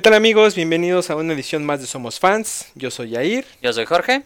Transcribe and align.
¿Qué 0.00 0.04
tal 0.04 0.14
amigos? 0.14 0.54
Bienvenidos 0.54 1.10
a 1.10 1.16
una 1.16 1.34
edición 1.34 1.66
más 1.66 1.82
de 1.82 1.86
Somos 1.86 2.18
Fans. 2.18 2.72
Yo 2.74 2.90
soy 2.90 3.10
Yair. 3.10 3.44
Yo 3.60 3.70
soy 3.70 3.84
Jorge. 3.84 4.22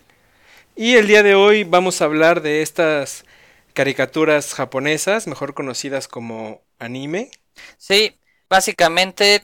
Y 0.76 0.94
el 0.94 1.08
día 1.08 1.24
de 1.24 1.34
hoy 1.34 1.64
vamos 1.64 2.00
a 2.00 2.04
hablar 2.04 2.42
de 2.42 2.62
estas 2.62 3.24
caricaturas 3.72 4.54
japonesas, 4.54 5.26
mejor 5.26 5.52
conocidas 5.52 6.06
como 6.06 6.62
anime. 6.78 7.32
Sí, 7.76 8.20
básicamente 8.48 9.42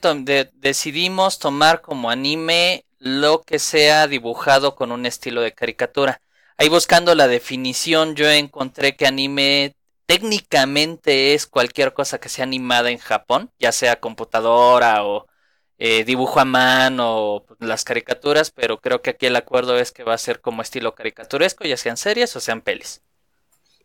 decidimos 0.54 1.40
tomar 1.40 1.80
como 1.80 2.10
anime 2.10 2.84
lo 3.00 3.42
que 3.42 3.58
sea 3.58 4.06
dibujado 4.06 4.76
con 4.76 4.92
un 4.92 5.06
estilo 5.06 5.40
de 5.40 5.52
caricatura. 5.52 6.22
Ahí 6.56 6.68
buscando 6.68 7.16
la 7.16 7.26
definición 7.26 8.14
yo 8.14 8.30
encontré 8.30 8.94
que 8.94 9.08
anime 9.08 9.74
técnicamente 10.06 11.34
es 11.34 11.48
cualquier 11.48 11.92
cosa 11.92 12.20
que 12.20 12.28
sea 12.28 12.44
animada 12.44 12.92
en 12.92 12.98
Japón, 12.98 13.50
ya 13.58 13.72
sea 13.72 13.98
computadora 13.98 15.04
o 15.04 15.26
eh, 15.82 16.04
dibujo 16.04 16.40
a 16.40 16.44
mano 16.44 17.16
o 17.16 17.46
las 17.58 17.84
caricaturas, 17.84 18.50
pero 18.50 18.82
creo 18.82 19.00
que 19.00 19.10
aquí 19.10 19.24
el 19.24 19.34
acuerdo 19.34 19.78
es 19.78 19.92
que 19.92 20.04
va 20.04 20.12
a 20.12 20.18
ser 20.18 20.42
como 20.42 20.60
estilo 20.60 20.94
caricaturesco, 20.94 21.64
ya 21.64 21.78
sean 21.78 21.96
series 21.96 22.36
o 22.36 22.40
sean 22.40 22.60
pelis. 22.60 23.00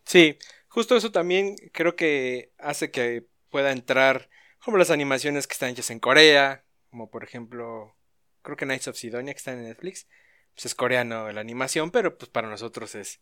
Sí, 0.03 0.37
justo 0.67 0.97
eso 0.97 1.13
también 1.13 1.55
creo 1.71 1.95
que 1.95 2.51
hace 2.57 2.91
que 2.91 3.25
pueda 3.49 3.71
entrar 3.71 4.29
como 4.59 4.75
las 4.75 4.89
animaciones 4.91 5.47
que 5.47 5.53
están 5.53 5.69
hechas 5.69 5.89
en 5.89 6.01
Corea, 6.01 6.65
como 6.89 7.09
por 7.09 7.23
ejemplo, 7.23 7.95
creo 8.41 8.57
que 8.57 8.65
Knights 8.65 8.89
of 8.89 8.97
Sidonia 8.97 9.33
que 9.33 9.37
está 9.37 9.53
en 9.53 9.63
Netflix, 9.63 10.05
pues 10.53 10.65
es 10.65 10.75
coreano 10.75 11.31
la 11.31 11.39
animación, 11.39 11.91
pero 11.91 12.17
pues 12.17 12.29
para 12.29 12.49
nosotros 12.49 12.93
es, 12.95 13.21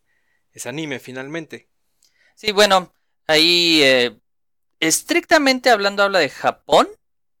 es 0.52 0.66
anime 0.66 0.98
finalmente. 0.98 1.68
Sí, 2.34 2.50
bueno, 2.50 2.92
ahí 3.28 3.82
eh, 3.84 4.18
estrictamente 4.80 5.70
hablando 5.70 6.02
habla 6.02 6.18
de 6.18 6.28
Japón, 6.28 6.88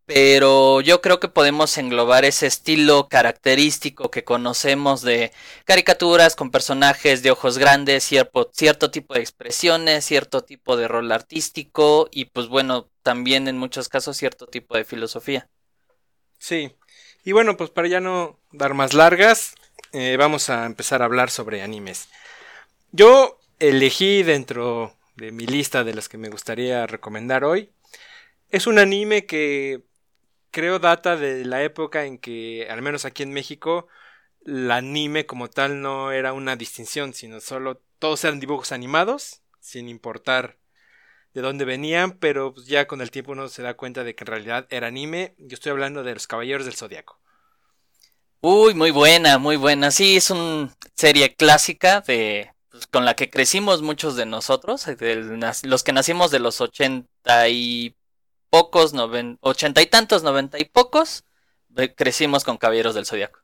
pero 0.06 0.80
yo 0.82 1.00
creo 1.00 1.18
que 1.18 1.28
podemos 1.28 1.78
englobar 1.78 2.24
ese 2.24 2.46
estilo 2.46 3.08
característico 3.08 4.10
que 4.10 4.24
conocemos 4.24 5.02
de 5.02 5.32
caricaturas 5.64 6.36
con 6.36 6.50
personajes 6.50 7.22
de 7.22 7.30
ojos 7.30 7.56
grandes, 7.56 8.04
cierto, 8.04 8.50
cierto 8.52 8.90
tipo 8.90 9.14
de 9.14 9.20
expresiones, 9.20 10.04
cierto 10.04 10.44
tipo 10.44 10.76
de 10.76 10.88
rol 10.88 11.10
artístico 11.10 12.08
y 12.10 12.26
pues 12.26 12.48
bueno, 12.48 12.90
también 13.02 13.48
en 13.48 13.56
muchos 13.56 13.88
casos 13.88 14.16
cierto 14.16 14.46
tipo 14.46 14.76
de 14.76 14.84
filosofía. 14.84 15.48
Sí, 16.38 16.76
y 17.24 17.32
bueno, 17.32 17.56
pues 17.56 17.70
para 17.70 17.88
ya 17.88 18.00
no 18.00 18.38
dar 18.52 18.74
más 18.74 18.92
largas, 18.92 19.54
eh, 19.92 20.16
vamos 20.18 20.50
a 20.50 20.66
empezar 20.66 21.00
a 21.00 21.06
hablar 21.06 21.30
sobre 21.30 21.62
animes. 21.62 22.08
Yo 22.92 23.40
elegí 23.58 24.22
dentro 24.22 24.94
de 25.16 25.32
mi 25.32 25.46
lista 25.46 25.84
de 25.84 25.94
las 25.94 26.08
que 26.10 26.18
me 26.18 26.28
gustaría 26.28 26.86
recomendar 26.86 27.44
hoy. 27.44 27.70
Es 28.50 28.66
un 28.66 28.78
anime 28.78 29.24
que 29.24 29.82
creo 30.54 30.78
data 30.78 31.16
de 31.16 31.44
la 31.44 31.64
época 31.64 32.04
en 32.04 32.16
que, 32.16 32.68
al 32.70 32.80
menos 32.80 33.04
aquí 33.04 33.24
en 33.24 33.32
México, 33.32 33.88
el 34.46 34.70
anime 34.70 35.26
como 35.26 35.50
tal 35.50 35.82
no 35.82 36.12
era 36.12 36.32
una 36.32 36.54
distinción, 36.54 37.12
sino 37.12 37.40
solo 37.40 37.82
todos 37.98 38.22
eran 38.24 38.38
dibujos 38.38 38.70
animados, 38.70 39.42
sin 39.60 39.88
importar 39.88 40.56
de 41.32 41.42
dónde 41.42 41.64
venían, 41.64 42.12
pero 42.12 42.54
pues, 42.54 42.66
ya 42.66 42.86
con 42.86 43.00
el 43.00 43.10
tiempo 43.10 43.32
uno 43.32 43.48
se 43.48 43.62
da 43.62 43.74
cuenta 43.74 44.04
de 44.04 44.14
que 44.14 44.22
en 44.22 44.28
realidad 44.28 44.66
era 44.70 44.86
anime. 44.86 45.34
Yo 45.38 45.54
estoy 45.54 45.72
hablando 45.72 46.04
de 46.04 46.14
los 46.14 46.28
Caballeros 46.28 46.66
del 46.66 46.76
Zodiaco. 46.76 47.18
Uy, 48.40 48.74
muy 48.74 48.92
buena, 48.92 49.38
muy 49.38 49.56
buena. 49.56 49.90
Sí, 49.90 50.16
es 50.16 50.30
una 50.30 50.72
serie 50.94 51.34
clásica 51.34 52.00
de 52.02 52.52
pues, 52.70 52.86
con 52.86 53.04
la 53.04 53.16
que 53.16 53.28
crecimos 53.28 53.82
muchos 53.82 54.14
de 54.14 54.26
nosotros, 54.26 54.86
los 55.64 55.82
que 55.82 55.92
nacimos 55.92 56.30
de 56.30 56.38
los 56.38 56.60
ochenta 56.60 57.48
y 57.48 57.96
pocos, 58.54 58.94
ochenta 59.40 59.82
y 59.82 59.86
tantos, 59.86 60.22
noventa 60.22 60.60
y 60.60 60.64
pocos, 60.64 61.24
crecimos 61.96 62.44
con 62.44 62.56
Caballeros 62.56 62.94
del 62.94 63.04
Zodiaco. 63.04 63.40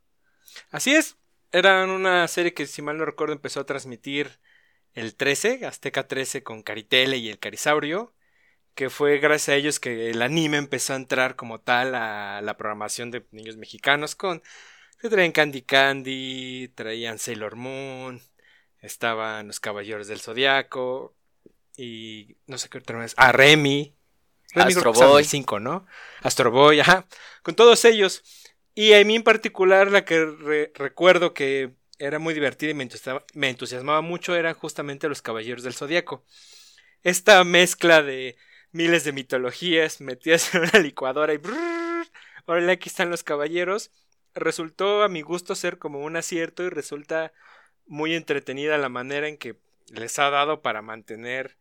Así 0.71 0.94
es, 0.94 1.16
era 1.50 1.82
una 1.82 2.28
serie 2.28 2.54
que 2.54 2.65
si 2.69 2.81
mal 2.81 2.97
no 2.97 3.04
recuerdo 3.04 3.32
empezó 3.32 3.59
a 3.59 3.66
transmitir 3.66 4.38
el 4.94 5.16
13, 5.16 5.66
Azteca 5.66 6.06
13 6.06 6.44
con 6.44 6.62
Caritele 6.62 7.16
y 7.16 7.28
el 7.28 7.41
Carisaurio, 7.41 8.15
que 8.76 8.88
fue 8.88 9.19
gracias 9.19 9.49
a 9.49 9.56
ellos 9.56 9.81
que 9.81 10.10
el 10.10 10.22
anime 10.22 10.59
empezó 10.59 10.93
a 10.93 10.97
entrar 10.97 11.34
como 11.34 11.60
tal 11.60 11.97
a 11.97 12.41
la 12.41 12.56
programación 12.56 13.10
de 13.10 13.26
niños 13.32 13.56
mexicanos 13.56 14.15
con 14.15 14.44
que 15.00 15.09
traían 15.09 15.32
Candy 15.32 15.62
Candy, 15.62 16.69
traían 16.76 17.19
Sailor 17.19 17.56
Moon, 17.56 18.22
estaban 18.78 19.49
los 19.49 19.59
Caballeros 19.59 20.06
del 20.06 20.20
Zodiaco 20.20 21.16
y 21.76 22.37
no 22.47 22.59
sé 22.59 22.69
qué 22.69 22.78
otra 22.78 23.00
vez, 23.00 23.15
a 23.16 23.32
Remy, 23.32 23.97
Astro 24.55 24.93
Boy. 24.93 25.25
5, 25.25 25.61
¿no? 25.61 25.87
Astro 26.22 26.50
Boy, 26.50 26.81
ajá. 26.81 27.06
Con 27.43 27.55
todos 27.55 27.84
ellos. 27.84 28.22
Y 28.75 28.93
a 28.94 29.05
mí 29.05 29.16
en 29.16 29.22
particular 29.22 29.91
la 29.91 30.05
que 30.05 30.71
recuerdo 30.75 31.34
que 31.34 31.72
era 31.99 32.19
muy 32.19 32.34
divertida 32.34 32.71
y 32.71 32.75
me 32.75 32.84
entusiasmaba, 32.84 33.27
me 33.34 33.49
entusiasmaba, 33.50 34.00
mucho 34.00 34.34
eran 34.34 34.55
justamente 34.55 35.09
los 35.09 35.22
Caballeros 35.22 35.62
del 35.62 35.75
Zodíaco. 35.75 36.25
Esta 37.03 37.43
mezcla 37.44 38.03
de 38.03 38.37
miles 38.72 39.05
de 39.05 39.12
mitologías 39.12 40.00
metidas 40.00 40.55
en 40.55 40.62
una 40.62 40.78
licuadora 40.78 41.32
y... 41.34 41.38
Brrr, 41.38 42.06
ahora 42.47 42.72
aquí 42.72 42.88
están 42.88 43.11
los 43.11 43.22
caballeros. 43.22 43.91
Resultó 44.34 45.03
a 45.03 45.09
mi 45.09 45.22
gusto 45.22 45.55
ser 45.55 45.78
como 45.78 46.00
un 46.00 46.17
acierto 46.17 46.62
y 46.62 46.71
resulta 46.71 47.32
muy 47.87 48.15
entretenida 48.15 48.78
la 48.78 48.88
manera 48.88 49.28
en 49.28 49.37
que 49.37 49.56
les 49.88 50.19
ha 50.19 50.31
dado 50.31 50.62
para 50.62 50.82
mantener 50.82 51.56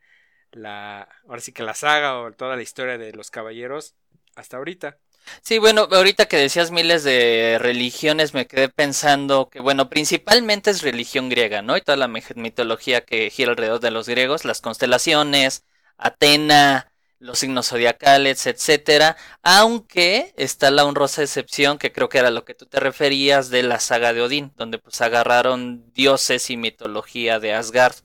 la, 0.51 1.07
ahora 1.27 1.41
sí 1.41 1.51
que 1.51 1.63
la 1.63 1.73
saga 1.73 2.19
o 2.19 2.31
toda 2.31 2.55
la 2.55 2.61
historia 2.61 2.97
de 2.97 3.13
los 3.13 3.31
caballeros 3.31 3.95
hasta 4.35 4.57
ahorita. 4.57 4.97
Sí, 5.41 5.59
bueno, 5.59 5.87
ahorita 5.91 6.27
que 6.27 6.37
decías 6.37 6.71
miles 6.71 7.03
de 7.03 7.57
religiones, 7.59 8.33
me 8.33 8.47
quedé 8.47 8.69
pensando 8.69 9.49
que, 9.49 9.59
bueno, 9.59 9.89
principalmente 9.89 10.71
es 10.71 10.81
religión 10.81 11.29
griega, 11.29 11.61
¿no? 11.61 11.77
Y 11.77 11.81
toda 11.81 11.97
la 11.97 12.07
mitología 12.07 13.01
que 13.01 13.29
gira 13.29 13.51
alrededor 13.51 13.79
de 13.79 13.91
los 13.91 14.07
griegos, 14.07 14.45
las 14.45 14.61
constelaciones, 14.61 15.65
Atena, 15.97 16.91
los 17.19 17.39
signos 17.39 17.67
zodiacales, 17.69 18.47
etcétera. 18.47 19.17
Aunque 19.43 20.33
está 20.37 20.71
la 20.71 20.85
honrosa 20.85 21.21
excepción, 21.21 21.77
que 21.77 21.91
creo 21.91 22.09
que 22.09 22.17
era 22.19 22.31
lo 22.31 22.45
que 22.45 22.55
tú 22.55 22.65
te 22.65 22.79
referías, 22.79 23.49
de 23.49 23.63
la 23.63 23.79
saga 23.79 24.13
de 24.13 24.21
Odín, 24.21 24.53
donde 24.55 24.79
pues 24.79 25.01
agarraron 25.01 25.91
dioses 25.93 26.49
y 26.49 26.57
mitología 26.57 27.39
de 27.39 27.53
Asgard. 27.53 27.95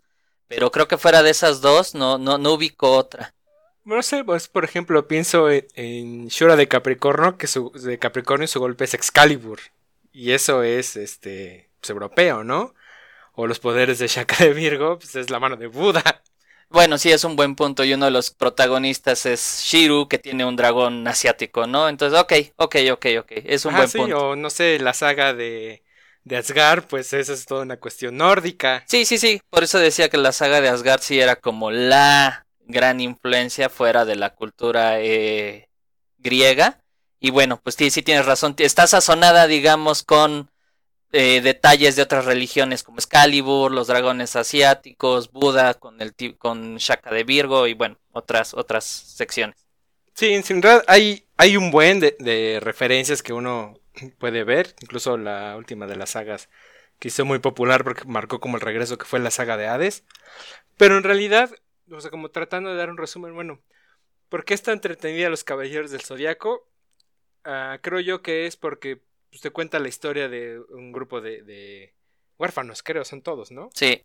Pero 0.54 0.70
creo 0.70 0.88
que 0.88 0.98
fuera 0.98 1.22
de 1.22 1.30
esas 1.30 1.60
dos 1.60 1.94
no, 1.94 2.18
no, 2.18 2.38
no 2.38 2.52
ubico 2.52 2.92
otra. 2.92 3.34
No 3.84 4.02
sé, 4.02 4.24
pues 4.24 4.48
por 4.48 4.64
ejemplo 4.64 5.06
pienso 5.06 5.48
en, 5.50 6.28
Shura 6.28 6.56
de 6.56 6.68
Capricornio, 6.68 7.36
que 7.36 7.46
su, 7.46 7.70
de 7.70 7.98
Capricornio 7.98 8.48
su 8.48 8.60
golpe 8.60 8.84
es 8.84 8.94
Excalibur. 8.94 9.60
Y 10.12 10.32
eso 10.32 10.62
es 10.62 10.96
este 10.96 11.68
pues, 11.80 11.90
europeo, 11.90 12.44
¿no? 12.44 12.74
O 13.34 13.46
los 13.46 13.58
poderes 13.58 13.98
de 13.98 14.06
Shaka 14.06 14.44
de 14.44 14.54
Virgo, 14.54 14.98
pues 14.98 15.16
es 15.16 15.28
la 15.28 15.40
mano 15.40 15.56
de 15.56 15.66
Buda. 15.66 16.22
Bueno, 16.70 16.98
sí, 16.98 17.12
es 17.12 17.22
un 17.24 17.36
buen 17.36 17.54
punto. 17.54 17.84
Y 17.84 17.94
uno 17.94 18.06
de 18.06 18.10
los 18.10 18.30
protagonistas 18.30 19.26
es 19.26 19.62
Shiru, 19.64 20.08
que 20.08 20.18
tiene 20.18 20.44
un 20.44 20.56
dragón 20.56 21.06
asiático, 21.06 21.66
¿no? 21.66 21.88
Entonces, 21.88 22.18
ok, 22.18 22.32
ok, 22.56 22.76
ok, 22.92 23.06
ok. 23.20 23.32
Es 23.44 23.64
un 23.64 23.74
buen 23.74 23.88
sí, 23.88 23.98
punto. 23.98 24.30
O 24.30 24.36
no 24.36 24.50
sé, 24.50 24.78
la 24.80 24.92
saga 24.92 25.34
de 25.34 25.84
de 26.24 26.36
Asgard, 26.38 26.84
pues 26.84 27.12
esa 27.12 27.32
es 27.32 27.44
toda 27.44 27.62
una 27.62 27.76
cuestión 27.76 28.16
nórdica. 28.16 28.82
Sí, 28.88 29.04
sí, 29.04 29.18
sí. 29.18 29.40
Por 29.50 29.62
eso 29.62 29.78
decía 29.78 30.08
que 30.08 30.16
la 30.16 30.32
saga 30.32 30.60
de 30.60 30.68
Asgard 30.68 31.02
sí 31.02 31.20
era 31.20 31.36
como 31.36 31.70
la 31.70 32.46
gran 32.66 33.00
influencia 33.00 33.68
fuera 33.68 34.04
de 34.04 34.16
la 34.16 34.34
cultura 34.34 35.00
eh, 35.00 35.68
griega. 36.18 36.80
Y 37.20 37.30
bueno, 37.30 37.60
pues 37.62 37.76
sí, 37.76 37.90
sí 37.90 38.02
tienes 38.02 38.26
razón. 38.26 38.54
Está 38.58 38.86
sazonada, 38.86 39.46
digamos, 39.46 40.02
con 40.02 40.50
eh, 41.12 41.40
detalles 41.42 41.96
de 41.96 42.02
otras 42.02 42.24
religiones 42.24 42.82
como 42.82 42.98
Excalibur, 42.98 43.70
los 43.70 43.86
dragones 43.86 44.34
asiáticos, 44.34 45.30
Buda 45.30 45.74
con 45.74 46.00
el 46.00 46.14
con 46.36 46.76
Shaka 46.76 47.10
de 47.10 47.24
Virgo 47.24 47.66
y 47.66 47.74
bueno, 47.74 47.98
otras 48.12 48.52
otras 48.52 48.84
secciones. 48.84 49.66
Sí, 50.14 50.32
en 50.32 50.62
realidad 50.62 50.84
hay, 50.86 51.26
hay 51.36 51.56
un 51.56 51.70
buen 51.70 52.00
de, 52.00 52.16
de 52.18 52.60
referencias 52.60 53.22
que 53.22 53.32
uno 53.32 53.74
puede 54.18 54.44
ver, 54.44 54.74
incluso 54.80 55.16
la 55.16 55.56
última 55.56 55.86
de 55.86 55.96
las 55.96 56.10
sagas 56.10 56.48
que 56.98 57.08
hizo 57.08 57.24
muy 57.24 57.38
popular 57.38 57.84
porque 57.84 58.04
marcó 58.04 58.40
como 58.40 58.56
el 58.56 58.60
regreso 58.60 58.98
que 58.98 59.04
fue 59.04 59.18
la 59.20 59.30
saga 59.30 59.56
de 59.56 59.66
Hades. 59.66 60.04
Pero 60.76 60.96
en 60.96 61.04
realidad, 61.04 61.50
o 61.90 62.00
sea, 62.00 62.10
como 62.10 62.30
tratando 62.30 62.70
de 62.70 62.76
dar 62.76 62.90
un 62.90 62.98
resumen, 62.98 63.34
bueno, 63.34 63.60
¿por 64.28 64.44
qué 64.44 64.54
está 64.54 64.72
entretenida 64.72 65.28
los 65.28 65.44
Caballeros 65.44 65.90
del 65.90 66.02
Zodiaco? 66.02 66.68
Ah, 67.44 67.78
creo 67.82 68.00
yo 68.00 68.22
que 68.22 68.46
es 68.46 68.56
porque 68.56 69.02
usted 69.32 69.50
pues, 69.50 69.54
cuenta 69.54 69.78
la 69.78 69.88
historia 69.88 70.28
de 70.28 70.60
un 70.70 70.92
grupo 70.92 71.20
de, 71.20 71.42
de 71.42 71.94
huérfanos, 72.38 72.82
creo, 72.82 73.04
son 73.04 73.22
todos, 73.22 73.50
¿no? 73.50 73.70
Sí 73.74 74.04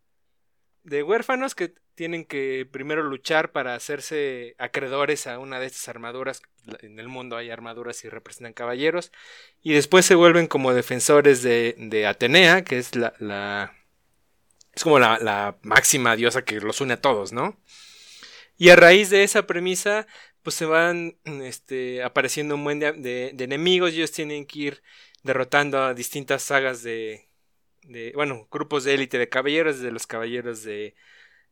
de 0.90 1.04
huérfanos 1.04 1.56
que 1.56 1.74
tienen 1.96 2.26
que 2.26 2.68
primero 2.70 3.04
luchar 3.04 3.52
para 3.52 3.76
hacerse 3.76 4.56
acreedores 4.58 5.28
a 5.28 5.38
una 5.38 5.60
de 5.60 5.68
estas 5.68 5.88
armaduras. 5.90 6.42
En 6.82 7.00
el 7.00 7.08
mundo 7.08 7.38
hay 7.38 7.50
armaduras 7.50 8.04
y 8.04 8.10
representan 8.10 8.54
caballeros. 8.54 9.12
Y 9.62 9.74
después 9.74 10.06
se 10.06 10.16
vuelven 10.16 10.48
como 10.48 10.74
defensores 10.74 11.44
de, 11.44 11.76
de 11.78 12.08
Atenea, 12.08 12.64
que 12.64 12.78
es 12.78 12.96
la, 12.96 13.74
es 14.74 14.84
como 14.84 14.98
la, 15.00 15.58
máxima 15.62 16.16
diosa 16.16 16.44
que 16.44 16.60
los 16.60 16.82
une 16.82 16.94
a 16.94 17.02
todos, 17.02 17.34
¿no? 17.34 17.60
Y 18.58 18.70
a 18.70 18.76
raíz 18.76 19.10
de 19.10 19.24
esa 19.24 19.46
premisa, 19.46 20.08
pues 20.42 20.56
se 20.56 20.66
van 20.66 21.18
este, 21.26 22.04
apareciendo 22.04 22.56
un 22.56 22.64
buen 22.64 22.80
de, 22.80 22.94
de, 22.94 23.44
enemigos 23.44 23.92
y 23.92 23.98
ellos 23.98 24.12
tienen 24.12 24.46
que 24.46 24.60
ir 24.60 24.84
derrotando 25.24 25.82
a 25.82 25.94
distintas 25.94 26.44
sagas 26.44 26.82
de, 26.84 27.29
de 27.84 28.12
bueno, 28.16 28.48
grupos 28.52 28.84
de 28.84 28.94
élite 28.94 29.18
de 29.18 29.30
caballeros, 29.30 29.80
de 29.80 29.92
los 29.92 30.08
caballeros 30.08 30.64
de, 30.64 30.96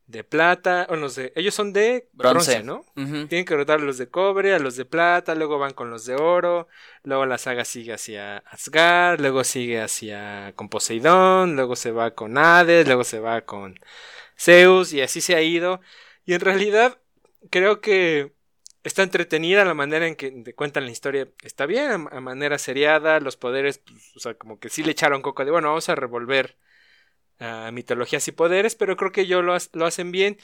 de 0.07 0.23
plata, 0.23 0.87
o 0.89 0.95
no 0.95 1.09
sé, 1.09 1.33
ellos 1.35 1.53
son 1.53 1.73
de 1.73 2.07
bronce, 2.13 2.63
¿no? 2.63 2.85
Tienen 2.95 3.45
que 3.45 3.53
derrotar 3.53 3.79
a 3.79 3.83
los 3.83 3.97
de 3.97 4.09
cobre, 4.09 4.53
a 4.53 4.59
los 4.59 4.75
de 4.77 4.85
plata, 4.85 5.35
luego 5.35 5.59
van 5.59 5.73
con 5.73 5.89
los 5.89 6.05
de 6.05 6.15
oro, 6.15 6.67
luego 7.03 7.25
la 7.25 7.37
saga 7.37 7.65
sigue 7.65 7.93
hacia 7.93 8.37
Asgard, 8.37 9.19
luego 9.19 9.43
sigue 9.43 9.81
hacia 9.81 10.53
con 10.55 10.69
Poseidón, 10.69 11.55
luego 11.55 11.75
se 11.75 11.91
va 11.91 12.11
con 12.15 12.37
Hades, 12.37 12.87
luego 12.87 13.03
se 13.03 13.19
va 13.19 13.41
con 13.41 13.79
Zeus 14.37 14.93
y 14.93 15.01
así 15.01 15.19
se 15.21 15.35
ha 15.35 15.41
ido. 15.41 15.81
Y 16.25 16.33
en 16.33 16.39
realidad 16.41 16.99
creo 17.49 17.81
que 17.81 18.36
está 18.87 19.03
entretenida 19.03 19.65
la 19.65 19.73
manera 19.73 20.07
en 20.07 20.15
que 20.15 20.31
te 20.31 20.53
cuentan 20.53 20.85
la 20.85 20.91
historia. 20.91 21.29
Está 21.43 21.65
bien, 21.65 22.07
a, 22.11 22.21
manera 22.21 22.57
seriada, 22.57 23.19
los 23.19 23.37
poderes, 23.37 23.79
pues, 23.79 24.15
o 24.15 24.19
sea, 24.19 24.33
como 24.35 24.59
que 24.59 24.69
sí 24.69 24.83
le 24.83 24.91
echaron 24.91 25.21
coco 25.21 25.45
de, 25.45 25.51
bueno, 25.51 25.69
vamos 25.69 25.89
a 25.89 25.95
revolver 25.95 26.57
a 27.39 27.71
mitologías 27.71 28.27
y 28.27 28.31
poderes, 28.31 28.75
pero 28.75 28.97
creo 28.97 29.11
que 29.11 29.21
ellos 29.21 29.43
lo, 29.43 29.85
hacen 29.85 30.11
bien. 30.11 30.37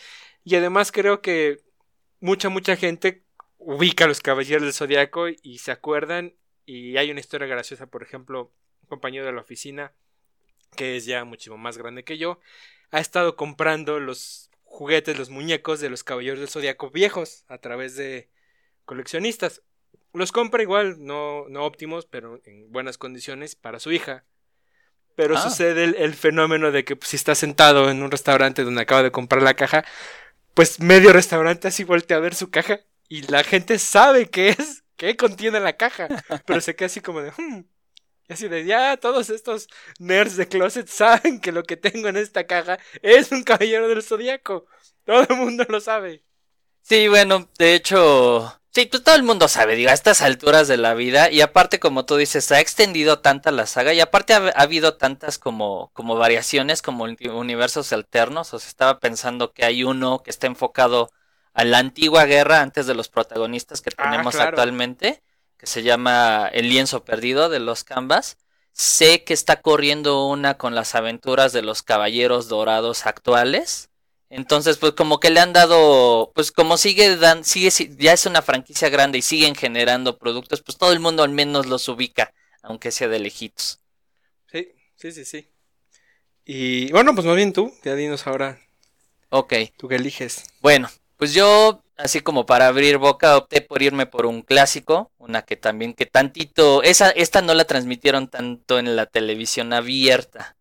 Y 0.43 0.55
además 0.55 0.91
creo 0.91 1.21
que 1.21 1.61
mucha, 2.19 2.49
mucha 2.49 2.75
gente 2.75 3.23
ubica 3.57 4.05
a 4.05 4.07
los 4.07 4.21
caballeros 4.21 4.63
del 4.63 4.73
zodiaco 4.73 5.27
y 5.29 5.59
se 5.59 5.71
acuerdan. 5.71 6.33
Y 6.65 6.97
hay 6.97 7.11
una 7.11 7.19
historia 7.19 7.47
graciosa, 7.47 7.87
por 7.87 8.03
ejemplo, 8.03 8.51
un 8.83 8.89
compañero 8.89 9.25
de 9.25 9.33
la 9.33 9.41
oficina, 9.41 9.93
que 10.75 10.97
es 10.97 11.05
ya 11.05 11.23
muchísimo 11.25 11.57
más 11.57 11.77
grande 11.77 12.03
que 12.03 12.17
yo, 12.17 12.39
ha 12.91 12.99
estado 12.99 13.35
comprando 13.35 13.99
los 13.99 14.49
juguetes, 14.73 15.17
los 15.17 15.29
muñecos 15.29 15.79
de 15.79 15.89
los 15.89 16.03
caballeros 16.03 16.39
del 16.39 16.49
zodiaco 16.49 16.89
viejos 16.89 17.45
a 17.47 17.59
través 17.59 17.95
de 17.95 18.29
coleccionistas. 18.85 19.61
Los 20.13 20.31
compra 20.31 20.63
igual, 20.63 20.95
no, 21.05 21.45
no 21.47 21.63
óptimos, 21.63 22.07
pero 22.07 22.41
en 22.45 22.71
buenas 22.71 22.97
condiciones 22.97 23.55
para 23.55 23.79
su 23.79 23.91
hija. 23.91 24.25
Pero 25.15 25.37
ah. 25.37 25.41
sucede 25.41 25.83
el, 25.83 26.13
fenómeno 26.15 26.71
de 26.71 26.83
que 26.83 26.95
pues, 26.95 27.09
si 27.09 27.15
está 27.15 27.35
sentado 27.35 27.91
en 27.91 28.01
un 28.01 28.09
restaurante 28.09 28.63
donde 28.63 28.81
acaba 28.81 29.03
de 29.03 29.11
comprar 29.11 29.43
la 29.43 29.53
caja, 29.53 29.85
pues 30.55 30.79
medio 30.79 31.13
restaurante 31.13 31.67
así 31.67 31.83
voltea 31.83 32.17
a 32.17 32.21
ver 32.21 32.33
su 32.33 32.49
caja 32.49 32.79
y 33.07 33.21
la 33.23 33.43
gente 33.43 33.77
sabe 33.77 34.27
qué 34.27 34.49
es, 34.49 34.83
qué 34.97 35.15
contiene 35.15 35.59
la 35.59 35.73
caja, 35.73 36.07
pero 36.47 36.61
se 36.61 36.75
queda 36.75 36.87
así 36.87 36.99
como 36.99 37.21
de, 37.21 37.31
hmm". 37.31 37.63
Y 38.27 38.33
así 38.33 38.47
de, 38.47 38.65
ya 38.65 38.97
todos 38.97 39.29
estos 39.29 39.67
nerds 39.99 40.37
de 40.37 40.47
closet 40.47 40.87
saben 40.89 41.39
que 41.39 41.51
lo 41.51 41.63
que 41.63 41.77
tengo 41.77 42.07
en 42.07 42.17
esta 42.17 42.45
caja 42.45 42.79
es 43.01 43.31
un 43.31 43.43
caballero 43.43 43.87
del 43.87 44.03
zodiaco. 44.03 44.65
Todo 45.05 45.25
el 45.27 45.35
mundo 45.35 45.65
lo 45.67 45.81
sabe. 45.81 46.23
Sí, 46.81 47.07
bueno, 47.07 47.49
de 47.57 47.75
hecho, 47.75 48.59
Sí, 48.73 48.87
pues 48.87 49.03
todo 49.03 49.13
el 49.13 49.21
mundo 49.21 49.47
sabe, 49.47 49.75
digo, 49.75 49.91
a 49.91 49.93
estas 49.93 50.23
alturas 50.23 50.67
de 50.67 50.77
la 50.77 50.95
vida, 50.95 51.29
y 51.29 51.41
aparte, 51.41 51.79
como 51.79 52.05
tú 52.05 52.15
dices, 52.15 52.51
ha 52.51 52.59
extendido 52.59 53.19
tanta 53.19 53.51
la 53.51 53.67
saga, 53.67 53.93
y 53.93 53.99
aparte 53.99 54.33
ha, 54.33 54.49
habido 54.55 54.97
tantas 54.97 55.37
como, 55.37 55.91
como 55.93 56.15
variaciones, 56.15 56.81
como 56.81 57.03
universos 57.03 57.93
alternos, 57.93 58.51
o 58.51 58.57
sea, 58.57 58.67
estaba 58.67 58.99
pensando 58.99 59.53
que 59.53 59.63
hay 59.63 59.83
uno 59.83 60.23
que 60.23 60.31
está 60.31 60.47
enfocado 60.47 61.11
a 61.53 61.63
la 61.65 61.77
antigua 61.77 62.25
guerra 62.25 62.61
antes 62.61 62.87
de 62.87 62.95
los 62.95 63.09
protagonistas 63.09 63.81
que 63.81 63.91
ah, 63.95 64.05
tenemos 64.05 64.35
actualmente, 64.37 65.21
que 65.63 65.67
se 65.67 65.83
llama 65.83 66.49
El 66.51 66.67
lienzo 66.67 67.05
perdido 67.05 67.47
de 67.47 67.59
los 67.59 67.83
Canvas. 67.85 68.37
Sé 68.73 69.23
que 69.23 69.33
está 69.33 69.61
corriendo 69.61 70.27
una 70.27 70.57
con 70.57 70.75
las 70.75 70.95
aventuras 70.95 71.53
de 71.53 71.61
los 71.61 71.83
caballeros 71.83 72.49
dorados 72.49 73.05
actuales 73.05 73.89
entonces, 74.35 74.77
pues 74.77 74.93
como 74.93 75.19
que 75.19 75.29
le 75.29 75.39
han 75.39 75.53
dado, 75.53 76.31
pues 76.33 76.51
como 76.51 76.77
sigue 76.77 77.17
dan, 77.17 77.43
sigue 77.43 77.69
ya 77.99 78.13
es 78.13 78.25
una 78.25 78.41
franquicia 78.41 78.89
grande 78.89 79.19
y 79.19 79.21
siguen 79.21 79.53
generando 79.53 80.17
productos, 80.17 80.63
pues 80.63 80.75
todo 80.75 80.91
el 80.91 80.99
mundo 80.99 81.21
al 81.21 81.29
menos 81.29 81.67
los 81.67 81.87
ubica, 81.87 82.33
aunque 82.63 82.89
sea 82.89 83.07
de 83.09 83.19
lejitos. 83.19 83.79
Sí, 84.51 84.71
sí, 84.95 85.11
sí, 85.11 85.23
sí. 85.23 85.47
Y 86.45 86.91
bueno, 86.91 87.13
pues 87.13 87.27
más 87.27 87.35
bien 87.35 87.53
tú, 87.53 87.71
ya 87.83 87.93
dinos 87.93 88.25
ahora. 88.25 88.59
Ok. 89.29 89.53
¿Tú 89.77 89.87
qué 89.87 89.97
eliges? 89.97 90.43
Bueno, 90.61 90.89
pues 91.17 91.35
yo, 91.35 91.82
así 91.97 92.21
como 92.21 92.45
para 92.45 92.67
abrir 92.67 92.97
boca, 92.97 93.37
opté 93.37 93.61
por 93.61 93.81
irme 93.81 94.05
por 94.05 94.25
un 94.25 94.41
clásico, 94.41 95.11
una 95.17 95.43
que 95.43 95.55
también, 95.55 95.93
que 95.93 96.05
tantito, 96.05 96.83
esa, 96.83 97.09
esta 97.11 97.41
no 97.41 97.53
la 97.53 97.65
transmitieron 97.65 98.27
tanto 98.27 98.79
en 98.79 98.95
la 98.95 99.05
televisión 99.05 99.73
abierta 99.73 100.55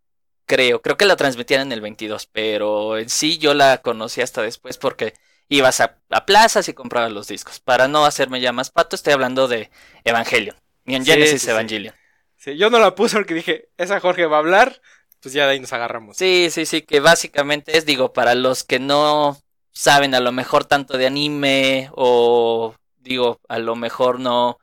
creo. 0.53 0.83
Creo 0.83 0.97
que 0.99 1.07
la 1.07 1.17
transmitían 1.17 1.63
en 1.63 1.73
el 1.73 1.81
22, 1.81 2.27
pero 2.27 2.99
en 2.99 3.09
sí 3.09 3.39
yo 3.39 3.55
la 3.55 3.79
conocí 3.79 4.21
hasta 4.21 4.43
después 4.43 4.77
porque 4.77 5.15
ibas 5.49 5.81
a, 5.81 5.97
plazas 6.27 6.69
y 6.69 6.75
comprabas 6.75 7.11
los 7.11 7.27
discos. 7.27 7.59
Para 7.61 7.89
no 7.89 8.05
hacerme 8.05 8.41
ya 8.41 8.53
más 8.53 8.71
pato, 8.71 8.95
estoy 8.95 9.15
hablando 9.15 9.49
de 9.49 9.71
Evangelion. 10.05 10.57
Y 10.85 10.95
en 10.95 11.07
Genesis 11.07 11.49
Evangelion. 11.49 11.95
Sí. 12.37 12.57
yo 12.57 12.69
no 12.69 12.79
la 12.79 12.95
puse 12.95 13.17
porque 13.17 13.35
dije, 13.35 13.71
esa 13.79 14.01
Jorge 14.01 14.27
va 14.27 14.37
a 14.37 14.41
hablar, 14.41 14.83
pues 15.21 15.33
ya 15.33 15.47
de 15.47 15.53
ahí 15.53 15.61
nos 15.61 15.73
agarramos. 15.73 16.17
Sí, 16.19 16.49
sí, 16.51 16.67
sí, 16.67 16.83
que 16.83 17.01
básicamente 17.01 17.79
es, 17.79 17.87
digo, 17.87 18.13
para 18.13 18.35
los 18.35 18.63
que 18.65 18.79
no 18.79 19.39
saben 19.73 20.15
a 20.15 20.21
lo 20.21 20.33
mejor 20.33 20.65
tanto 20.65 20.99
de 20.99 21.07
anime 21.07 21.91
o 21.93 22.75
digo, 22.99 23.41
a 23.49 23.59
lo 23.59 23.77
mejor 23.77 24.21
no 24.21 24.59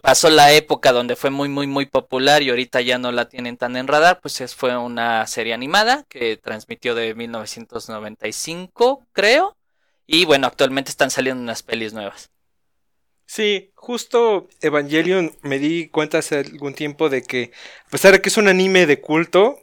pasó 0.00 0.30
la 0.30 0.52
época 0.52 0.92
donde 0.92 1.16
fue 1.16 1.30
muy 1.30 1.48
muy 1.48 1.66
muy 1.66 1.86
popular 1.86 2.42
y 2.42 2.50
ahorita 2.50 2.80
ya 2.80 2.98
no 2.98 3.12
la 3.12 3.28
tienen 3.28 3.56
tan 3.56 3.76
en 3.76 3.88
radar, 3.88 4.20
pues 4.20 4.54
fue 4.54 4.76
una 4.76 5.26
serie 5.26 5.54
animada 5.54 6.04
que 6.08 6.36
transmitió 6.36 6.94
de 6.94 7.14
1995, 7.14 9.06
creo. 9.12 9.56
Y 10.06 10.24
bueno, 10.24 10.46
actualmente 10.46 10.90
están 10.90 11.10
saliendo 11.10 11.42
unas 11.42 11.62
pelis 11.62 11.92
nuevas. 11.92 12.30
Sí, 13.26 13.72
justo 13.74 14.48
Evangelion 14.60 15.34
me 15.42 15.58
di 15.58 15.88
cuenta 15.88 16.18
hace 16.18 16.38
algún 16.38 16.74
tiempo 16.74 17.08
de 17.08 17.22
que, 17.22 17.50
a 17.86 17.88
pesar 17.88 18.12
de 18.12 18.20
que 18.20 18.28
es 18.28 18.36
un 18.36 18.48
anime 18.48 18.84
de 18.86 19.00
culto, 19.00 19.58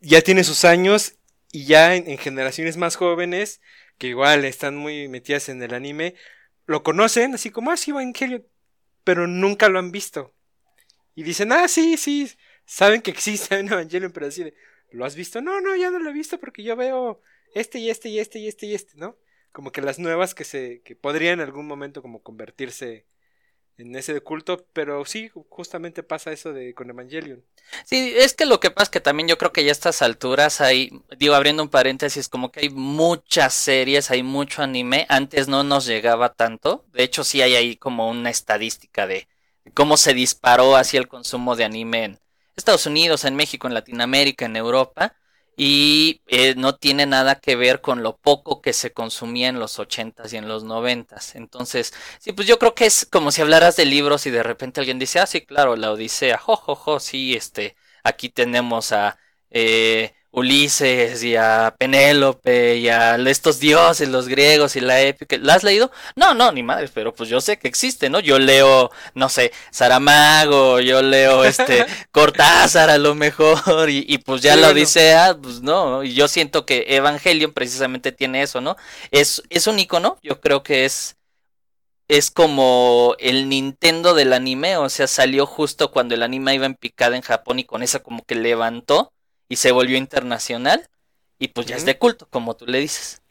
ya 0.00 0.20
tiene 0.22 0.42
sus 0.42 0.64
años 0.64 1.14
y 1.52 1.66
ya 1.66 1.94
en, 1.94 2.18
generaciones 2.18 2.76
más 2.76 2.96
jóvenes, 2.96 3.60
que 3.98 4.08
igual 4.08 4.44
están 4.44 4.76
muy 4.76 5.08
metidas 5.08 5.48
en 5.48 5.62
el 5.62 5.74
anime, 5.74 6.14
lo 6.66 6.82
conocen, 6.82 7.34
así 7.34 7.50
como, 7.50 7.70
ah, 7.70 7.76
sí, 7.76 7.90
Evangelion, 7.90 8.46
pero 9.04 9.26
nunca 9.26 9.68
lo 9.68 9.78
han 9.78 9.90
visto. 9.92 10.34
Y 11.14 11.24
dicen, 11.24 11.52
ah, 11.52 11.68
sí, 11.68 11.96
sí, 11.96 12.30
saben 12.64 13.02
que 13.02 13.10
existe 13.10 13.60
un 13.60 13.68
Evangelion, 13.72 14.12
pero 14.12 14.26
así 14.26 14.52
¿lo 14.90 15.04
has 15.04 15.16
visto? 15.16 15.40
No, 15.40 15.60
no, 15.60 15.76
ya 15.76 15.90
no 15.90 15.98
lo 15.98 16.10
he 16.10 16.12
visto 16.12 16.38
porque 16.38 16.62
yo 16.62 16.76
veo 16.76 17.20
este 17.54 17.78
y 17.78 17.90
este 17.90 18.08
y 18.08 18.18
este 18.18 18.38
y 18.38 18.48
este 18.48 18.66
y 18.66 18.74
este, 18.74 18.96
¿no? 18.96 19.16
Como 19.52 19.72
que 19.72 19.82
las 19.82 19.98
nuevas 19.98 20.34
que 20.34 20.44
se, 20.44 20.82
que 20.82 20.94
podrían 20.94 21.40
en 21.40 21.46
algún 21.46 21.66
momento 21.66 22.02
como 22.02 22.22
convertirse 22.22 23.06
en 23.78 23.94
ese 23.94 24.20
culto, 24.20 24.66
pero 24.72 25.04
sí, 25.04 25.30
justamente 25.48 26.02
pasa 26.02 26.32
eso 26.32 26.52
de 26.52 26.74
con 26.74 26.90
Evangelion. 26.90 27.44
Sí, 27.84 28.12
es 28.16 28.34
que 28.34 28.44
lo 28.44 28.58
que 28.60 28.70
pasa 28.70 28.84
es 28.84 28.90
que 28.90 29.00
también 29.00 29.28
yo 29.28 29.38
creo 29.38 29.52
que 29.52 29.62
ya 29.62 29.70
a 29.70 29.72
estas 29.72 30.02
alturas 30.02 30.60
hay, 30.60 30.90
digo, 31.16 31.34
abriendo 31.34 31.62
un 31.62 31.68
paréntesis, 31.68 32.28
como 32.28 32.50
que 32.50 32.60
hay 32.60 32.70
muchas 32.70 33.54
series, 33.54 34.10
hay 34.10 34.22
mucho 34.22 34.62
anime, 34.62 35.06
antes 35.08 35.48
no 35.48 35.62
nos 35.62 35.86
llegaba 35.86 36.34
tanto, 36.34 36.84
de 36.92 37.04
hecho 37.04 37.22
sí 37.22 37.40
hay 37.40 37.54
ahí 37.54 37.76
como 37.76 38.10
una 38.10 38.30
estadística 38.30 39.06
de 39.06 39.28
cómo 39.74 39.96
se 39.96 40.12
disparó 40.12 40.76
hacia 40.76 40.98
el 40.98 41.08
consumo 41.08 41.54
de 41.54 41.64
anime 41.64 42.04
en 42.04 42.18
Estados 42.56 42.86
Unidos, 42.86 43.24
en 43.24 43.36
México, 43.36 43.68
en 43.68 43.74
Latinoamérica, 43.74 44.46
en 44.46 44.56
Europa, 44.56 45.14
y 45.60 46.22
eh, 46.28 46.54
no 46.56 46.76
tiene 46.76 47.04
nada 47.06 47.40
que 47.40 47.56
ver 47.56 47.80
con 47.80 48.02
lo 48.04 48.16
poco 48.16 48.62
que 48.62 48.72
se 48.72 48.92
consumía 48.92 49.48
en 49.48 49.58
los 49.58 49.78
ochentas 49.80 50.32
y 50.32 50.36
en 50.36 50.46
los 50.48 50.62
noventas. 50.64 51.34
Entonces, 51.34 51.92
sí, 52.20 52.32
pues 52.32 52.46
yo 52.46 52.58
creo 52.60 52.74
que 52.76 52.86
es 52.86 53.06
como 53.10 53.32
si 53.32 53.42
hablaras 53.42 53.74
de 53.76 53.84
libros 53.84 54.24
y 54.26 54.30
de 54.30 54.44
repente 54.44 54.78
alguien 54.80 55.00
dice, 55.00 55.18
ah, 55.18 55.26
sí, 55.26 55.44
claro, 55.44 55.74
la 55.76 55.90
Odisea, 55.92 56.38
jojojo, 56.38 56.76
jo, 56.76 56.92
jo, 56.94 57.00
sí, 57.00 57.34
este, 57.34 57.76
aquí 58.04 58.28
tenemos 58.28 58.92
a 58.92 59.18
eh, 59.50 60.14
Ulises 60.30 61.22
y 61.22 61.36
a 61.36 61.74
Penélope 61.78 62.76
y 62.76 62.88
a 62.88 63.16
estos 63.16 63.60
dioses, 63.60 64.08
los 64.08 64.28
griegos 64.28 64.76
y 64.76 64.80
la 64.80 65.00
épica. 65.00 65.36
¿La 65.40 65.54
has 65.54 65.64
leído? 65.64 65.90
No, 66.16 66.34
no, 66.34 66.52
ni 66.52 66.62
madre, 66.62 66.88
pero 66.92 67.14
pues 67.14 67.28
yo 67.28 67.40
sé 67.40 67.58
que 67.58 67.68
existe, 67.68 68.10
¿no? 68.10 68.20
Yo 68.20 68.38
leo, 68.38 68.90
no 69.14 69.28
sé, 69.28 69.52
Saramago, 69.70 70.80
yo 70.80 71.02
leo 71.02 71.44
este 71.44 71.86
Cortázar 72.12 72.90
a 72.90 72.98
lo 72.98 73.14
mejor 73.14 73.88
y, 73.88 74.18
pues 74.18 74.42
ya 74.42 74.56
la 74.56 74.68
Odisea, 74.68 75.36
pues 75.40 75.62
no, 75.62 76.04
y 76.04 76.14
yo 76.14 76.28
siento 76.28 76.66
que 76.66 76.84
Evangelion 76.88 77.52
precisamente 77.52 78.12
tiene 78.12 78.42
eso, 78.42 78.60
¿no? 78.60 78.76
Es, 79.10 79.42
es 79.48 79.66
un 79.66 79.78
icono, 79.78 80.18
yo 80.22 80.40
creo 80.40 80.62
que 80.62 80.84
es 80.84 81.16
es 82.08 82.30
como 82.30 83.14
el 83.18 83.50
Nintendo 83.50 84.14
del 84.14 84.32
anime, 84.32 84.78
o 84.78 84.88
sea, 84.88 85.06
salió 85.06 85.44
justo 85.44 85.90
cuando 85.90 86.14
el 86.14 86.22
anime 86.22 86.54
iba 86.54 86.64
en 86.64 86.74
picada 86.74 87.16
en 87.16 87.22
Japón 87.22 87.58
y 87.58 87.64
con 87.64 87.82
eso 87.82 88.02
como 88.02 88.24
que 88.24 88.34
levantó 88.34 89.12
y 89.48 89.56
se 89.56 89.72
volvió 89.72 89.96
internacional 89.96 90.88
y 91.38 91.48
pues 91.48 91.66
ya 91.66 91.76
es 91.76 91.84
de 91.84 91.98
culto, 91.98 92.28
como 92.30 92.56
tú 92.56 92.66
le 92.66 92.78
dices. 92.78 93.22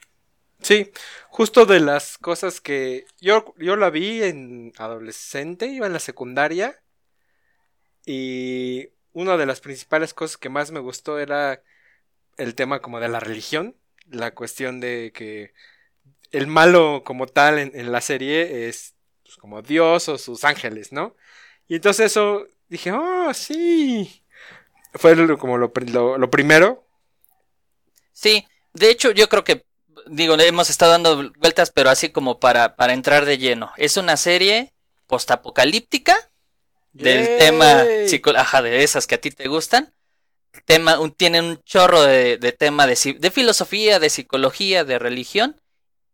Sí, 0.61 0.91
justo 1.29 1.65
de 1.65 1.79
las 1.79 2.17
cosas 2.17 2.61
que 2.61 3.05
yo, 3.19 3.53
yo 3.57 3.75
la 3.75 3.89
vi 3.89 4.23
en 4.23 4.73
adolescente, 4.77 5.67
iba 5.67 5.85
en 5.85 5.93
la 5.93 5.99
secundaria 5.99 6.81
y 8.05 8.89
una 9.13 9.37
de 9.37 9.45
las 9.45 9.59
principales 9.59 10.13
cosas 10.13 10.37
que 10.37 10.49
más 10.49 10.71
me 10.71 10.79
gustó 10.79 11.19
era 11.19 11.61
el 12.37 12.55
tema 12.55 12.81
como 12.81 12.99
de 12.99 13.09
la 13.09 13.19
religión, 13.19 13.75
la 14.09 14.33
cuestión 14.33 14.79
de 14.79 15.11
que 15.13 15.53
el 16.31 16.47
malo 16.47 17.03
como 17.05 17.27
tal 17.27 17.59
en, 17.59 17.91
la 17.91 18.01
serie 18.01 18.67
es 18.67 18.95
pues, 19.23 19.37
como 19.37 19.61
Dios 19.61 20.09
o 20.09 20.17
sus 20.17 20.43
ángeles, 20.43 20.91
¿no? 20.91 21.15
Y 21.67 21.75
entonces 21.75 22.07
eso 22.07 22.47
dije, 22.69 22.91
oh, 22.91 23.33
sí. 23.33 24.23
Fue 24.97 25.37
como 25.37 25.57
lo, 25.57 25.71
lo, 26.17 26.29
primero. 26.29 26.85
Sí, 28.13 28.45
de 28.73 28.89
hecho 28.89 29.11
yo 29.11 29.29
creo 29.29 29.43
que, 29.43 29.65
digo, 30.07 30.35
hemos 30.35 30.69
estado 30.69 30.91
dando 30.91 31.31
vueltas, 31.37 31.71
pero 31.71 31.89
así 31.89 32.09
como 32.09 32.39
para, 32.39 32.75
para 32.75 32.93
entrar 32.93 33.25
de 33.25 33.37
lleno. 33.37 33.71
Es 33.77 33.97
una 33.97 34.17
serie 34.17 34.73
postapocalíptica 35.05 36.15
del 36.93 37.37
tema 37.37 37.85
ajá, 38.35 38.61
de 38.61 38.83
esas 38.83 39.07
que 39.07 39.15
a 39.15 39.21
ti 39.21 39.31
te 39.31 39.47
gustan. 39.47 39.93
Tema, 40.65 40.99
un, 40.99 41.11
tienen 41.11 41.45
un 41.45 41.63
chorro 41.63 42.01
de, 42.01 42.37
de 42.37 42.51
tema 42.51 42.87
de, 42.87 43.15
de, 43.19 43.31
filosofía, 43.31 43.99
de 43.99 44.09
psicología, 44.09 44.83
de 44.83 44.97
religión 44.97 45.61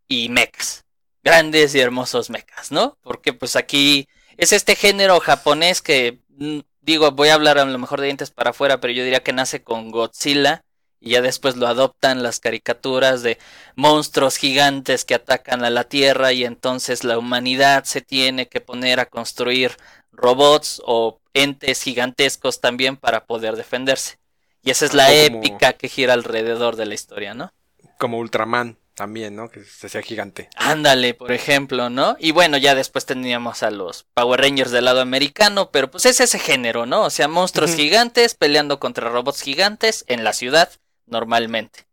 y 0.08 0.28
mechas. 0.30 0.86
Grandes 1.24 1.74
y 1.74 1.80
hermosos 1.80 2.30
mechas, 2.30 2.72
¿no? 2.72 2.98
Porque 3.02 3.32
pues 3.32 3.56
aquí 3.56 4.10
es 4.36 4.52
este 4.52 4.76
género 4.76 5.22
japonés 5.22 5.82
que, 5.82 6.20
mm, 6.38 6.60
digo, 6.84 7.12
voy 7.12 7.30
a 7.30 7.34
hablar 7.34 7.58
a 7.58 7.66
lo 7.66 7.78
mejor 7.80 8.00
de 8.00 8.08
dientes 8.08 8.32
para 8.32 8.52
afuera, 8.52 8.80
pero 8.80 8.94
yo 8.94 9.04
diría 9.04 9.24
que 9.24 9.34
nace 9.34 9.64
con 9.64 9.92
Godzilla 9.92 10.64
y 11.00 11.12
ya 11.12 11.22
después 11.22 11.58
lo 11.58 11.68
adoptan 11.68 12.24
las 12.24 12.40
caricaturas 12.40 13.24
de 13.24 13.38
monstruos 13.76 14.38
gigantes 14.38 15.04
que 15.04 15.16
atacan 15.16 15.66
a 15.66 15.70
la 15.70 15.84
Tierra 15.84 16.32
y 16.32 16.46
entonces 16.46 17.04
la 17.04 17.18
humanidad 17.18 17.84
se 17.84 18.02
tiene 18.02 18.48
que 18.48 18.62
poner 18.62 19.00
a 19.00 19.06
construir 19.06 19.76
robots 20.12 20.82
o 20.86 21.20
entes 21.34 21.82
gigantescos 21.82 22.62
también 22.62 22.96
para 22.96 23.26
poder 23.26 23.56
defenderse. 23.56 24.18
Y 24.64 24.72
esa 24.72 24.86
es 24.86 24.94
la 24.94 25.14
épica 25.14 25.74
que 25.74 25.90
gira 25.90 26.14
alrededor 26.14 26.78
de 26.78 26.86
la 26.86 26.94
historia, 26.94 27.34
¿no? 27.34 27.52
Como 27.98 28.18
Ultraman 28.18 28.78
también, 28.94 29.36
¿no? 29.36 29.50
Que 29.50 29.64
se 29.64 29.88
hacía 29.88 30.02
gigante. 30.02 30.50
Ándale, 30.56 31.14
por 31.14 31.32
ejemplo, 31.32 31.90
¿no? 31.90 32.16
Y 32.20 32.32
bueno, 32.32 32.58
ya 32.58 32.76
después 32.76 33.06
teníamos 33.06 33.64
a 33.64 33.72
los 33.72 34.04
Power 34.14 34.42
Rangers 34.42 34.72
del 34.72 34.86
lado 34.86 35.02
americano, 35.02 35.72
pero 35.72 35.90
pues 35.90 36.06
es 36.06 36.20
ese 36.20 36.40
género, 36.40 36.86
¿no? 36.86 37.04
O 37.04 37.10
sea, 37.10 37.28
monstruos 37.28 37.76
gigantes 37.76 38.36
peleando 38.36 38.80
contra 38.80 39.10
robots 39.10 39.42
gigantes 39.42 40.06
en 40.08 40.24
la 40.24 40.34
ciudad, 40.34 40.70
normalmente. 41.06 41.88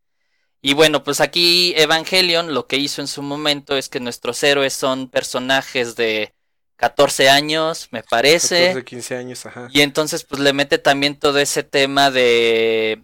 Y 0.62 0.74
bueno, 0.74 1.02
pues 1.02 1.20
aquí 1.20 1.72
Evangelion 1.76 2.52
lo 2.52 2.66
que 2.66 2.76
hizo 2.76 3.00
en 3.00 3.08
su 3.08 3.22
momento 3.22 3.76
es 3.76 3.88
que 3.88 4.00
nuestros 4.00 4.42
héroes 4.42 4.74
son 4.74 5.08
personajes 5.08 5.96
de 5.96 6.34
14 6.76 7.30
años, 7.30 7.88
me 7.92 8.02
parece. 8.02 8.68
14, 8.68 8.84
15 8.84 9.16
años, 9.16 9.46
ajá. 9.46 9.68
Y 9.72 9.80
entonces 9.80 10.24
pues 10.24 10.40
le 10.40 10.52
mete 10.52 10.78
también 10.78 11.18
todo 11.18 11.38
ese 11.38 11.62
tema 11.62 12.10
de... 12.10 13.02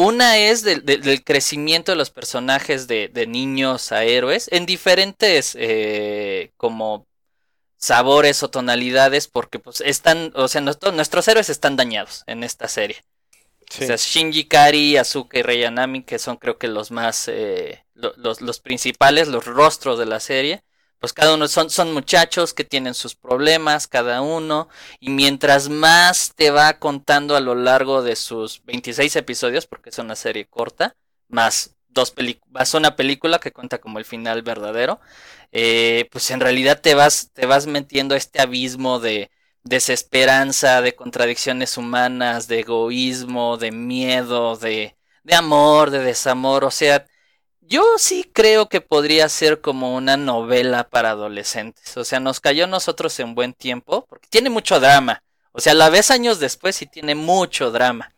Una 0.00 0.38
es 0.38 0.62
del 0.62 1.24
crecimiento 1.24 1.92
de 1.92 1.96
los 1.96 2.08
personajes 2.08 2.88
de, 2.88 3.26
niños 3.28 3.92
a 3.92 4.04
héroes 4.04 4.48
en 4.50 4.64
diferentes 4.64 5.54
eh, 5.60 6.52
como 6.56 7.06
sabores 7.76 8.42
o 8.42 8.48
tonalidades 8.48 9.28
porque 9.28 9.58
pues 9.58 9.82
están, 9.82 10.32
o 10.34 10.48
sea, 10.48 10.62
nuestros 10.62 11.28
héroes 11.28 11.50
están 11.50 11.76
dañados 11.76 12.24
en 12.26 12.44
esta 12.44 12.66
serie. 12.66 13.04
O 13.78 13.84
sea, 13.84 13.96
Shinji 13.96 14.44
Kari, 14.44 14.96
Asuka 14.96 15.38
y 15.38 15.42
Reyanami, 15.42 16.02
que 16.02 16.18
son 16.18 16.38
creo 16.38 16.56
que 16.56 16.68
los 16.68 16.90
más, 16.90 17.28
eh, 17.28 17.84
los, 17.92 18.40
los 18.40 18.60
principales, 18.60 19.28
los 19.28 19.44
rostros 19.44 19.98
de 19.98 20.06
la 20.06 20.18
serie 20.18 20.62
pues 21.00 21.12
cada 21.12 21.34
uno 21.34 21.48
son, 21.48 21.70
son 21.70 21.92
muchachos 21.92 22.54
que 22.54 22.64
tienen 22.64 22.94
sus 22.94 23.14
problemas, 23.14 23.88
cada 23.88 24.20
uno, 24.22 24.68
y 25.00 25.10
mientras 25.10 25.68
más 25.68 26.34
te 26.36 26.50
va 26.50 26.78
contando 26.78 27.36
a 27.36 27.40
lo 27.40 27.54
largo 27.54 28.02
de 28.02 28.16
sus 28.16 28.62
26 28.64 29.16
episodios, 29.16 29.66
porque 29.66 29.90
es 29.90 29.98
una 29.98 30.14
serie 30.16 30.46
corta, 30.46 30.96
más 31.28 31.76
dos 31.88 32.10
películas, 32.10 32.74
una 32.74 32.96
película 32.96 33.38
que 33.40 33.52
cuenta 33.52 33.78
como 33.78 33.98
el 33.98 34.04
final 34.04 34.42
verdadero, 34.42 35.00
eh, 35.52 36.08
pues 36.12 36.30
en 36.30 36.40
realidad 36.40 36.80
te 36.80 36.94
vas, 36.94 37.30
te 37.32 37.46
vas 37.46 37.66
metiendo 37.66 38.14
a 38.14 38.18
este 38.18 38.40
abismo 38.40 39.00
de 39.00 39.30
desesperanza, 39.64 40.82
de 40.82 40.94
contradicciones 40.94 41.76
humanas, 41.76 42.48
de 42.48 42.60
egoísmo, 42.60 43.56
de 43.56 43.72
miedo, 43.72 44.56
de, 44.56 44.96
de 45.22 45.34
amor, 45.34 45.90
de 45.90 46.00
desamor, 46.00 46.64
o 46.64 46.70
sea, 46.70 47.06
yo 47.60 47.84
sí 47.98 48.28
creo 48.32 48.68
que 48.68 48.80
podría 48.80 49.28
ser 49.28 49.60
como 49.60 49.94
una 49.94 50.16
novela 50.16 50.88
para 50.88 51.10
adolescentes. 51.10 51.96
O 51.96 52.04
sea, 52.04 52.20
nos 52.20 52.40
cayó 52.40 52.64
a 52.64 52.68
nosotros 52.68 53.18
en 53.20 53.34
buen 53.34 53.52
tiempo, 53.52 54.06
porque 54.08 54.28
tiene 54.28 54.50
mucho 54.50 54.80
drama. 54.80 55.22
O 55.52 55.60
sea, 55.60 55.74
la 55.74 55.90
ves 55.90 56.10
años 56.10 56.40
después 56.40 56.80
y 56.82 56.86
tiene 56.86 57.14
mucho 57.14 57.70
drama. 57.70 58.14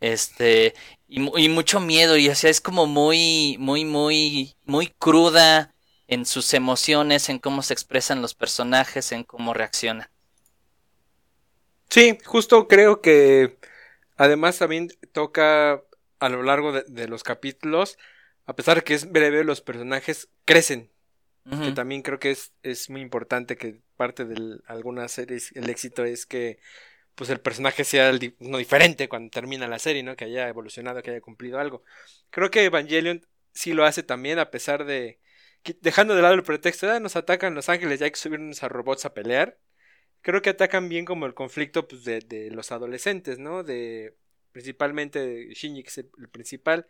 Este, 0.00 0.74
y, 1.08 1.48
mucho 1.48 1.80
miedo, 1.80 2.16
y 2.16 2.28
o 2.28 2.34
sea, 2.34 2.50
es 2.50 2.60
como 2.60 2.86
muy, 2.86 3.56
muy, 3.58 3.84
muy, 3.84 4.54
muy 4.64 4.88
cruda 4.88 5.74
en 6.08 6.26
sus 6.26 6.52
emociones, 6.52 7.28
en 7.28 7.38
cómo 7.38 7.62
se 7.62 7.72
expresan 7.72 8.20
los 8.20 8.34
personajes, 8.34 9.12
en 9.12 9.24
cómo 9.24 9.54
reaccionan. 9.54 10.08
Sí, 11.88 12.18
justo 12.24 12.68
creo 12.68 13.00
que 13.00 13.56
además 14.16 14.58
también 14.58 14.90
toca 15.12 15.82
a 16.18 16.28
lo 16.28 16.42
largo 16.42 16.72
de 16.72 17.08
los 17.08 17.22
capítulos 17.22 17.96
a 18.46 18.54
pesar 18.54 18.76
de 18.76 18.82
que 18.82 18.94
es 18.94 19.10
breve, 19.10 19.44
los 19.44 19.60
personajes 19.60 20.28
crecen. 20.44 20.90
Que 21.44 21.72
también 21.72 22.00
creo 22.00 22.18
que 22.18 22.30
es, 22.30 22.54
es 22.62 22.88
muy 22.88 23.02
importante 23.02 23.58
que 23.58 23.82
parte 23.98 24.24
de 24.24 24.60
algunas 24.66 25.12
series 25.12 25.52
el 25.54 25.68
éxito 25.68 26.02
es 26.02 26.24
que 26.24 26.58
pues 27.14 27.28
el 27.28 27.38
personaje 27.38 27.84
sea 27.84 28.10
no 28.40 28.56
diferente 28.56 29.10
cuando 29.10 29.30
termina 29.30 29.68
la 29.68 29.78
serie, 29.78 30.02
¿no? 30.02 30.16
Que 30.16 30.24
haya 30.24 30.48
evolucionado, 30.48 31.02
que 31.02 31.10
haya 31.10 31.20
cumplido 31.20 31.60
algo. 31.60 31.84
Creo 32.30 32.50
que 32.50 32.64
Evangelion 32.64 33.26
sí 33.52 33.74
lo 33.74 33.84
hace 33.84 34.02
también, 34.02 34.38
a 34.38 34.50
pesar 34.50 34.86
de. 34.86 35.20
Dejando 35.82 36.14
de 36.14 36.22
lado 36.22 36.34
el 36.34 36.42
pretexto, 36.42 36.90
ah, 36.90 36.98
nos 36.98 37.16
atacan 37.16 37.54
los 37.54 37.68
ángeles, 37.68 38.00
ya 38.00 38.06
hay 38.06 38.12
que 38.12 38.18
subirnos 38.18 38.62
a 38.62 38.68
robots 38.68 39.04
a 39.04 39.12
pelear. 39.12 39.58
Creo 40.22 40.40
que 40.40 40.50
atacan 40.50 40.88
bien 40.88 41.04
como 41.04 41.26
el 41.26 41.34
conflicto 41.34 41.86
pues, 41.86 42.04
de, 42.04 42.20
de 42.20 42.50
los 42.50 42.72
adolescentes, 42.72 43.38
¿no? 43.38 43.62
De. 43.62 44.16
Principalmente 44.52 45.52
Shinji, 45.52 45.82
que 45.82 45.88
es 45.88 45.98
el 45.98 46.28
principal 46.30 46.86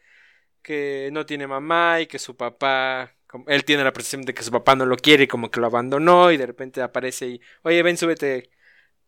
que 0.64 1.10
no 1.12 1.26
tiene 1.26 1.46
mamá 1.46 2.00
y 2.00 2.08
que 2.08 2.18
su 2.18 2.36
papá, 2.36 3.14
él 3.46 3.64
tiene 3.64 3.84
la 3.84 3.92
percepción 3.92 4.22
de 4.22 4.34
que 4.34 4.42
su 4.42 4.50
papá 4.50 4.74
no 4.76 4.86
lo 4.86 4.96
quiere 4.96 5.24
y 5.24 5.28
como 5.28 5.50
que 5.50 5.60
lo 5.60 5.66
abandonó 5.68 6.32
y 6.32 6.36
de 6.38 6.46
repente 6.46 6.82
aparece 6.82 7.28
y, 7.28 7.40
oye, 7.62 7.82
ven, 7.84 7.96
súbete 7.98 8.50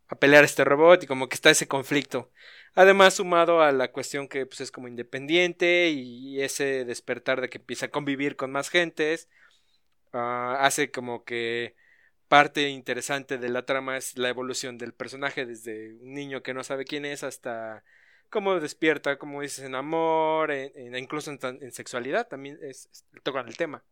a 0.09 0.17
pelear 0.17 0.45
este 0.45 0.65
robot 0.65 1.03
y 1.05 1.07
como 1.09 1.29
que 1.29 1.35
está 1.37 1.51
ese 1.51 1.69
conflicto. 1.69 2.31
Además, 2.75 3.15
sumado 3.15 3.63
a 3.63 3.73
la 3.73 3.93
cuestión 3.93 4.29
que 4.29 4.47
pues, 4.47 4.61
es 4.61 4.71
como 4.73 4.89
independiente 4.89 5.89
y 5.91 6.43
ese 6.43 6.85
despertar 6.85 7.41
de 7.41 7.49
que 7.49 7.59
empieza 7.59 7.87
a 7.87 7.91
convivir 7.91 8.37
con 8.37 8.53
más 8.53 8.69
gentes, 8.71 9.29
ah, 10.13 10.59
hace 10.61 10.91
como 10.91 11.25
que 11.25 11.75
parte 12.29 12.69
interesante 12.71 13.39
de 13.39 13.49
la 13.49 13.65
trama 13.67 13.97
es 13.97 14.19
la 14.19 14.29
evolución 14.29 14.79
del 14.79 14.93
personaje 14.95 15.47
desde 15.47 15.95
un 15.95 16.15
niño 16.15 16.43
que 16.43 16.55
no 16.55 16.65
sabe 16.65 16.85
quién 16.85 17.05
es 17.05 17.23
hasta 17.25 17.85
cómo 18.37 18.61
despierta, 18.61 19.16
como 19.16 19.40
dices, 19.40 19.64
en 19.64 19.75
amor, 19.75 20.52
incluso 20.95 21.31
en, 21.31 21.73
sexualidad, 21.73 22.28
también 22.28 22.59
es, 22.61 22.90
tocan 23.23 23.49
el 23.49 23.57
tema. 23.57 23.83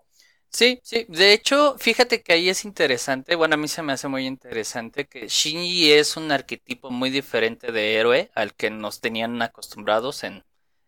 Sí, 0.51 0.81
sí, 0.83 1.07
de 1.09 1.33
hecho, 1.33 1.77
fíjate 1.79 2.23
que 2.23 2.35
ahí 2.35 2.51
es 2.51 2.67
interesante, 2.67 3.37
bueno, 3.37 3.55
a 3.55 3.57
mí 3.57 3.69
se 3.69 3.81
me 3.81 3.95
hace 3.95 4.07
muy 4.07 4.27
interesante 4.27 5.07
que 5.07 5.29
Shinji 5.29 5.93
es 5.93 6.19
un 6.19 6.31
arquetipo 6.31 6.91
muy 6.91 7.09
diferente 7.09 7.73
de 7.73 7.95
héroe 7.95 8.31
al 8.35 8.53
que 8.55 8.69
nos 8.69 9.01
tenían 9.01 9.41
acostumbrados 9.41 10.25
en, 10.25 10.45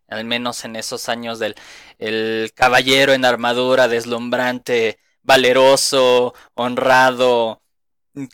al 0.07 0.27
menos 0.27 0.67
en 0.67 0.77
esos 0.77 1.09
años 1.09 1.39
del 1.39 1.55
el 1.99 2.53
caballero 2.55 3.15
en 3.15 3.25
armadura, 3.25 3.89
deslumbrante, 3.89 4.99
valeroso, 5.23 6.35
honrado, 6.53 7.63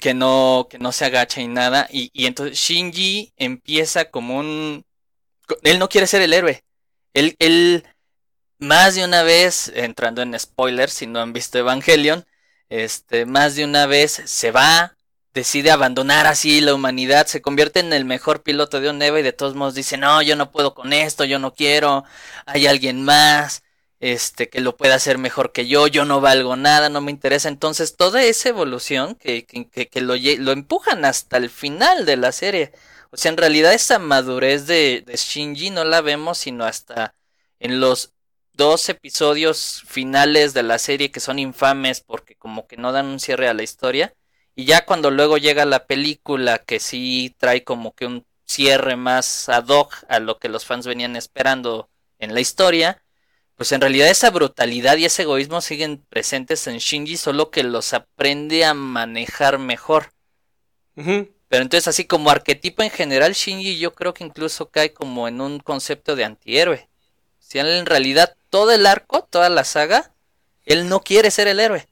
que 0.01 0.15
no, 0.15 0.67
que 0.69 0.81
no 0.81 0.91
se 0.91 1.05
agacha 1.05 1.41
y 1.41 1.47
nada, 1.47 1.87
y 1.93 2.27
entonces 2.27 2.59
Shinji 2.59 3.35
empieza 3.37 4.11
como 4.11 4.39
un 4.39 4.85
él 5.63 5.79
no 5.79 5.89
quiere 5.89 6.07
ser 6.07 6.23
el 6.23 6.33
héroe. 6.33 6.65
Él, 7.15 7.85
más 8.59 8.95
de 8.95 9.05
una 9.05 9.23
vez, 9.23 9.71
entrando 9.75 10.23
en 10.23 10.39
spoilers, 10.39 10.93
si 10.93 11.07
no 11.07 11.21
han 11.21 11.33
visto 11.33 11.59
Evangelion, 11.59 12.25
este, 12.69 13.27
más 13.27 13.55
de 13.57 13.65
una 13.65 13.87
vez 13.87 14.23
se 14.25 14.51
va, 14.51 14.97
decide 15.35 15.71
abandonar 15.71 16.27
así 16.27 16.61
la 16.61 16.75
humanidad, 16.75 17.27
se 17.27 17.43
convierte 17.43 17.81
en 17.81 17.93
el 17.93 18.05
mejor 18.05 18.43
piloto 18.43 18.81
de 18.81 18.91
un 18.91 19.03
EVA 19.03 19.21
y 19.21 19.23
de 19.23 19.33
todos 19.33 19.55
modos 19.55 19.75
dice, 19.75 19.97
no, 19.97 20.23
yo 20.23 20.37
no 20.37 20.51
puedo 20.51 20.75
con 20.75 20.93
esto, 20.93 21.25
yo 21.25 21.39
no 21.39 21.55
quiero, 21.55 22.05
hay 22.47 22.67
alguien 22.67 23.03
más, 23.03 23.63
este, 24.01 24.49
que 24.49 24.61
lo 24.61 24.77
pueda 24.77 24.97
hacer 24.97 25.19
mejor 25.19 25.53
que 25.53 25.67
yo, 25.69 25.87
yo 25.87 26.05
no 26.05 26.21
valgo 26.21 26.57
nada, 26.57 26.89
no 26.89 27.01
me 27.01 27.13
interesa. 27.13 27.49
Entonces, 27.49 27.97
toda 27.97 28.23
esa 28.25 28.49
evolución 28.49 29.15
que, 29.15 29.47
que, 29.47 29.89
que, 29.89 30.01
lo 30.01 30.53
empujan 30.53 31.05
hasta 31.05 31.37
el 31.37 31.51
final 31.51 32.05
de 32.07 32.17
la 32.17 32.33
serie 32.33 32.73
o 33.13 33.19
sea, 33.19 33.31
en 33.31 33.37
realidad 33.37 33.75
esa 33.75 33.99
madurez 33.99 34.67
de, 34.67 35.05
Shinji 35.07 35.69
no 35.69 35.85
la 35.85 36.01
vemos 36.01 36.39
sino 36.39 36.65
hasta 36.65 37.15
en 37.61 37.79
los 37.79 38.15
dos 38.55 38.89
episodios 38.89 39.83
finales 39.87 40.55
de 40.55 40.63
la 40.63 40.79
serie 40.79 41.11
que 41.11 41.21
son 41.21 41.39
infames 41.39 42.01
porque 42.01 42.37
como 42.37 42.67
que 42.67 42.79
no 42.79 42.91
dan 42.91 43.07
un 43.07 43.21
cierre 43.21 43.49
a 43.49 43.55
la 43.55 43.63
historia. 43.63 44.15
Y 44.55 44.65
ya 44.65 44.87
cuando 44.87 45.11
luego 45.11 45.37
llega 45.37 45.67
la 45.67 45.87
película 45.87 46.59
que 46.59 46.81
sí 46.81 47.35
trae 47.39 47.65
como 47.65 47.93
que 47.95 48.07
un 48.07 48.27
cierre 48.47 48.97
más 48.97 49.49
ad 49.51 49.69
hoc 49.69 49.95
a 50.09 50.19
lo 50.19 50.39
que 50.39 50.49
los 50.49 50.65
fans 50.65 50.87
venían 50.87 51.15
esperando 51.15 51.91
en 52.19 52.33
la 52.33 52.41
historia, 52.41 53.03
pues 53.57 53.73
en 53.73 53.83
realidad 53.83 54.09
esa 54.09 54.31
brutalidad 54.31 54.97
y 54.97 55.05
ese 55.05 55.23
egoísmo 55.23 55.61
siguen 55.61 56.03
presentes 56.09 56.67
en 56.67 56.79
Shinji, 56.79 57.19
solo 57.19 57.51
que 57.51 57.63
los 57.63 57.93
aprende 57.93 58.65
a 58.65 58.73
manejar 58.73 59.59
mejor. 59.59 60.13
Pero 61.53 61.65
entonces 61.65 61.87
así 61.87 62.07
como 62.07 62.31
arquetipo 62.31 62.83
en 62.83 62.89
general, 62.89 63.35
Shinji 63.35 63.79
yo 63.79 63.93
creo 63.93 64.15
que 64.15 64.25
incluso 64.25 64.71
cae 64.71 64.95
como 64.95 65.29
en 65.29 65.43
un 65.43 65.61
concepto 65.61 66.17
de 66.17 66.25
antihéroe. 66.25 66.89
Si 67.41 67.59
en 67.59 67.85
realidad 67.85 68.35
todo 68.49 68.73
el 68.73 68.87
arco, 68.87 69.25
toda 69.25 69.51
la 69.51 69.65
saga, 69.65 70.15
él 70.65 70.89
no 70.89 71.01
quiere 71.01 71.31
ser 71.31 71.49
el 71.49 71.61
héroe. 71.61 71.87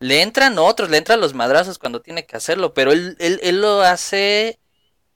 Le 0.00 0.22
entran 0.22 0.58
otros, 0.58 0.90
le 0.90 0.96
entran 0.96 1.20
los 1.20 1.34
madrazos 1.34 1.78
cuando 1.78 2.02
tiene 2.02 2.26
que 2.26 2.36
hacerlo, 2.36 2.74
pero 2.74 2.90
él, 2.90 3.16
él, 3.20 3.60
lo 3.60 3.80
hace 3.80 4.58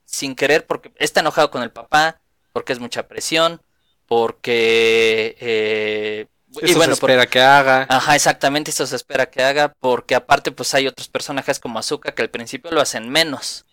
sin 0.05 0.35
querer 0.35 0.65
porque 0.65 0.93
está 0.95 1.19
enojado 1.19 1.51
con 1.51 1.61
el 1.61 1.71
papá, 1.71 2.21
porque 2.53 2.71
es 2.71 2.79
mucha 2.79 3.09
presión, 3.09 3.61
porque... 4.05 5.35
Eh, 5.41 6.27
y 6.61 6.73
bueno, 6.75 6.95
se 6.95 7.01
espera 7.01 7.27
que 7.27 7.41
haga. 7.41 7.87
Ajá, 7.89 8.15
exactamente, 8.15 8.71
eso 8.71 8.87
se 8.87 8.95
espera 8.95 9.29
que 9.29 9.43
haga, 9.43 9.73
porque 9.81 10.15
aparte 10.15 10.53
pues 10.53 10.73
hay 10.75 10.87
otros 10.87 11.09
personajes 11.09 11.59
como 11.59 11.77
Azuka 11.77 12.13
que 12.13 12.21
al 12.21 12.29
principio 12.29 12.71
lo 12.71 12.79
hacen 12.79 13.09
menos. 13.09 13.65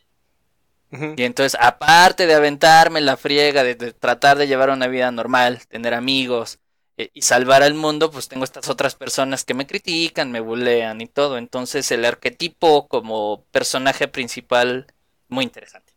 Y 0.91 1.23
entonces, 1.25 1.59
aparte 1.61 2.27
de 2.27 2.35
aventarme 2.35 3.01
la 3.01 3.17
friega, 3.17 3.63
de, 3.63 3.75
tratar 3.93 4.39
de 4.39 4.47
llevar 4.47 4.71
una 4.71 4.87
vida 4.87 5.11
normal, 5.11 5.67
tener 5.69 5.93
amigos, 5.93 6.61
eh, 6.97 7.11
y 7.15 7.23
salvar 7.23 7.63
al 7.63 7.75
mundo, 7.75 8.11
pues 8.11 8.29
tengo 8.29 8.45
estas 8.45 8.69
otras 8.69 8.95
personas 8.97 9.45
que 9.45 9.55
me 9.55 9.67
critican, 9.67 10.33
me 10.33 10.41
bulean 10.41 11.01
y 11.01 11.07
todo. 11.07 11.39
Entonces 11.39 11.91
el 11.93 12.05
arquetipo 12.05 12.89
como 12.89 13.45
personaje 13.53 14.09
principal, 14.09 14.87
muy 15.29 15.45
interesante. 15.45 15.93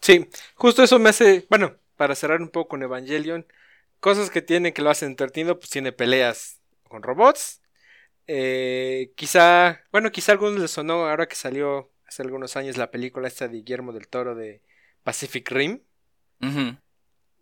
Sí, 0.00 0.28
justo 0.56 0.82
eso 0.82 0.98
me 0.98 1.10
hace, 1.10 1.46
bueno, 1.48 1.76
para 1.96 2.14
cerrar 2.14 2.42
un 2.42 2.50
poco 2.50 2.68
con 2.70 2.82
Evangelion, 2.82 3.46
cosas 4.00 4.28
que 4.28 4.42
tiene 4.42 4.74
que 4.74 4.82
lo 4.82 4.90
hacen 4.90 5.10
entretenido, 5.10 5.58
pues 5.58 5.70
tiene 5.70 5.92
peleas 5.92 6.60
con 6.88 7.02
robots. 7.02 7.62
Eh, 8.26 9.12
quizá, 9.16 9.82
bueno, 9.92 10.12
quizá 10.12 10.32
a 10.32 10.34
algunos 10.34 10.58
les 10.60 10.70
sonó 10.72 11.06
ahora 11.06 11.26
que 11.26 11.36
salió 11.36 11.90
hace 12.14 12.22
algunos 12.22 12.56
años 12.56 12.76
la 12.76 12.92
película 12.92 13.26
esta 13.26 13.48
de 13.48 13.56
Guillermo 13.56 13.92
del 13.92 14.06
Toro 14.06 14.36
de 14.36 14.62
Pacific 15.02 15.50
Rim. 15.50 15.80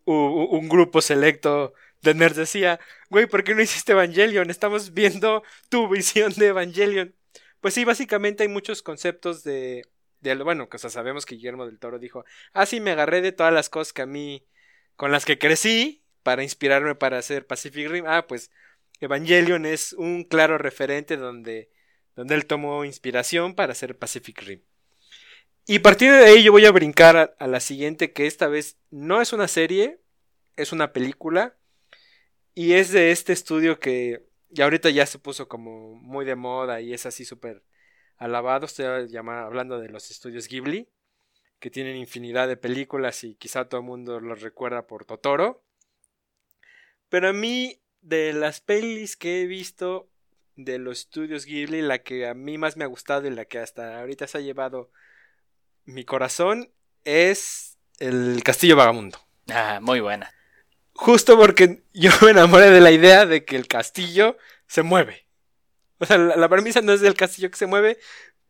un 0.05 0.69
grupo 0.69 0.99
selecto 0.99 1.73
de 2.01 2.15
nerds 2.15 2.35
decía, 2.35 2.79
güey, 3.09 3.27
¿por 3.27 3.43
qué 3.43 3.53
no 3.53 3.61
hiciste 3.61 3.91
Evangelion? 3.91 4.49
Estamos 4.49 4.93
viendo 4.93 5.43
tu 5.69 5.87
visión 5.89 6.33
de 6.33 6.47
Evangelion. 6.47 7.15
Pues 7.61 7.75
sí, 7.75 7.85
básicamente 7.85 8.43
hay 8.43 8.49
muchos 8.49 8.81
conceptos 8.81 9.43
de, 9.43 9.83
de 10.21 10.35
bueno, 10.37 10.67
que 10.69 10.77
o 10.77 10.79
sea, 10.79 10.89
sabemos 10.89 11.25
que 11.25 11.35
Guillermo 11.35 11.67
del 11.67 11.77
Toro 11.77 11.99
dijo, 11.99 12.25
ah, 12.53 12.65
sí, 12.65 12.81
me 12.81 12.91
agarré 12.91 13.21
de 13.21 13.31
todas 13.31 13.53
las 13.53 13.69
cosas 13.69 13.93
que 13.93 14.01
a 14.01 14.07
mí, 14.07 14.43
con 14.95 15.11
las 15.11 15.23
que 15.23 15.37
crecí, 15.37 16.03
para 16.23 16.41
inspirarme 16.41 16.95
para 16.95 17.19
hacer 17.19 17.45
Pacific 17.45 17.89
Rim. 17.89 18.05
Ah, 18.07 18.25
pues 18.27 18.49
Evangelion 18.99 19.67
es 19.67 19.93
un 19.93 20.23
claro 20.23 20.57
referente 20.57 21.15
donde, 21.15 21.69
donde 22.15 22.35
él 22.35 22.45
tomó 22.45 22.85
inspiración 22.85 23.55
para 23.55 23.71
hacer 23.71 23.97
Pacific 23.97 24.41
Rim. 24.41 24.61
Y 25.65 25.79
partir 25.79 26.11
de 26.11 26.25
ahí 26.25 26.43
yo 26.43 26.51
voy 26.51 26.65
a 26.65 26.71
brincar 26.71 27.35
a 27.37 27.47
la 27.47 27.59
siguiente, 27.59 28.11
que 28.11 28.27
esta 28.27 28.47
vez 28.47 28.77
no 28.91 29.21
es 29.21 29.31
una 29.31 29.47
serie, 29.47 29.99
es 30.55 30.73
una 30.73 30.91
película 30.91 31.55
y 32.53 32.73
es 32.73 32.91
de 32.91 33.11
este 33.11 33.33
estudio 33.33 33.79
que 33.79 34.25
ya 34.49 34.65
ahorita 34.65 34.89
ya 34.89 35.05
se 35.05 35.19
puso 35.19 35.47
como 35.47 35.95
muy 35.95 36.25
de 36.25 36.35
moda 36.35 36.81
y 36.81 36.93
es 36.93 37.05
así 37.05 37.25
súper 37.25 37.63
alabado. 38.17 38.65
Estoy 38.65 38.85
hablando 38.85 39.79
de 39.79 39.89
los 39.89 40.11
estudios 40.11 40.47
Ghibli, 40.47 40.89
que 41.59 41.71
tienen 41.71 41.95
infinidad 41.95 42.47
de 42.47 42.57
películas 42.57 43.23
y 43.23 43.35
quizá 43.35 43.67
todo 43.67 43.81
el 43.81 43.87
mundo 43.87 44.19
los 44.19 44.41
recuerda 44.41 44.85
por 44.85 45.05
Totoro. 45.05 45.63
Pero 47.09 47.29
a 47.29 47.33
mí, 47.33 47.79
de 48.01 48.33
las 48.33 48.59
pelis 48.59 49.15
que 49.15 49.41
he 49.41 49.45
visto 49.47 50.09
de 50.55 50.77
los 50.79 50.99
estudios 50.99 51.45
Ghibli, 51.45 51.81
la 51.81 51.99
que 51.99 52.27
a 52.27 52.33
mí 52.33 52.57
más 52.57 52.77
me 52.77 52.83
ha 52.83 52.87
gustado 52.87 53.27
y 53.27 53.31
la 53.31 53.45
que 53.45 53.59
hasta 53.59 53.99
ahorita 53.99 54.27
se 54.27 54.37
ha 54.37 54.41
llevado 54.41 54.91
mi 55.85 56.05
corazón 56.05 56.71
es 57.03 57.77
El 57.99 58.41
Castillo 58.43 58.75
Vagamundo. 58.75 59.19
Ah, 59.49 59.79
muy 59.81 59.99
buena. 59.99 60.31
Justo 60.93 61.37
porque 61.37 61.83
yo 61.93 62.11
me 62.21 62.31
enamoré 62.31 62.69
de 62.69 62.81
la 62.81 62.91
idea 62.91 63.25
de 63.25 63.45
que 63.45 63.55
el 63.55 63.67
castillo 63.67 64.37
se 64.67 64.83
mueve. 64.83 65.27
O 65.99 66.05
sea, 66.05 66.17
la, 66.17 66.49
premisa 66.49 66.81
no 66.81 66.93
es 66.93 67.01
del 67.01 67.15
castillo 67.15 67.49
que 67.49 67.57
se 67.57 67.65
mueve, 67.65 67.97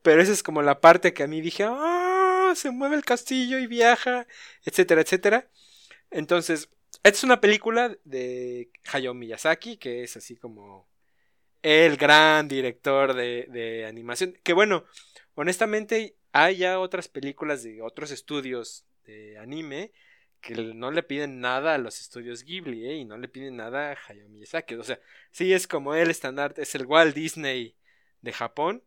pero 0.01 0.21
esa 0.21 0.31
es 0.31 0.43
como 0.43 0.61
la 0.61 0.81
parte 0.81 1.13
que 1.13 1.23
a 1.23 1.27
mí 1.27 1.39
dije, 1.39 1.65
ah, 1.67 2.53
se 2.55 2.71
mueve 2.71 2.95
el 2.95 3.05
castillo 3.05 3.59
y 3.59 3.67
viaja, 3.67 4.27
etcétera, 4.65 5.01
etcétera. 5.01 5.47
Entonces, 6.09 6.69
esta 7.03 7.17
es 7.17 7.23
una 7.23 7.41
película 7.41 7.95
de 8.03 8.71
Hayao 8.91 9.13
Miyazaki, 9.13 9.77
que 9.77 10.03
es 10.03 10.17
así 10.17 10.35
como 10.35 10.87
el 11.63 11.97
gran 11.97 12.47
director 12.47 13.13
de, 13.15 13.47
de 13.49 13.85
animación. 13.85 14.37
Que 14.43 14.53
bueno, 14.53 14.85
honestamente, 15.35 16.15
hay 16.31 16.57
ya 16.57 16.79
otras 16.79 17.07
películas 17.07 17.63
de 17.63 17.81
otros 17.81 18.11
estudios 18.11 18.85
de 19.05 19.37
anime 19.39 19.91
que 20.43 20.55
no 20.55 20.91
le 20.91 21.03
piden 21.03 21.39
nada 21.39 21.73
a 21.73 21.77
los 21.77 22.01
estudios 22.01 22.43
Ghibli, 22.43 22.85
¿eh? 22.85 22.97
Y 22.97 23.05
no 23.05 23.17
le 23.17 23.29
piden 23.29 23.55
nada 23.55 23.91
a 23.91 23.97
Hayao 24.07 24.27
Miyazaki. 24.27 24.75
O 24.75 24.83
sea, 24.83 24.99
sí 25.31 25.53
es 25.53 25.67
como 25.67 25.95
el 25.95 26.09
estándar, 26.09 26.53
es 26.57 26.75
el 26.75 26.85
Walt 26.85 27.15
Disney 27.15 27.77
de 28.21 28.33
Japón. 28.33 28.83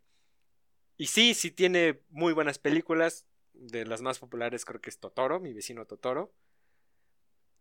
Y 0.98 1.06
sí, 1.06 1.32
sí 1.32 1.50
tiene 1.50 2.00
muy 2.10 2.34
buenas 2.34 2.58
películas. 2.58 3.26
De 3.54 3.86
las 3.86 4.02
más 4.02 4.18
populares 4.18 4.66
creo 4.66 4.82
que 4.82 4.90
es 4.90 4.98
Totoro, 4.98 5.40
mi 5.40 5.54
vecino 5.54 5.86
Totoro. 5.86 6.30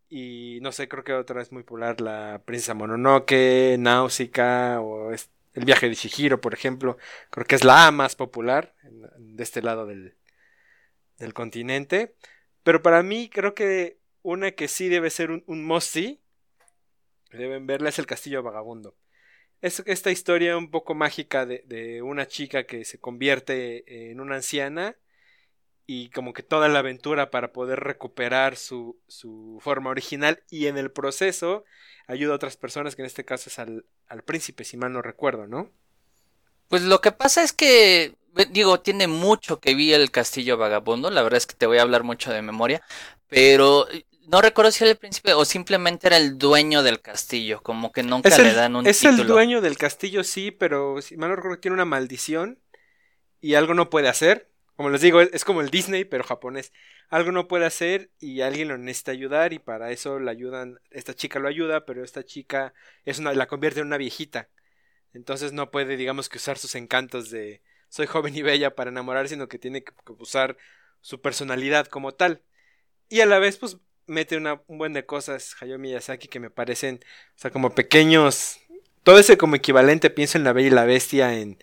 Y 0.10 0.60
no 0.62 0.72
sé, 0.72 0.88
creo 0.88 1.04
que 1.04 1.14
otra 1.14 1.42
es 1.42 1.52
muy 1.52 1.64
popular 1.64 2.00
la 2.00 2.42
Princesa 2.46 2.74
Mononoke, 2.74 3.78
Náusica 3.80 4.80
o 4.82 5.12
El 5.12 5.66
viaje 5.66 5.90
de 5.90 5.96
Shihiro, 5.96 6.42
por 6.42 6.54
ejemplo. 6.54 6.98
Creo 7.32 7.46
que 7.46 7.56
es 7.56 7.64
la 7.64 7.92
más 7.92 8.16
popular 8.16 8.74
de 9.18 9.44
este 9.44 9.62
lado 9.62 9.86
del, 9.86 10.16
del 11.18 11.34
continente. 11.34 12.16
Pero 12.64 12.82
para 12.82 13.04
mí 13.04 13.30
creo 13.30 13.54
que 13.56 14.00
una 14.22 14.52
que 14.52 14.68
sí 14.68 14.90
debe 14.90 15.10
ser 15.10 15.32
un, 15.32 15.44
un 15.48 15.68
deben 17.32 17.68
verla, 17.68 17.90
es 17.90 18.00
El 18.00 18.06
Castillo 18.06 18.44
Vagabundo. 18.44 18.96
Es 19.62 19.82
esta 19.86 20.12
historia 20.12 20.58
un 20.58 20.70
poco 20.70 20.94
mágica 20.94 21.46
de, 21.46 21.64
de 21.66 22.02
una 22.02 22.28
chica 22.28 22.66
que 22.66 22.86
se 22.86 23.00
convierte 23.00 24.12
en 24.12 24.20
una 24.20 24.36
anciana 24.36 24.96
y 25.88 26.10
como 26.10 26.34
que 26.34 26.44
toda 26.44 26.68
la 26.68 26.80
aventura 26.80 27.30
para 27.32 27.54
poder 27.54 27.80
recuperar 27.80 28.56
su, 28.56 28.98
su, 29.08 29.60
forma 29.62 29.90
original 29.90 30.44
y 30.50 30.68
en 30.68 30.78
el 30.78 30.92
proceso 30.92 31.64
ayuda 32.08 32.34
a 32.34 32.36
otras 32.38 32.58
personas, 32.58 32.96
que 32.96 33.02
en 33.02 33.08
este 33.08 33.26
caso 33.26 33.50
es 33.50 33.60
al, 33.60 33.86
al 34.08 34.24
príncipe, 34.24 34.64
si 34.64 34.78
mal 34.78 34.94
no 34.94 35.02
recuerdo, 35.02 35.48
¿no? 35.48 35.72
Pues 36.68 36.82
lo 36.82 37.02
que 37.02 37.12
pasa 37.12 37.44
es 37.44 37.54
que 37.54 38.16
digo, 38.52 38.82
tiene 38.82 39.08
mucho 39.08 39.60
que 39.60 39.76
vi 39.76 39.94
el 39.94 40.12
Castillo 40.12 40.58
Vagabundo, 40.58 41.10
la 41.10 41.24
verdad 41.24 41.38
es 41.38 41.46
que 41.46 41.56
te 41.56 41.68
voy 41.68 41.78
a 41.78 41.84
hablar 41.84 42.04
mucho 42.04 42.32
de 42.34 42.42
memoria, 42.42 42.82
pero 43.30 43.90
eh, 43.90 44.06
no 44.28 44.42
recuerdo 44.42 44.72
si 44.72 44.84
era 44.84 44.92
el 44.92 44.98
príncipe 44.98 45.34
o 45.34 45.46
simplemente 45.46 46.08
era 46.08 46.18
el 46.18 46.38
dueño 46.38 46.84
del 46.84 47.02
castillo, 47.02 47.62
como 47.62 47.92
que 47.92 48.04
nunca 48.04 48.38
le 48.38 48.54
dan 48.54 48.76
un 48.76 48.88
es 48.88 49.04
Es 49.04 49.06
el 49.06 49.26
dueño 49.28 49.62
del 49.62 49.78
castillo, 49.78 50.24
sí, 50.24 50.52
pero 50.52 51.02
si 51.02 51.16
mal 51.16 51.30
no 51.30 51.36
recuerdo 51.36 51.60
tiene 51.60 51.76
una 51.76 51.86
maldición 51.86 52.60
y 53.40 53.54
algo 53.56 53.74
no 53.74 53.90
puede 53.90 54.10
hacer. 54.10 54.50
Como 54.76 54.90
les 54.90 55.02
digo, 55.02 55.22
es 55.22 55.46
como 55.46 55.62
el 55.62 55.70
Disney, 55.70 56.04
pero 56.04 56.24
japonés. 56.24 56.74
Algo 57.10 57.32
no 57.32 57.48
puede 57.48 57.66
hacer 57.66 58.12
y 58.20 58.42
alguien 58.42 58.68
lo 58.68 58.78
necesita 58.78 59.12
ayudar 59.12 59.54
y 59.54 59.60
para 59.60 59.92
eso 59.92 60.20
la 60.20 60.32
ayudan, 60.32 60.80
esta 60.92 61.14
chica 61.14 61.40
lo 61.40 61.48
ayuda, 61.48 61.86
pero 61.86 62.04
esta 62.04 62.24
chica 62.26 62.74
es 63.06 63.20
una, 63.20 63.34
la 63.34 63.48
convierte 63.48 63.80
en 63.80 63.88
una 63.88 63.98
viejita. 63.98 64.50
Entonces 65.14 65.54
no 65.54 65.72
puede, 65.72 65.96
digamos 65.96 66.28
que 66.28 66.38
usar 66.38 66.58
sus 66.58 66.76
encantos 66.76 67.30
de, 67.30 67.62
soy 67.90 68.06
joven 68.08 68.36
y 68.36 68.42
bella 68.42 68.76
para 68.76 68.90
enamorar, 68.92 69.30
sino 69.30 69.48
que 69.48 69.60
tiene 69.60 69.84
que, 69.84 69.94
usar 70.18 70.58
su 71.00 71.22
personalidad 71.22 71.88
como 71.88 72.14
tal. 72.14 72.42
Y 73.08 73.22
a 73.22 73.26
la 73.26 73.40
vez, 73.40 73.58
pues, 73.58 73.78
mete 74.08 74.36
una, 74.36 74.62
un 74.68 74.78
buen 74.78 74.94
de 74.94 75.06
cosas 75.06 75.56
Hayao 75.62 75.80
Miyazaki 75.80 76.28
que 76.28 76.40
me 76.42 76.50
parecen, 76.50 77.00
o 77.36 77.40
sea, 77.40 77.52
como 77.52 77.74
pequeños, 77.74 78.60
todo 79.04 79.20
ese 79.20 79.38
como 79.38 79.56
equivalente, 79.56 80.10
pienso 80.10 80.38
en 80.38 80.44
La 80.44 80.54
Bella 80.54 80.68
y 80.68 80.72
la 80.72 80.86
Bestia, 80.86 81.34
en 81.40 81.58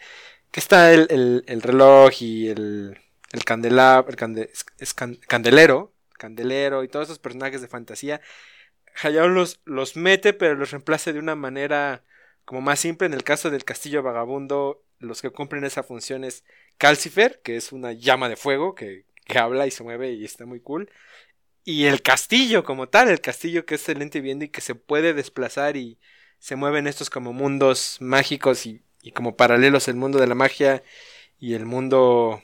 que 0.50 0.60
está 0.60 0.92
el, 0.92 1.44
el, 1.46 1.62
reloj 1.62 2.12
y 2.20 2.48
el, 2.48 2.98
el 3.32 3.44
candelabro, 3.44 4.10
el 4.10 5.18
candelero, 5.26 5.92
candelero 6.18 6.84
y 6.84 6.88
todos 6.88 7.08
esos 7.08 7.18
personajes 7.18 7.60
de 7.60 7.68
fantasía. 7.68 8.20
Hayao 9.02 9.28
los, 9.28 9.96
mete, 9.96 10.34
pero 10.34 10.54
los 10.54 10.70
reemplaza 10.70 11.12
de 11.12 11.18
una 11.18 11.34
manera 11.34 12.04
como 12.44 12.60
más 12.60 12.78
simple. 12.78 13.06
En 13.06 13.14
el 13.14 13.24
caso 13.24 13.50
del 13.50 13.64
castillo 13.64 14.02
vagabundo, 14.02 14.84
los 14.98 15.22
que 15.22 15.30
cumplen 15.30 15.64
esa 15.64 15.82
función 15.82 16.24
es 16.24 16.44
Calcifer, 16.78 17.40
que 17.42 17.56
es 17.56 17.72
una 17.72 17.92
llama 17.92 18.28
de 18.28 18.36
fuego 18.36 18.74
que, 18.74 19.06
habla 19.34 19.66
y 19.66 19.70
se 19.70 19.82
mueve 19.82 20.12
y 20.12 20.24
está 20.26 20.44
muy 20.44 20.60
cool. 20.60 20.90
Y 21.64 21.86
el 21.86 22.02
castillo 22.02 22.64
como 22.64 22.88
tal, 22.88 23.08
el 23.08 23.22
castillo 23.22 23.64
que 23.64 23.76
es 23.76 23.80
excelente 23.82 24.20
viendo 24.20 24.44
y 24.44 24.48
que 24.48 24.60
se 24.60 24.74
puede 24.74 25.14
desplazar 25.14 25.76
y 25.78 25.98
se 26.38 26.56
mueven 26.56 26.86
estos 26.86 27.08
como 27.08 27.32
mundos 27.32 27.96
mágicos 28.00 28.66
y 28.66 28.82
como 29.14 29.36
paralelos 29.36 29.88
el 29.88 29.94
mundo 29.94 30.18
de 30.18 30.26
la 30.26 30.34
magia 30.34 30.82
y 31.38 31.54
el 31.54 31.64
mundo 31.64 32.42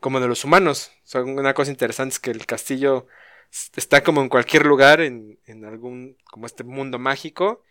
como 0.00 0.20
de 0.20 0.28
los 0.28 0.44
humanos. 0.44 0.92
son 1.04 1.38
una 1.38 1.54
cosa 1.54 1.70
interesante 1.70 2.14
es 2.14 2.20
que 2.20 2.30
el 2.30 2.46
castillo 2.46 3.06
está 3.76 4.02
como 4.02 4.22
en 4.22 4.28
cualquier 4.28 4.66
lugar, 4.66 5.00
en, 5.00 5.38
en 5.46 5.64
algún, 5.64 6.16
como 6.24 6.46
este 6.46 6.64
mundo 6.64 6.98
mágico, 6.98 7.62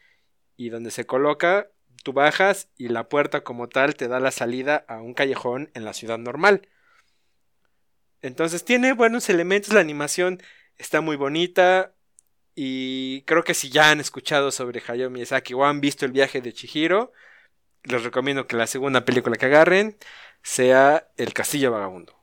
y 0.58 0.70
donde 0.70 0.92
se 0.92 1.06
coloca, 1.06 1.70
tú 2.04 2.14
bajas 2.14 2.70
y 2.78 2.88
la 2.90 3.10
puerta 3.10 3.44
como 3.44 3.68
tal 3.68 3.96
te 3.96 4.08
da 4.08 4.20
la 4.20 4.32
salida 4.32 4.86
a 4.88 5.02
un 5.02 5.14
callejón 5.14 5.70
en 5.74 5.86
la 5.86 5.94
ciudad 5.94 6.18
normal. 6.18 6.68
Entonces 8.22 8.64
tiene 8.64 8.94
buenos 8.94 9.30
elementos, 9.30 9.74
la 9.74 9.82
animación 9.82 10.42
está 10.78 11.02
muy 11.02 11.16
bonita 11.16 11.94
y 12.56 13.22
creo 13.24 13.44
que 13.44 13.54
si 13.54 13.70
ya 13.70 13.92
han 13.92 14.00
escuchado 14.00 14.52
sobre 14.52 14.82
Hayao 14.88 15.10
Miyazaki 15.10 15.54
o 15.54 15.66
han 15.66 15.82
visto 15.82 16.06
el 16.06 16.12
viaje 16.12 16.42
de 16.42 16.54
Chihiro, 16.54 17.12
les 17.84 18.04
recomiendo 18.04 18.48
que 18.48 18.56
la 18.56 18.68
segunda 18.68 19.06
película 19.06 19.36
que 19.36 19.46
agarren 19.46 19.98
sea 20.45 21.08
El 21.17 21.34
Castillo 21.34 21.71
Vagabundo. 21.71 22.13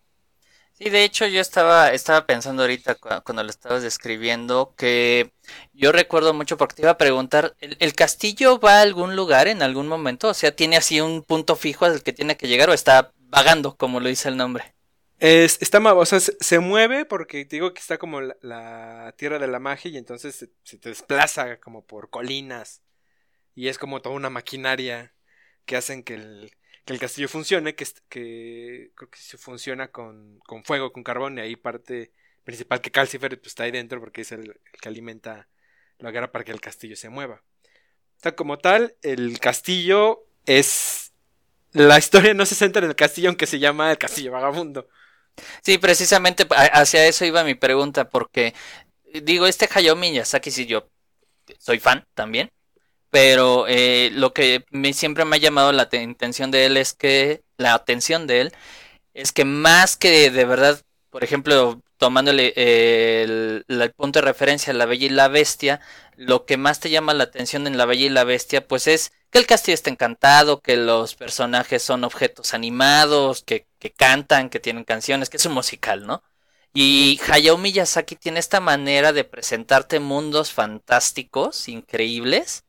Sí, 0.74 0.90
de 0.90 1.02
hecho 1.02 1.26
yo 1.26 1.40
estaba, 1.40 1.92
estaba 1.92 2.24
pensando 2.24 2.62
ahorita 2.62 2.94
cuando 2.94 3.42
lo 3.42 3.50
estabas 3.50 3.82
describiendo 3.82 4.74
que 4.76 5.32
yo 5.72 5.90
recuerdo 5.90 6.32
mucho 6.32 6.56
porque 6.56 6.76
te 6.76 6.82
iba 6.82 6.92
a 6.92 6.98
preguntar, 6.98 7.56
¿el, 7.60 7.94
castillo 7.94 8.60
va 8.60 8.78
a 8.78 8.82
algún 8.82 9.16
lugar 9.16 9.48
en 9.48 9.60
algún 9.60 9.88
momento? 9.88 10.28
O 10.28 10.34
sea, 10.34 10.54
¿tiene 10.54 10.76
así 10.76 11.00
un 11.00 11.22
punto 11.22 11.56
fijo 11.56 11.84
al 11.84 12.02
que 12.02 12.12
tiene 12.12 12.36
que 12.36 12.46
llegar 12.46 12.70
o 12.70 12.72
está 12.72 13.12
vagando, 13.18 13.76
como 13.76 13.98
lo 13.98 14.08
dice 14.08 14.28
el 14.28 14.36
nombre? 14.36 14.74
Es, 15.18 15.60
está, 15.60 15.78
o 15.80 16.06
sea, 16.06 16.20
se, 16.20 16.58
mueve 16.60 17.04
porque 17.04 17.44
te 17.44 17.56
digo 17.56 17.74
que 17.74 17.80
está 17.80 17.98
como 17.98 18.20
la, 18.20 19.14
tierra 19.18 19.40
de 19.40 19.48
la 19.48 19.58
magia 19.58 19.90
y 19.90 19.98
entonces 19.98 20.34
se, 20.34 20.50
se, 20.62 20.78
desplaza 20.78 21.58
como 21.58 21.84
por 21.84 22.08
colinas 22.08 22.82
y 23.54 23.68
es 23.68 23.78
como 23.78 24.00
toda 24.00 24.14
una 24.14 24.30
maquinaria 24.30 25.12
que 25.64 25.76
hacen 25.76 26.02
que 26.02 26.14
el, 26.14 26.52
que 26.84 26.92
el 26.92 26.98
castillo 26.98 27.28
funcione, 27.28 27.74
que, 27.74 27.86
creo 28.08 29.10
que 29.10 29.18
se 29.18 29.38
funciona 29.38 29.88
con, 29.88 30.38
con, 30.40 30.64
fuego, 30.64 30.92
con 30.92 31.02
carbón, 31.02 31.38
y 31.38 31.40
ahí 31.40 31.56
parte 31.56 32.12
principal 32.44 32.80
que 32.80 32.90
Calcifer 32.90 33.38
pues, 33.38 33.48
está 33.48 33.64
ahí 33.64 33.70
dentro 33.70 34.00
porque 34.00 34.22
es 34.22 34.32
el, 34.32 34.60
que 34.80 34.88
alimenta 34.88 35.48
la 35.98 36.10
guerra 36.10 36.32
para 36.32 36.44
que 36.44 36.52
el 36.52 36.60
castillo 36.60 36.96
se 36.96 37.08
mueva. 37.08 37.42
O 38.16 38.20
sea, 38.22 38.34
como 38.34 38.58
tal, 38.58 38.96
el 39.02 39.38
castillo 39.38 40.26
es... 40.46 41.12
La 41.72 41.98
historia 41.98 42.34
no 42.34 42.44
se 42.44 42.54
centra 42.54 42.82
en 42.82 42.90
el 42.90 42.96
castillo, 42.96 43.28
aunque 43.28 43.46
se 43.46 43.58
llama 43.58 43.90
el 43.90 43.98
castillo 43.98 44.32
vagabundo. 44.32 44.88
Sí, 45.62 45.78
precisamente 45.78 46.46
hacia 46.50 47.06
eso 47.06 47.24
iba 47.24 47.44
mi 47.44 47.54
pregunta, 47.54 48.10
porque 48.10 48.52
digo, 49.22 49.46
este 49.46 49.68
Hayao 49.72 49.96
Miyazaki, 49.96 50.50
si 50.50 50.66
yo 50.66 50.90
soy 51.58 51.78
fan 51.78 52.06
también, 52.14 52.50
pero 53.12 53.66
eh, 53.68 54.10
lo 54.14 54.32
que 54.32 54.64
me, 54.70 54.94
siempre 54.94 55.26
me 55.26 55.36
ha 55.36 55.38
llamado 55.38 55.70
la 55.72 55.82
atención 55.82 56.50
de 56.50 56.64
él 56.66 56.78
es 56.78 56.94
que, 56.94 57.42
la 57.58 57.74
atención 57.74 58.26
de 58.26 58.40
él, 58.40 58.52
es 59.14 59.32
que 59.32 59.44
más 59.44 59.98
que 59.98 60.30
de, 60.30 60.44
verdad, 60.46 60.82
por 61.10 61.22
ejemplo, 61.22 61.82
tomándole 61.98 62.54
eh, 62.56 63.62
el, 63.68 63.92
punto 63.92 64.20
de 64.20 64.26
referencia 64.26 64.72
a 64.72 64.76
La 64.76 64.86
Bella 64.86 65.06
y 65.06 65.10
la 65.10 65.28
Bestia, 65.28 65.80
lo 66.16 66.46
que 66.46 66.56
más 66.56 66.80
te 66.80 66.88
llama 66.88 67.12
la 67.12 67.24
atención 67.24 67.66
en 67.66 67.76
La 67.76 67.84
Bella 67.86 68.06
y 68.06 68.08
la 68.08 68.24
Bestia, 68.24 68.66
pues 68.66 68.86
es 68.86 69.12
que 69.30 69.38
el 69.38 69.46
castillo 69.46 69.74
está 69.74 69.90
encantado, 69.90 70.60
que 70.60 70.78
los 70.78 71.14
personajes 71.14 71.82
son 71.82 72.04
objetos 72.04 72.54
animados, 72.54 73.42
que, 73.42 73.66
que 73.78 73.92
cantan, 73.92 74.48
que 74.48 74.60
tienen 74.60 74.84
canciones, 74.84 75.28
que 75.28 75.36
es 75.36 75.46
un 75.46 75.52
musical, 75.54 76.06
¿no? 76.06 76.22
Y 76.72 77.20
Hayao 77.30 77.58
Miyazaki 77.58 78.16
tiene 78.16 78.40
esta 78.40 78.60
manera 78.60 79.12
de 79.12 79.24
presentarte 79.24 80.00
mundos 80.00 80.52
fantásticos, 80.52 81.68
increíbles, 81.68 82.64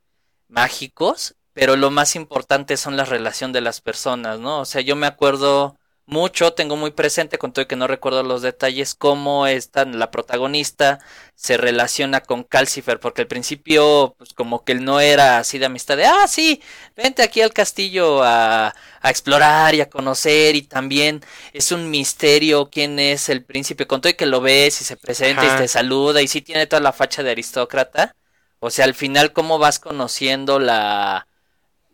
mágicos, 0.53 1.35
pero 1.53 1.75
lo 1.75 1.91
más 1.91 2.15
importante 2.15 2.77
son 2.77 2.97
la 2.97 3.05
relación 3.05 3.51
de 3.53 3.61
las 3.61 3.81
personas, 3.81 4.39
¿no? 4.39 4.61
O 4.61 4.65
sea, 4.65 4.81
yo 4.81 4.95
me 4.95 5.07
acuerdo 5.07 5.77
mucho, 6.05 6.53
tengo 6.53 6.75
muy 6.75 6.91
presente, 6.91 7.37
con 7.37 7.53
todo 7.53 7.67
que 7.67 7.75
no 7.77 7.87
recuerdo 7.87 8.23
los 8.23 8.41
detalles, 8.41 8.93
cómo 8.95 9.47
esta, 9.47 9.85
la 9.85 10.11
protagonista 10.11 10.99
se 11.35 11.57
relaciona 11.57 12.21
con 12.21 12.43
Calcifer, 12.43 12.99
porque 12.99 13.21
al 13.21 13.27
principio, 13.27 14.15
pues 14.17 14.33
como 14.33 14.63
que 14.65 14.73
él 14.73 14.83
no 14.83 14.99
era 14.99 15.37
así 15.39 15.59
de 15.59 15.67
amistad, 15.67 15.97
de, 15.97 16.05
ah, 16.05 16.27
sí, 16.27 16.61
vente 16.95 17.23
aquí 17.23 17.41
al 17.41 17.53
castillo 17.53 18.21
a, 18.23 18.73
a 19.01 19.09
explorar 19.09 19.75
y 19.75 19.81
a 19.81 19.89
conocer, 19.89 20.55
y 20.55 20.63
también 20.63 21.21
es 21.53 21.71
un 21.71 21.89
misterio 21.89 22.69
quién 22.69 22.99
es 22.99 23.29
el 23.29 23.43
príncipe, 23.45 23.87
con 23.87 24.01
todo 24.01 24.15
que 24.17 24.25
lo 24.25 24.41
ves 24.41 24.81
y 24.81 24.83
se 24.83 24.97
presenta 24.97 25.45
y 25.45 25.57
te 25.57 25.67
saluda, 25.67 26.21
y 26.21 26.27
sí 26.27 26.41
tiene 26.41 26.67
toda 26.67 26.81
la 26.81 26.91
facha 26.93 27.23
de 27.23 27.31
aristócrata, 27.31 28.15
o 28.63 28.69
sea, 28.69 28.85
al 28.85 28.93
final, 28.93 29.33
¿cómo 29.33 29.59
vas 29.59 29.77
conociendo 29.77 30.57
la 30.57 31.27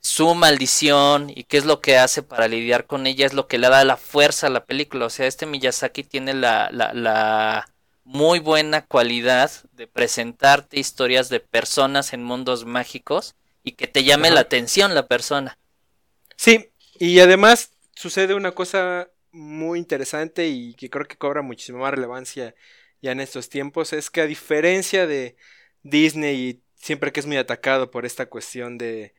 su 0.01 0.35
maldición 0.35 1.29
y 1.29 1.43
qué 1.43 1.57
es 1.57 1.65
lo 1.65 1.81
que 1.81 1.97
hace 1.97 2.21
para 2.21 2.47
lidiar 2.47 2.85
con 2.85 3.07
ella? 3.07 3.25
Es 3.25 3.33
lo 3.33 3.47
que 3.47 3.57
le 3.57 3.69
da 3.69 3.83
la 3.83 3.97
fuerza 3.97 4.47
a 4.47 4.51
la 4.51 4.65
película. 4.65 5.07
O 5.07 5.09
sea, 5.09 5.25
este 5.25 5.47
Miyazaki 5.47 6.03
tiene 6.03 6.35
la, 6.35 6.69
la, 6.71 6.93
la 6.93 7.67
muy 8.03 8.37
buena 8.37 8.85
cualidad 8.85 9.49
de 9.71 9.87
presentarte 9.87 10.79
historias 10.79 11.29
de 11.29 11.39
personas 11.39 12.13
en 12.13 12.23
mundos 12.23 12.65
mágicos 12.65 13.33
y 13.63 13.71
que 13.71 13.87
te 13.87 14.03
llame 14.03 14.29
la 14.29 14.41
atención 14.41 14.93
la 14.93 15.07
persona. 15.07 15.57
Sí, 16.35 16.69
y 16.99 17.19
además 17.19 17.71
sucede 17.95 18.35
una 18.35 18.51
cosa 18.51 19.09
muy 19.31 19.79
interesante 19.79 20.47
y 20.47 20.75
que 20.75 20.91
creo 20.91 21.07
que 21.07 21.17
cobra 21.17 21.41
muchísima 21.41 21.89
relevancia 21.89 22.53
ya 23.01 23.11
en 23.11 23.21
estos 23.21 23.49
tiempos, 23.49 23.91
es 23.91 24.11
que 24.11 24.21
a 24.21 24.27
diferencia 24.27 25.07
de 25.07 25.35
Disney 25.83 26.61
siempre 26.75 27.11
que 27.11 27.19
es 27.19 27.25
muy 27.25 27.37
atacado 27.37 27.91
por 27.91 28.05
esta 28.05 28.27
cuestión 28.27 28.77
de, 28.77 29.13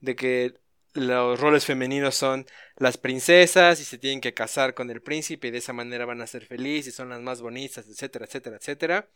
de 0.00 0.16
que 0.16 0.54
los 0.94 1.38
roles 1.38 1.64
femeninos 1.64 2.14
son 2.14 2.46
las 2.76 2.96
princesas 2.98 3.80
y 3.80 3.84
se 3.84 3.98
tienen 3.98 4.20
que 4.20 4.34
casar 4.34 4.74
con 4.74 4.90
el 4.90 5.02
príncipe 5.02 5.48
y 5.48 5.50
de 5.50 5.58
esa 5.58 5.72
manera 5.72 6.06
van 6.06 6.20
a 6.20 6.26
ser 6.26 6.46
felices 6.46 6.94
y 6.94 6.96
son 6.96 7.10
las 7.10 7.20
más 7.20 7.42
bonitas, 7.42 7.86
etcétera, 7.88 8.24
etcétera, 8.24 8.56
etcétera. 8.56 9.08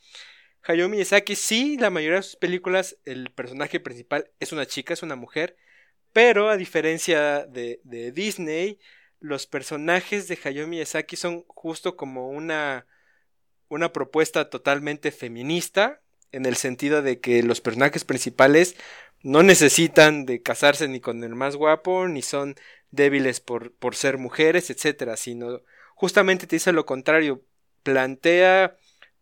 Hayao 0.63 0.89
Miyazaki 0.89 1.37
sí, 1.37 1.79
la 1.79 1.91
mayoría 1.91 2.19
de 2.19 2.23
sus 2.23 2.37
películas 2.37 2.99
el 3.07 3.31
personaje 3.31 3.81
principal 3.81 4.31
es 4.41 4.53
una 4.53 4.67
chica, 4.67 4.93
es 4.93 5.03
una 5.03 5.17
mujer, 5.17 5.57
pero 6.13 6.51
a 6.51 6.57
diferencia 6.57 7.47
de, 7.47 7.81
de 7.85 8.13
Disney, 8.13 8.79
los 9.21 9.47
personajes 9.47 10.29
de 10.29 10.39
Hayao 10.43 10.67
Miyazaki 10.67 11.17
son 11.17 11.45
justo 11.49 11.97
como 11.97 12.29
una 12.29 12.87
una 13.71 13.93
propuesta 13.93 14.51
totalmente 14.51 15.13
feminista, 15.13 16.03
en 16.33 16.47
el 16.47 16.57
sentido 16.57 17.03
de 17.03 17.21
que 17.21 17.43
los 17.43 17.61
personajes 17.61 18.05
principales 18.05 18.77
no 19.23 19.43
necesitan 19.43 20.27
de 20.27 20.43
casarse 20.43 20.89
ni 20.89 21.01
con 21.01 21.23
el 21.25 21.35
más 21.35 21.57
guapo, 21.57 22.09
ni 22.09 22.23
son 22.23 22.57
débiles 22.91 23.41
por, 23.41 23.73
por 23.73 23.95
ser 23.95 24.19
mujeres, 24.19 24.71
etcétera, 24.71 25.17
sino 25.17 25.63
justamente 25.95 26.47
te 26.47 26.57
dice 26.57 26.73
lo 26.73 26.87
contrario, 26.87 27.43
plantea 27.83 28.77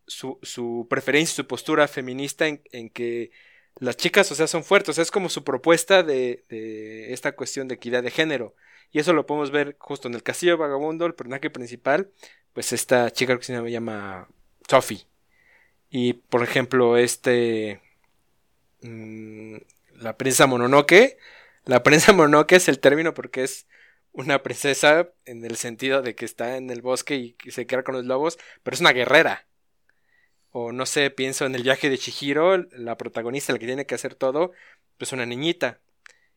su, 0.06 0.38
su 0.42 0.86
preferencia, 0.88 1.34
su 1.34 1.46
postura 1.46 1.88
feminista 1.88 2.46
en, 2.46 2.62
en, 2.72 2.90
que 2.90 3.30
las 3.80 3.96
chicas, 3.96 4.30
o 4.32 4.34
sea, 4.34 4.46
son 4.46 4.64
fuertes, 4.64 4.98
es 4.98 5.10
como 5.10 5.28
su 5.28 5.44
propuesta 5.44 6.02
de, 6.02 6.44
de 6.48 7.12
esta 7.12 7.32
cuestión 7.32 7.68
de 7.68 7.74
equidad 7.74 8.02
de 8.02 8.10
género. 8.10 8.54
Y 8.90 9.00
eso 9.00 9.12
lo 9.12 9.26
podemos 9.26 9.50
ver 9.50 9.76
justo 9.78 10.08
en 10.08 10.14
el 10.14 10.22
Castillo 10.22 10.56
Vagabundo, 10.56 11.04
el 11.06 11.14
personaje 11.14 11.50
principal, 11.50 12.10
pues 12.52 12.72
esta 12.72 13.10
chica 13.10 13.36
que 13.36 13.44
se 13.44 13.70
llama 13.70 14.28
Sophie. 14.68 15.06
Y 15.90 16.14
por 16.14 16.42
ejemplo, 16.42 16.96
este. 16.96 17.80
Mm, 18.82 19.56
la 20.00 20.16
princesa 20.16 20.46
Mononoke. 20.46 21.18
La 21.64 21.82
princesa 21.82 22.12
Mononoke 22.14 22.52
es 22.52 22.68
el 22.68 22.80
término 22.80 23.14
porque 23.14 23.44
es 23.44 23.66
una 24.12 24.42
princesa 24.42 25.10
en 25.26 25.44
el 25.44 25.56
sentido 25.56 26.02
de 26.02 26.14
que 26.14 26.24
está 26.24 26.56
en 26.56 26.70
el 26.70 26.82
bosque 26.82 27.16
y 27.16 27.50
se 27.50 27.66
queda 27.66 27.84
con 27.84 27.94
los 27.94 28.04
lobos, 28.04 28.38
pero 28.62 28.74
es 28.74 28.80
una 28.80 28.92
guerrera. 28.92 29.46
O 30.50 30.72
no 30.72 30.86
sé, 30.86 31.10
pienso 31.10 31.46
en 31.46 31.54
el 31.54 31.62
viaje 31.62 31.90
de 31.90 31.98
Chihiro, 31.98 32.56
la 32.72 32.96
protagonista, 32.96 33.52
la 33.52 33.58
que 33.58 33.66
tiene 33.66 33.86
que 33.86 33.94
hacer 33.94 34.14
todo, 34.14 34.52
pues 34.96 35.12
una 35.12 35.26
niñita. 35.26 35.80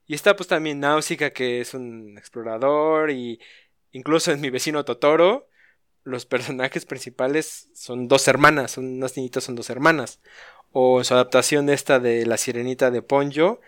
Y 0.07 0.15
está 0.15 0.35
pues 0.35 0.47
también 0.47 0.79
Náusica, 0.79 1.31
que 1.31 1.61
es 1.61 1.73
un 1.73 2.17
explorador, 2.17 3.11
y 3.11 3.39
incluso 3.91 4.31
en 4.31 4.41
mi 4.41 4.49
vecino 4.49 4.85
Totoro, 4.85 5.47
los 6.03 6.25
personajes 6.25 6.85
principales 6.85 7.69
son 7.73 8.07
dos 8.07 8.27
hermanas, 8.27 8.71
son 8.71 8.85
unas 8.85 9.15
niñitas 9.17 9.43
son 9.43 9.55
dos 9.55 9.69
hermanas. 9.69 10.19
O 10.71 11.03
su 11.03 11.13
adaptación 11.13 11.69
esta 11.69 11.99
de 11.99 12.25
La 12.25 12.37
Sirenita 12.37 12.91
de 12.91 13.01
Ponyo, 13.01 13.59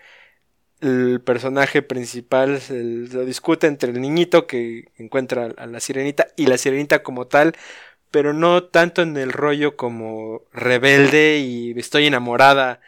el 0.80 1.20
personaje 1.20 1.82
principal 1.82 2.60
lo 2.68 3.24
discute 3.24 3.66
entre 3.66 3.90
el 3.90 4.00
niñito 4.00 4.46
que 4.46 4.90
encuentra 4.96 5.46
a 5.56 5.66
la 5.66 5.80
sirenita 5.80 6.28
y 6.36 6.46
la 6.46 6.58
sirenita 6.58 7.02
como 7.02 7.26
tal, 7.26 7.54
pero 8.10 8.32
no 8.32 8.64
tanto 8.64 9.02
en 9.02 9.16
el 9.16 9.32
rollo 9.32 9.76
como 9.76 10.42
rebelde 10.52 11.38
y 11.38 11.78
estoy 11.78 12.06
enamorada 12.06 12.80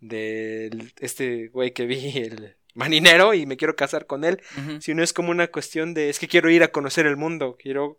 de 0.00 0.92
este 1.00 1.48
güey 1.48 1.72
que 1.72 1.86
vi, 1.86 2.18
el 2.18 2.56
marinero, 2.74 3.34
y 3.34 3.46
me 3.46 3.56
quiero 3.56 3.76
casar 3.76 4.06
con 4.06 4.24
él, 4.24 4.40
sino 4.80 5.02
es 5.02 5.12
como 5.12 5.30
una 5.30 5.48
cuestión 5.48 5.94
de 5.94 6.08
es 6.08 6.18
que 6.18 6.28
quiero 6.28 6.50
ir 6.50 6.62
a 6.62 6.72
conocer 6.72 7.06
el 7.06 7.16
mundo, 7.16 7.56
quiero 7.60 7.98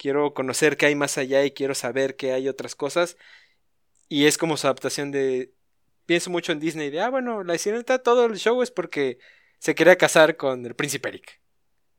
quiero 0.00 0.32
conocer 0.32 0.78
qué 0.78 0.86
hay 0.86 0.94
más 0.94 1.18
allá 1.18 1.44
y 1.44 1.50
quiero 1.50 1.74
saber 1.74 2.16
que 2.16 2.32
hay 2.32 2.48
otras 2.48 2.74
cosas. 2.74 3.18
Y 4.08 4.26
es 4.26 4.38
como 4.38 4.56
su 4.56 4.66
adaptación 4.66 5.12
de... 5.12 5.52
Pienso 6.06 6.30
mucho 6.30 6.52
en 6.52 6.60
Disney 6.60 6.90
de, 6.90 7.00
ah, 7.02 7.10
bueno, 7.10 7.44
la 7.44 7.56
sirenita 7.58 8.02
todo 8.02 8.24
el 8.26 8.38
show 8.38 8.62
es 8.62 8.70
porque 8.70 9.18
se 9.58 9.74
quería 9.74 9.96
casar 9.96 10.36
con 10.36 10.64
el 10.66 10.74
príncipe 10.74 11.10
Eric. 11.10 11.40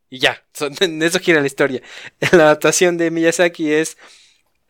Y 0.10 0.20
ya, 0.20 0.44
en 0.82 1.02
eso 1.04 1.20
gira 1.20 1.42
la 1.42 1.48
historia. 1.48 1.82
La 2.34 2.46
adaptación 2.46 2.98
de 2.98 3.12
Miyazaki 3.12 3.72
es 3.72 3.98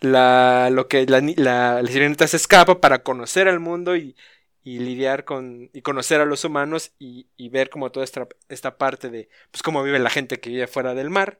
la, 0.01 0.69
lo 0.71 0.87
que 0.87 1.05
la, 1.05 1.21
la, 1.37 2.27
se 2.27 2.37
escapa 2.37 2.81
para 2.81 3.03
conocer 3.03 3.47
al 3.47 3.59
mundo 3.59 3.95
y, 3.95 4.15
y 4.63 4.79
lidiar 4.79 5.25
con 5.25 5.69
y 5.73 5.81
conocer 5.81 6.21
a 6.21 6.25
los 6.25 6.43
humanos 6.43 6.91
y, 6.99 7.27
y 7.37 7.49
ver 7.49 7.69
como 7.69 7.91
toda 7.91 8.03
esta, 8.03 8.27
esta, 8.49 8.77
parte 8.77 9.09
de 9.09 9.29
pues 9.51 9.63
cómo 9.63 9.83
vive 9.83 9.99
la 9.99 10.09
gente 10.09 10.39
que 10.39 10.49
vive 10.49 10.67
fuera 10.67 10.93
del 10.95 11.09
mar 11.09 11.39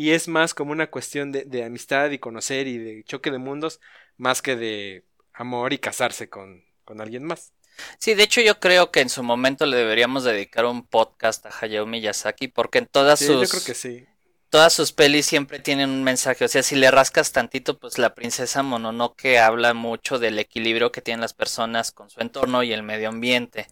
y 0.00 0.12
es 0.12 0.28
más 0.28 0.54
como 0.54 0.72
una 0.72 0.86
cuestión 0.86 1.30
de, 1.30 1.44
de, 1.44 1.62
amistad 1.62 2.10
y 2.10 2.18
conocer 2.18 2.66
y 2.66 2.78
de 2.78 3.04
choque 3.04 3.30
de 3.30 3.36
mundos 3.36 3.80
más 4.16 4.40
que 4.40 4.56
de 4.56 5.04
amor 5.34 5.74
y 5.74 5.78
casarse 5.78 6.30
con, 6.30 6.64
con 6.86 7.02
alguien 7.02 7.24
más. 7.24 7.52
Sí, 7.98 8.14
de 8.14 8.22
hecho 8.22 8.40
yo 8.40 8.58
creo 8.60 8.90
que 8.90 9.00
en 9.00 9.10
su 9.10 9.22
momento 9.22 9.66
le 9.66 9.76
deberíamos 9.76 10.24
dedicar 10.24 10.64
un 10.64 10.86
podcast 10.86 11.44
a 11.44 11.50
Hayao 11.60 11.84
Miyazaki 11.84 12.48
porque 12.48 12.78
en 12.78 12.86
todas 12.86 13.18
sí, 13.18 13.26
sus 13.26 13.42
yo 13.42 13.48
creo 13.50 13.64
que 13.64 13.74
sí 13.74 14.06
todas 14.48 14.72
sus 14.72 14.92
pelis 14.92 15.26
siempre 15.26 15.60
tienen 15.60 15.90
un 15.90 16.02
mensaje. 16.02 16.44
O 16.44 16.48
sea, 16.48 16.62
si 16.62 16.76
le 16.76 16.90
rascas 16.90 17.30
tantito, 17.30 17.78
pues 17.78 17.98
la 17.98 18.14
princesa 18.14 18.62
Mononoke 18.62 19.38
habla 19.38 19.74
mucho 19.74 20.18
del 20.18 20.38
equilibrio 20.38 20.90
que 20.90 21.02
tienen 21.02 21.20
las 21.20 21.34
personas 21.34 21.92
con 21.92 22.10
su 22.10 22.20
entorno 22.20 22.62
y 22.62 22.72
el 22.72 22.82
medio 22.82 23.10
ambiente. 23.10 23.68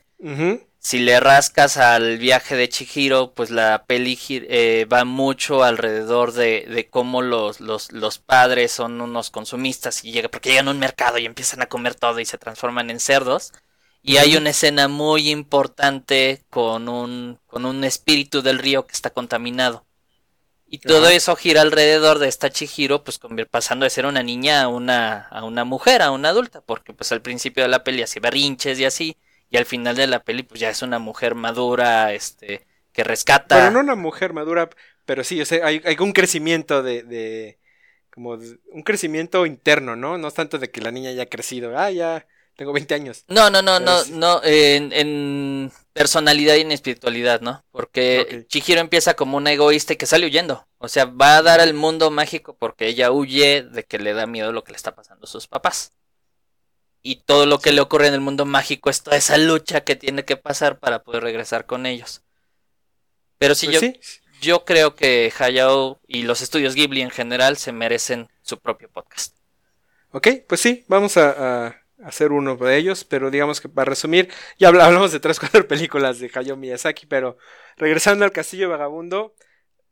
Si 0.81 1.01
le 1.01 1.21
rascas 1.21 1.77
al 1.77 2.19
viaje 2.19 2.57
de 2.57 2.69
Chihiro, 2.69 3.35
pues 3.35 3.51
la 3.51 3.85
peli 3.87 4.19
eh, 4.31 4.87
va 4.91 5.05
mucho 5.05 5.65
alrededor 5.65 6.33
de, 6.33 6.67
de 6.69 6.89
cómo 6.89 7.21
los, 7.21 7.61
los, 7.61 7.93
los, 7.93 8.19
padres 8.19 8.73
son 8.73 9.01
unos 9.01 9.31
consumistas 9.31 10.05
y 10.05 10.13
llega, 10.13 10.29
porque 10.29 10.51
llegan 10.51 10.69
a 10.69 10.71
un 10.71 10.79
mercado 10.79 11.19
y 11.19 11.27
empiezan 11.27 11.63
a 11.63 11.67
comer 11.67 11.95
todo 11.95 12.21
y 12.21 12.25
se 12.25 12.39
transforman 12.39 12.91
en 12.91 13.01
cerdos. 13.01 13.53
Y 14.03 14.17
hay 14.17 14.37
una 14.37 14.51
escena 14.51 14.89
muy 14.89 15.31
importante 15.31 16.45
con 16.49 16.89
un, 16.89 17.39
con 17.47 17.65
un 17.67 17.85
espíritu 17.85 18.43
del 18.43 18.59
río 18.59 18.87
que 18.87 18.95
está 18.95 19.11
contaminado. 19.11 19.85
Y 20.71 20.79
todo 20.79 21.09
eso 21.09 21.35
gira 21.35 21.63
alrededor 21.63 22.19
de 22.19 22.29
esta 22.29 22.51
Chihiro, 22.51 23.03
pues 23.03 23.19
pasando 23.51 23.85
de 23.85 23.91
ser 23.91 24.07
una 24.07 24.23
niña 24.23 24.63
a 24.63 24.69
una, 24.69 25.27
a 25.29 25.45
una 25.45 25.65
mujer, 25.65 26.03
a 26.03 26.11
una 26.11 26.29
adulta, 26.29 26.61
porque 26.61 26.93
pues 26.93 27.11
al 27.11 27.23
principio 27.23 27.63
de 27.63 27.71
la 27.71 27.85
peli 27.85 28.03
hacía 28.03 28.21
berrinches 28.21 28.79
y 28.79 28.85
así, 28.85 29.17
y 29.51 29.57
al 29.57 29.67
final 29.67 29.97
de 29.97 30.07
la 30.07 30.23
peli 30.23 30.43
pues 30.43 30.61
ya 30.61 30.71
es 30.71 30.83
una 30.83 30.99
mujer 30.99 31.35
madura, 31.35 32.13
este, 32.13 32.67
que 32.93 33.05
rescata. 33.05 33.57
Pero 33.57 33.71
no 33.71 33.81
una 33.81 33.95
mujer 33.95 34.33
madura, 34.33 34.69
pero 35.05 35.25
sí, 35.25 35.41
o 35.41 35.47
sea, 35.47 35.67
hay, 35.67 35.81
hay 35.85 35.97
un 36.01 36.13
crecimiento 36.13 36.83
de, 36.83 37.03
de 37.03 37.59
como 38.11 38.31
un 38.33 38.83
crecimiento 38.83 39.47
interno, 39.47 39.95
¿no? 39.97 40.19
No 40.19 40.29
es 40.29 40.35
tanto 40.35 40.59
de 40.59 40.71
que 40.71 40.81
la 40.81 40.91
niña 40.91 41.11
haya 41.11 41.27
crecido, 41.27 41.79
ah, 41.79 41.91
ya, 41.91 42.27
tengo 42.57 42.73
20 42.73 42.93
años. 42.93 43.25
No, 43.29 43.51
no, 43.51 43.63
no, 43.63 43.79
no, 43.79 44.05
no, 44.07 44.41
en, 44.43 44.93
en, 44.93 45.71
personalidad 45.93 46.57
y 46.57 46.63
en 46.63 46.73
espiritualidad, 46.73 47.41
¿no? 47.41 47.65
Porque 47.71 48.23
okay. 48.23 48.45
Chihiro 48.49 48.81
empieza 48.81 49.15
como 49.15 49.37
una 49.37 49.53
egoísta 49.53 49.93
y 49.93 49.97
que 49.97 50.07
sale 50.07 50.27
huyendo. 50.27 50.67
O 50.79 50.89
sea, 50.89 51.05
va 51.05 51.37
a 51.37 51.43
dar 51.43 51.61
al 51.61 51.75
mundo 51.75 52.11
mágico 52.11 52.57
porque 52.59 52.89
ella 52.89 53.13
huye 53.13 53.63
de 53.63 53.85
que 53.85 54.01
le 54.01 54.13
da 54.13 54.27
miedo 54.27 54.51
lo 54.51 54.65
que 54.65 54.73
le 54.73 54.77
está 54.77 54.97
pasando 54.97 55.25
a 55.25 55.29
sus 55.29 55.47
papás. 55.47 55.93
Y 57.09 57.23
todo 57.25 57.47
lo 57.47 57.59
que 57.59 57.73
le 57.73 57.81
ocurre 57.81 58.09
en 58.09 58.13
el 58.13 58.21
mundo 58.21 58.45
mágico 58.45 58.91
es 58.91 59.03
toda 59.03 59.17
esa 59.17 59.39
lucha 59.39 59.81
que 59.81 59.97
tiene 59.97 60.27
que 60.27 60.37
pasar 60.37 60.79
para 60.79 61.05
poder 61.05 61.23
regresar 61.23 61.65
con 61.65 61.87
ellos. 61.87 62.21
Pero 63.39 63.55
sí, 63.55 63.65
pues 63.65 63.81
yo, 63.81 63.81
sí. 63.81 64.01
yo 64.43 64.67
creo 64.67 64.95
que 64.95 65.33
Hayao 65.39 66.03
y 66.07 66.25
los 66.25 66.43
estudios 66.43 66.75
Ghibli 66.75 67.01
en 67.01 67.09
general 67.09 67.57
se 67.57 67.73
merecen 67.73 68.29
su 68.43 68.59
propio 68.59 68.91
podcast. 68.91 69.35
Ok, 70.11 70.29
pues 70.47 70.61
sí, 70.61 70.85
vamos 70.87 71.17
a, 71.17 71.69
a 71.69 71.83
hacer 72.05 72.31
uno 72.31 72.57
de 72.57 72.77
ellos, 72.77 73.05
pero 73.05 73.31
digamos 73.31 73.63
que 73.63 73.71
para 73.71 73.89
resumir, 73.89 74.29
ya 74.59 74.69
hablamos 74.69 75.11
de 75.11 75.19
tres, 75.19 75.41
cuatro 75.41 75.67
películas 75.67 76.19
de 76.19 76.31
Hayao 76.35 76.59
Miyazaki, 76.59 77.07
pero 77.07 77.39
regresando 77.79 78.27
al 78.27 78.33
Castillo 78.33 78.69
Vagabundo, 78.69 79.35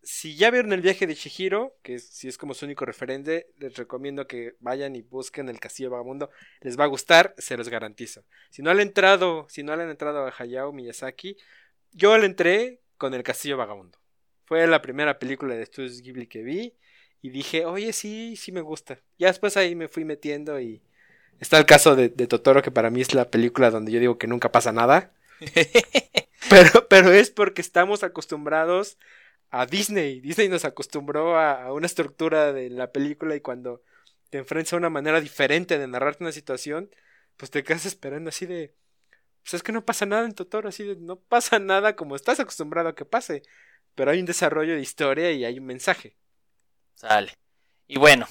si 0.07 0.37
ya 0.37 0.53
vieron 0.53 0.73
el 0.73 0.83
viaje 0.83 1.09
de 1.09 1.17
Chihiro, 1.17 1.77
que 1.83 1.99
si 1.99 2.29
es 2.29 2.39
como 2.39 2.55
su 2.55 2.65
único 2.65 2.85
referente, 2.85 3.49
les 3.59 3.75
recomiendo 3.75 4.29
que 4.29 4.55
vayan 4.61 4.95
y 4.95 5.03
busquen 5.03 5.49
el 5.49 5.59
Castillo 5.59 5.91
Vagabundo, 5.91 6.31
les 6.61 6.79
va 6.79 6.85
a 6.85 6.87
gustar, 6.87 7.35
se 7.39 7.57
los 7.57 7.69
garantizo. 7.69 8.23
Si 8.51 8.63
no 8.63 8.71
han 8.71 8.79
entrado, 8.79 9.47
si 9.49 9.65
no 9.65 9.73
han 9.73 9.81
entrado 9.81 10.25
a 10.25 10.33
Hayao 10.39 10.73
Miyazaki, 10.73 11.37
yo 11.91 12.17
le 12.19 12.27
entré 12.27 12.83
con 12.97 13.15
el 13.15 13.25
Castillo 13.25 13.57
Vagabundo. 13.57 13.99
Fue 14.45 14.65
la 14.69 14.81
primera 14.81 15.19
película 15.19 15.57
de 15.57 15.65
Estudios 15.65 16.01
Ghibli 16.01 16.29
que 16.29 16.45
vi 16.45 16.75
y 17.21 17.31
dije, 17.31 17.65
oye, 17.65 17.93
sí, 17.93 18.37
sí 18.37 18.53
me 18.53 18.61
gusta. 18.61 19.01
Ya 19.19 19.27
después 19.27 19.57
ahí 19.57 19.75
me 19.75 19.89
fui 19.89 20.05
metiendo 20.05 20.61
y 20.61 20.83
Está 21.41 21.59
el 21.59 21.67
caso 21.67 21.97
de, 21.97 22.09
de, 22.09 22.27
Totoro, 22.29 22.63
que 22.63 22.71
para 22.71 22.91
mí 22.91 23.01
es 23.01 23.13
la 23.13 23.29
película 23.29 23.71
donde 23.71 23.93
yo 23.93 24.01
digo 24.01 24.19
que 24.19 24.29
nunca 24.29 24.53
pasa 24.53 24.73
nada. 24.73 25.13
pero, 26.49 26.89
pero 26.89 27.13
es 27.13 27.31
porque 27.31 27.61
estamos 27.61 28.05
acostumbrados 28.05 28.97
a 29.51 29.67
Disney. 29.67 30.21
Disney 30.21 30.49
nos 30.49 30.65
acostumbró 30.65 31.37
a, 31.37 31.65
a, 31.65 31.73
una 31.73 31.87
estructura 31.87 32.53
de 32.53 32.71
la 32.71 32.93
película 32.93 33.37
y 33.37 33.41
cuando 33.41 33.83
te 34.31 34.39
enfrentas 34.39 34.73
a 34.73 34.77
una 34.77 34.91
manera 34.91 35.21
diferente 35.21 35.79
de 35.79 35.87
narrarte 35.87 36.25
una 36.25 36.33
situación, 36.33 36.91
pues 37.37 37.51
te 37.51 37.65
quedas 37.65 37.87
esperando 37.87 38.29
así 38.29 38.47
de... 38.47 38.75
Pues 39.43 39.55
es 39.55 39.63
que 39.63 39.73
no 39.73 39.85
pasa 39.85 40.07
nada 40.07 40.25
en 40.25 40.35
Totoro, 40.35 40.69
así 40.69 40.85
de... 40.85 40.97
No 40.97 41.17
pasa 41.17 41.59
nada 41.61 41.97
como 41.97 42.17
estás 42.17 42.41
acostumbrado 42.41 42.89
a 42.89 42.95
que 42.95 43.05
pase. 43.05 43.43
Pero 43.95 44.11
hay 44.11 44.21
un 44.21 44.27
desarrollo 44.27 44.75
de 44.75 44.81
historia 44.81 45.33
y 45.33 45.45
hay 45.45 45.59
un 45.59 45.67
mensaje. 45.67 46.17
Sale. 46.95 47.33
Y 47.87 47.99
bueno, 47.99 48.27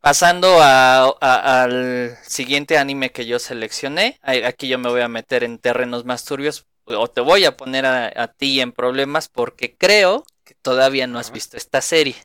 Pasando 0.00 0.62
a, 0.62 1.10
al 1.20 2.16
siguiente 2.22 2.78
anime 2.78 3.12
que 3.12 3.26
yo 3.26 3.38
seleccioné, 3.38 4.18
aquí 4.22 4.66
yo 4.66 4.78
me 4.78 4.88
voy 4.88 5.02
a 5.02 5.08
meter 5.08 5.44
en 5.44 5.58
terrenos 5.58 6.06
más 6.06 6.24
turbios 6.24 6.66
o 6.84 7.08
te 7.08 7.20
voy 7.20 7.44
a 7.44 7.58
poner 7.58 7.84
a, 7.84 8.10
a 8.16 8.28
ti 8.28 8.62
en 8.62 8.72
problemas 8.72 9.28
porque 9.28 9.76
creo 9.76 10.24
que 10.50 10.56
todavía 10.62 11.06
no 11.06 11.20
has 11.20 11.30
visto 11.30 11.56
esta 11.56 11.80
serie. 11.80 12.16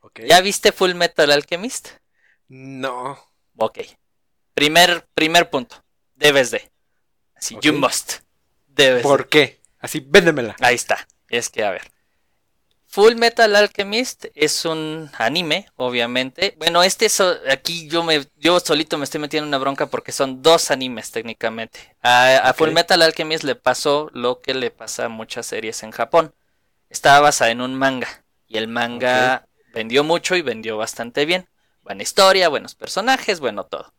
Okay. 0.00 0.26
¿Ya 0.26 0.40
viste 0.40 0.72
Full 0.72 0.94
Metal 0.94 1.30
Alchemist? 1.30 1.88
No. 2.48 3.18
Ok. 3.58 3.80
Primer, 4.54 5.06
primer 5.14 5.50
punto. 5.50 5.84
Debes 6.14 6.50
de. 6.50 6.70
Así, 7.34 7.54
okay. 7.54 7.70
you 7.70 7.78
must. 7.78 8.20
Debes 8.66 9.02
¿Por 9.02 9.24
de. 9.24 9.28
qué? 9.28 9.60
Así, 9.78 10.00
véndemela. 10.00 10.56
Ahí 10.60 10.74
está. 10.74 11.06
Es 11.28 11.50
que, 11.50 11.64
a 11.64 11.70
ver. 11.70 11.82
Full 12.86 13.16
Metal 13.16 13.54
Alchemist 13.56 14.24
es 14.34 14.64
un 14.64 15.10
anime, 15.18 15.68
obviamente. 15.76 16.54
Bueno, 16.56 16.82
este 16.82 17.04
es, 17.04 17.20
aquí 17.20 17.88
yo 17.88 18.04
me 18.04 18.26
yo 18.36 18.58
solito 18.58 18.96
me 18.96 19.04
estoy 19.04 19.20
metiendo 19.20 19.44
en 19.44 19.48
una 19.48 19.58
bronca 19.58 19.90
porque 19.90 20.12
son 20.12 20.40
dos 20.40 20.70
animes 20.70 21.10
técnicamente. 21.10 21.94
A, 22.00 22.36
a 22.36 22.50
okay. 22.50 22.52
Full 22.54 22.70
Metal 22.72 23.02
Alchemist 23.02 23.44
le 23.44 23.54
pasó 23.54 24.08
lo 24.14 24.40
que 24.40 24.54
le 24.54 24.70
pasa 24.70 25.06
a 25.06 25.08
muchas 25.10 25.44
series 25.44 25.82
en 25.82 25.90
Japón. 25.90 26.34
Estaba 26.94 27.18
basada 27.18 27.50
en 27.50 27.60
un 27.60 27.74
manga 27.74 28.06
y 28.46 28.56
el 28.56 28.68
manga 28.68 29.42
okay. 29.42 29.72
vendió 29.74 30.04
mucho 30.04 30.36
y 30.36 30.42
vendió 30.42 30.76
bastante 30.76 31.26
bien. 31.26 31.48
Buena 31.82 32.04
historia, 32.04 32.48
buenos 32.48 32.76
personajes, 32.76 33.40
bueno 33.40 33.64
todo. 33.64 33.92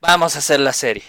Vamos 0.00 0.36
a 0.36 0.38
hacer 0.38 0.60
la 0.60 0.72
serie. 0.72 1.02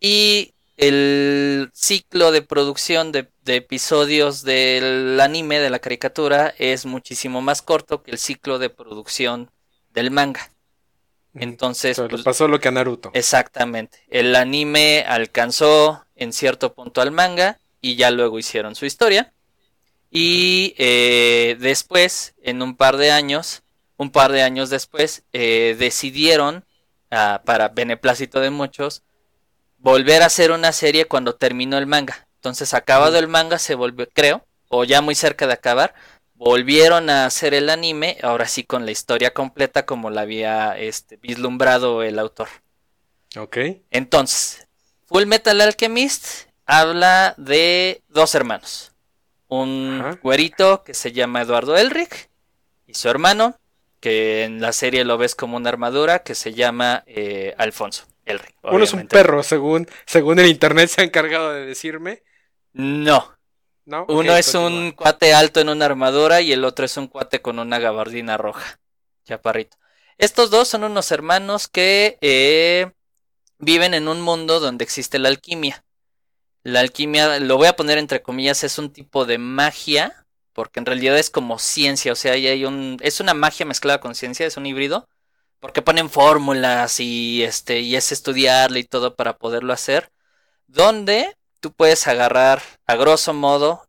Y 0.00 0.54
el 0.78 1.70
ciclo 1.74 2.32
de 2.32 2.40
producción 2.40 3.12
de, 3.12 3.28
de, 3.42 3.56
episodios 3.56 4.42
del 4.42 5.20
anime, 5.20 5.60
de 5.60 5.68
la 5.68 5.78
caricatura, 5.78 6.54
es 6.56 6.86
muchísimo 6.86 7.42
más 7.42 7.60
corto 7.60 8.02
que 8.02 8.10
el 8.10 8.18
ciclo 8.18 8.58
de 8.58 8.70
producción 8.70 9.50
del 9.90 10.10
manga. 10.10 10.50
Entonces, 11.34 12.00
pues, 12.08 12.22
pasó 12.22 12.48
lo 12.48 12.60
que 12.60 12.68
a 12.68 12.70
Naruto. 12.70 13.10
Exactamente. 13.12 13.98
El 14.08 14.34
anime 14.34 15.04
alcanzó 15.06 16.02
en 16.16 16.32
cierto 16.32 16.72
punto 16.72 17.02
al 17.02 17.10
manga 17.10 17.60
y 17.82 17.96
ya 17.96 18.10
luego 18.10 18.38
hicieron 18.38 18.74
su 18.74 18.86
historia. 18.86 19.34
Y 20.10 20.74
eh, 20.76 21.56
después, 21.60 22.34
en 22.42 22.62
un 22.62 22.76
par 22.76 22.96
de 22.96 23.12
años, 23.12 23.62
un 23.96 24.10
par 24.10 24.32
de 24.32 24.42
años 24.42 24.68
después, 24.70 25.22
eh, 25.32 25.76
decidieron, 25.78 26.64
uh, 27.12 27.44
para 27.44 27.68
beneplácito 27.68 28.40
de 28.40 28.50
muchos, 28.50 29.02
volver 29.78 30.22
a 30.22 30.26
hacer 30.26 30.50
una 30.50 30.72
serie 30.72 31.04
cuando 31.04 31.36
terminó 31.36 31.78
el 31.78 31.86
manga. 31.86 32.26
Entonces, 32.36 32.74
acabado 32.74 33.18
el 33.18 33.28
manga, 33.28 33.58
se 33.58 33.74
volvió, 33.74 34.08
creo, 34.12 34.44
o 34.68 34.84
ya 34.84 35.00
muy 35.00 35.14
cerca 35.14 35.46
de 35.46 35.52
acabar, 35.52 35.94
volvieron 36.34 37.10
a 37.10 37.26
hacer 37.26 37.52
el 37.54 37.68
anime, 37.68 38.16
ahora 38.22 38.48
sí 38.48 38.64
con 38.64 38.86
la 38.86 38.92
historia 38.92 39.32
completa 39.34 39.84
como 39.84 40.08
la 40.08 40.22
había 40.22 40.78
este, 40.78 41.16
vislumbrado 41.16 42.02
el 42.02 42.18
autor. 42.18 42.48
Ok. 43.36 43.58
Entonces, 43.90 44.66
Full 45.06 45.26
Metal 45.26 45.60
Alchemist 45.60 46.48
habla 46.64 47.34
de 47.36 48.02
dos 48.08 48.34
hermanos. 48.34 48.89
Un 49.50 49.98
Ajá. 50.00 50.18
güerito 50.22 50.82
que 50.84 50.94
se 50.94 51.12
llama 51.12 51.42
Eduardo 51.42 51.76
Elric 51.76 52.30
y 52.86 52.94
su 52.94 53.08
hermano, 53.08 53.56
que 54.00 54.44
en 54.44 54.60
la 54.60 54.72
serie 54.72 55.04
lo 55.04 55.18
ves 55.18 55.34
como 55.34 55.56
una 55.56 55.68
armadura, 55.68 56.20
que 56.22 56.34
se 56.34 56.54
llama 56.54 57.04
eh, 57.06 57.54
Alfonso. 57.58 58.06
Elric, 58.24 58.54
Uno 58.62 58.84
es 58.84 58.92
un 58.92 59.08
perro, 59.08 59.42
según, 59.42 59.88
según 60.06 60.38
el 60.38 60.46
internet 60.46 60.88
se 60.88 61.00
ha 61.00 61.04
encargado 61.04 61.52
de 61.52 61.66
decirme. 61.66 62.22
No. 62.72 63.36
¿No? 63.84 64.04
Uno 64.08 64.20
okay, 64.20 64.40
es 64.40 64.52
continúa. 64.52 64.68
un 64.68 64.92
cuate 64.92 65.34
alto 65.34 65.60
en 65.60 65.68
una 65.68 65.86
armadura 65.86 66.40
y 66.40 66.52
el 66.52 66.64
otro 66.64 66.84
es 66.84 66.96
un 66.96 67.08
cuate 67.08 67.42
con 67.42 67.58
una 67.58 67.78
gabardina 67.78 68.36
roja. 68.36 68.78
Chaparrito. 69.24 69.76
Estos 70.16 70.50
dos 70.50 70.68
son 70.68 70.84
unos 70.84 71.10
hermanos 71.10 71.66
que 71.66 72.18
eh, 72.20 72.92
viven 73.58 73.94
en 73.94 74.06
un 74.06 74.20
mundo 74.20 74.60
donde 74.60 74.84
existe 74.84 75.18
la 75.18 75.28
alquimia. 75.28 75.82
La 76.62 76.80
alquimia, 76.80 77.38
lo 77.40 77.56
voy 77.56 77.68
a 77.68 77.76
poner 77.76 77.98
entre 77.98 78.22
comillas, 78.22 78.64
es 78.64 78.78
un 78.78 78.92
tipo 78.92 79.24
de 79.24 79.38
magia, 79.38 80.26
porque 80.52 80.80
en 80.80 80.86
realidad 80.86 81.18
es 81.18 81.30
como 81.30 81.58
ciencia, 81.58 82.12
o 82.12 82.16
sea, 82.16 82.32
hay 82.32 82.64
un, 82.64 82.98
es 83.02 83.20
una 83.20 83.34
magia 83.34 83.66
mezclada 83.66 84.00
con 84.00 84.14
ciencia, 84.14 84.46
es 84.46 84.56
un 84.56 84.66
híbrido 84.66 85.08
porque 85.60 85.82
ponen 85.82 86.10
fórmulas 86.10 87.00
y 87.00 87.42
este 87.44 87.80
y 87.80 87.94
es 87.96 88.12
estudiarle 88.12 88.80
y 88.80 88.84
todo 88.84 89.14
para 89.14 89.38
poderlo 89.38 89.72
hacer. 89.72 90.10
donde 90.66 91.36
tú 91.60 91.72
puedes 91.72 92.06
agarrar 92.08 92.62
a 92.86 92.96
grosso 92.96 93.34
modo 93.34 93.86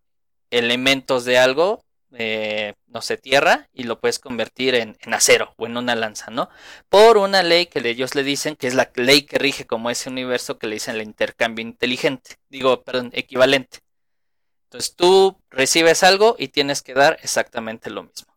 elementos 0.52 1.26
de 1.26 1.38
algo, 1.40 1.84
eh, 2.14 2.74
no 2.88 3.02
sé, 3.02 3.18
tierra, 3.18 3.70
y 3.74 3.84
lo 3.84 4.00
puedes 4.00 4.20
convertir 4.20 4.76
en, 4.76 4.98
acero 5.14 5.54
o 5.58 5.66
en 5.66 5.78
una 5.78 5.96
lanza, 5.96 6.30
¿no? 6.30 6.50
Por 6.90 7.18
una 7.18 7.44
ley 7.44 7.68
que 7.68 7.80
ellos 7.88 8.16
le 8.16 8.24
dicen, 8.24 8.56
que 8.56 8.68
es 8.68 8.74
la 8.74 8.92
ley 8.96 9.24
que 9.24 9.38
rige 9.38 9.66
como 9.66 9.90
ese 9.90 10.10
universo 10.10 10.58
que 10.58 10.68
le 10.68 10.76
dicen 10.76 10.96
el 10.96 11.04
intercambio 11.04 11.64
inteligente, 11.64 12.36
digo, 12.50 12.84
perdón, 12.84 13.12
equivalente. 13.14 13.80
Entonces 14.66 14.96
tú 14.96 15.38
recibes 15.50 16.04
algo 16.04 16.36
y 16.40 16.50
tienes 16.50 16.82
que 16.82 16.94
dar 16.94 17.18
exactamente 17.24 17.90
lo 17.90 18.04
mismo. 18.04 18.34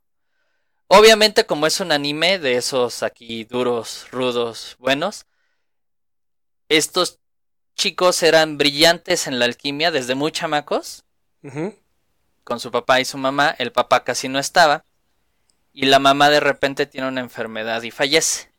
Obviamente 0.89 1.47
como 1.47 1.67
es 1.67 1.81
un 1.81 1.93
anime 1.93 2.39
de 2.39 2.57
esos 2.57 3.03
aquí 3.03 3.45
duros, 3.45 4.09
rudos, 4.11 4.77
buenos, 4.79 5.27
estos 6.69 7.21
chicos 7.75 8.23
eran 8.23 8.59
brillantes 8.59 9.27
en 9.27 9.39
la 9.39 9.45
alquimia 9.45 9.91
desde 9.91 10.15
muy 10.15 10.33
chamacos. 10.33 11.05
Con 12.45 12.61
su 12.61 12.71
papá 12.71 13.01
y 13.01 13.05
su 13.05 13.19
mamá. 13.19 13.55
El 13.59 13.73
papá 13.73 14.05
casi 14.05 14.29
no 14.29 14.39
estaba. 14.39 14.85
Y 15.73 15.87
la 15.87 15.99
mamá 15.99 16.31
de 16.31 16.41
repente 16.41 16.87
tiene 16.87 17.09
una 17.09 17.21
enfermedad 17.21 17.83
y 17.83 17.91
fallece. 17.91 18.51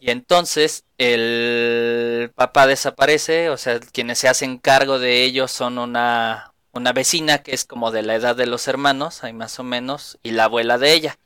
Y 0.00 0.10
entonces 0.10 0.84
el 0.98 2.30
papá 2.34 2.66
desaparece. 2.66 3.48
O 3.48 3.56
sea, 3.56 3.80
quienes 3.80 4.18
se 4.18 4.28
hacen 4.28 4.58
cargo 4.58 4.98
de 4.98 5.22
ellos 5.24 5.50
son 5.50 5.78
una, 5.78 6.52
una 6.74 6.92
vecina 6.92 7.38
que 7.38 7.54
es 7.54 7.64
como 7.64 7.90
de 7.90 8.02
la 8.02 8.16
edad 8.16 8.36
de 8.36 8.46
los 8.46 8.68
hermanos, 8.68 9.24
hay 9.24 9.32
más 9.32 9.58
o 9.58 9.62
menos, 9.62 10.18
y 10.22 10.32
la 10.32 10.44
abuela 10.44 10.76
de 10.76 10.92
ella. 10.92 11.18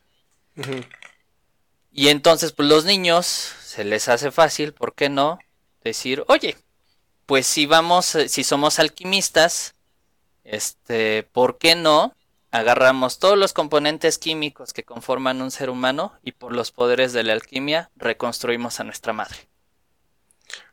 Y 1.90 2.08
entonces, 2.08 2.52
pues 2.52 2.68
los 2.68 2.84
niños 2.84 3.26
se 3.26 3.84
les 3.84 4.08
hace 4.08 4.30
fácil, 4.30 4.74
¿por 4.74 4.94
qué 4.94 5.08
no? 5.08 5.38
Decir, 5.82 6.22
oye, 6.28 6.56
pues 7.26 7.46
si 7.46 7.66
vamos, 7.66 8.14
eh, 8.14 8.28
si 8.28 8.44
somos 8.44 8.78
alquimistas, 8.78 9.74
este, 10.50 11.22
¿por 11.22 11.58
qué 11.58 11.74
no? 11.74 12.14
Agarramos 12.50 13.18
todos 13.18 13.36
los 13.36 13.52
componentes 13.52 14.18
químicos 14.18 14.72
que 14.72 14.84
conforman 14.84 15.42
un 15.42 15.50
ser 15.50 15.70
humano 15.70 16.14
y 16.22 16.32
por 16.32 16.52
los 16.52 16.70
poderes 16.70 17.12
de 17.12 17.22
la 17.22 17.34
alquimia 17.34 17.90
reconstruimos 17.96 18.80
a 18.80 18.84
nuestra 18.84 19.12
madre. 19.12 19.36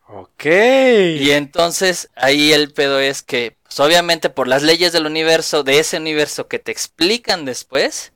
Ok. 0.08 0.46
Y 0.46 1.32
entonces 1.32 2.10
ahí 2.16 2.54
el 2.54 2.72
pedo 2.72 3.00
es 3.00 3.24
que, 3.24 3.58
pues 3.64 3.80
obviamente 3.80 4.30
por 4.30 4.48
las 4.48 4.64
leyes 4.64 4.94
del 4.94 5.06
universo, 5.06 5.64
de 5.64 5.80
ese 5.80 5.98
universo 5.98 6.48
que 6.48 6.60
te 6.60 6.72
explican 6.72 7.44
después, 7.44 8.14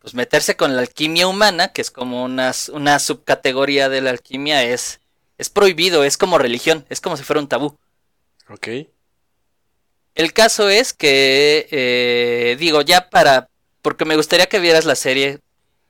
pues 0.00 0.14
meterse 0.14 0.56
con 0.56 0.74
la 0.74 0.82
alquimia 0.82 1.28
humana, 1.28 1.72
que 1.72 1.82
es 1.82 1.90
como 1.90 2.24
una, 2.24 2.52
una 2.72 2.98
subcategoría 2.98 3.88
de 3.88 4.00
la 4.00 4.10
alquimia, 4.10 4.64
es 4.64 5.00
es 5.40 5.48
prohibido, 5.48 6.04
es 6.04 6.18
como 6.18 6.36
religión, 6.36 6.84
es 6.90 7.00
como 7.00 7.16
si 7.16 7.22
fuera 7.22 7.40
un 7.40 7.48
tabú. 7.48 7.78
Ok. 8.50 8.68
El 10.14 10.32
caso 10.32 10.68
es 10.68 10.92
que, 10.92 11.68
eh, 11.70 12.56
digo, 12.58 12.82
ya 12.82 13.08
para, 13.10 13.48
porque 13.82 14.04
me 14.04 14.16
gustaría 14.16 14.48
que 14.48 14.58
vieras 14.58 14.84
la 14.84 14.96
serie 14.96 15.40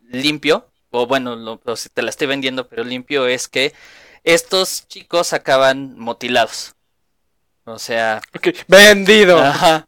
limpio, 0.03 0.67
o 0.91 1.07
bueno, 1.07 1.37
lo, 1.37 1.59
te 1.59 2.03
la 2.03 2.11
estoy 2.11 2.27
vendiendo, 2.27 2.69
pero 2.69 2.85
limpio 2.85 3.27
es 3.27 3.49
que 3.49 3.73
estos 4.25 4.87
chicos 4.89 5.33
acaban 5.33 5.99
mutilados. 5.99 6.75
O 7.65 7.79
sea... 7.79 8.21
Vendido. 8.69 9.39
Ajá. 9.39 9.87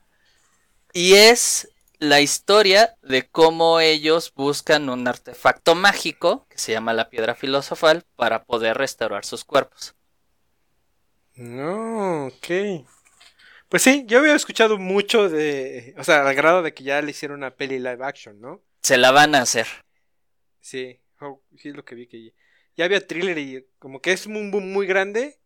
Y 0.92 1.14
es 1.14 1.68
la 1.98 2.20
historia 2.20 2.96
de 3.02 3.28
cómo 3.28 3.80
ellos 3.80 4.32
buscan 4.34 4.88
un 4.88 5.06
artefacto 5.06 5.74
mágico 5.74 6.46
que 6.48 6.58
se 6.58 6.72
llama 6.72 6.92
la 6.92 7.08
piedra 7.08 7.34
filosofal 7.34 8.04
para 8.16 8.44
poder 8.44 8.76
restaurar 8.76 9.24
sus 9.24 9.44
cuerpos. 9.44 9.94
No, 11.34 12.26
ok. 12.26 12.84
Pues 13.72 13.84
sí, 13.84 14.04
yo 14.06 14.18
había 14.18 14.34
escuchado 14.34 14.76
mucho 14.76 15.30
de. 15.30 15.94
O 15.96 16.04
sea, 16.04 16.28
al 16.28 16.34
grado 16.34 16.60
de 16.60 16.74
que 16.74 16.84
ya 16.84 17.00
le 17.00 17.12
hicieron 17.12 17.38
una 17.38 17.56
peli 17.56 17.78
live 17.78 18.04
action, 18.04 18.38
¿no? 18.38 18.62
Se 18.82 18.98
la 18.98 19.12
van 19.12 19.34
a 19.34 19.40
hacer. 19.40 19.66
Sí, 20.60 21.00
oh, 21.22 21.42
sí 21.56 21.70
es 21.70 21.74
lo 21.74 21.82
que 21.82 21.94
vi 21.94 22.06
que 22.06 22.34
ya 22.76 22.84
había 22.84 23.06
thriller 23.06 23.38
y 23.38 23.66
como 23.78 24.02
que 24.02 24.12
es 24.12 24.26
un 24.26 24.50
boom 24.50 24.70
muy 24.74 24.86
grande 24.86 25.38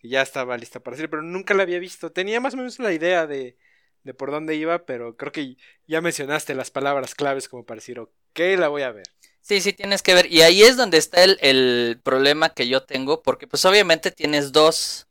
y 0.00 0.08
ya 0.08 0.22
estaba 0.22 0.58
lista 0.58 0.80
para 0.80 0.96
hacer, 0.96 1.08
pero 1.08 1.22
nunca 1.22 1.54
la 1.54 1.62
había 1.62 1.78
visto. 1.78 2.10
Tenía 2.10 2.40
más 2.40 2.54
o 2.54 2.56
menos 2.56 2.80
la 2.80 2.92
idea 2.92 3.28
de 3.28 3.56
de 4.02 4.12
por 4.12 4.32
dónde 4.32 4.56
iba, 4.56 4.84
pero 4.84 5.16
creo 5.16 5.30
que 5.30 5.56
ya 5.86 6.00
mencionaste 6.00 6.56
las 6.56 6.72
palabras 6.72 7.14
claves 7.14 7.48
como 7.48 7.64
para 7.64 7.76
decir, 7.76 8.00
ok, 8.00 8.40
la 8.58 8.66
voy 8.66 8.82
a 8.82 8.90
ver. 8.90 9.06
Sí, 9.40 9.60
sí, 9.60 9.72
tienes 9.72 10.02
que 10.02 10.14
ver. 10.14 10.26
Y 10.26 10.42
ahí 10.42 10.62
es 10.62 10.76
donde 10.76 10.98
está 10.98 11.22
el, 11.22 11.38
el 11.42 12.00
problema 12.02 12.52
que 12.52 12.66
yo 12.66 12.82
tengo, 12.82 13.22
porque 13.22 13.46
pues 13.46 13.64
obviamente 13.64 14.10
tienes 14.10 14.50
dos 14.50 15.06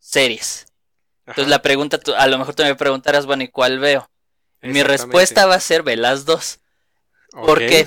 series. 0.00 0.67
Entonces 1.28 1.48
la 1.48 1.60
pregunta, 1.60 2.00
a 2.16 2.26
lo 2.26 2.38
mejor 2.38 2.54
tú 2.54 2.62
me 2.62 2.74
preguntarás, 2.74 3.26
bueno, 3.26 3.42
¿y 3.42 3.48
cuál 3.48 3.78
veo? 3.78 4.08
Mi 4.62 4.82
respuesta 4.82 5.44
va 5.44 5.56
a 5.56 5.60
ser, 5.60 5.82
ve 5.82 5.96
las 5.96 6.24
dos. 6.24 6.60
¿Por 7.30 7.58
qué? 7.58 7.86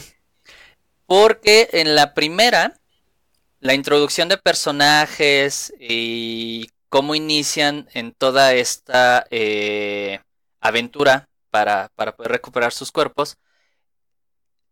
Porque 1.08 1.68
en 1.74 1.96
la 1.96 2.14
primera, 2.14 2.80
la 3.60 3.74
introducción 3.74 4.30
de 4.30 4.38
personajes 4.38 5.74
y 5.80 6.70
cómo 6.90 7.16
inician 7.16 7.90
en 7.94 8.12
toda 8.14 8.54
esta 8.54 9.26
eh, 9.32 10.20
aventura 10.60 11.28
para, 11.50 11.90
para 11.96 12.16
poder 12.16 12.32
recuperar 12.32 12.72
sus 12.72 12.92
cuerpos, 12.92 13.38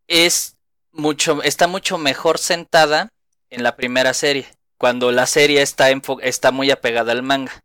es 0.07 0.57
mucho, 0.91 1.41
está 1.41 1.65
mucho 1.65 1.97
mejor 1.97 2.37
sentada 2.37 3.09
en 3.49 3.63
la 3.63 3.75
primera 3.75 4.13
serie, 4.13 4.47
cuando 4.77 5.11
la 5.11 5.25
serie 5.25 5.63
está, 5.63 5.89
está 6.21 6.51
muy 6.51 6.69
apegada 6.69 7.11
al 7.11 7.23
manga. 7.23 7.63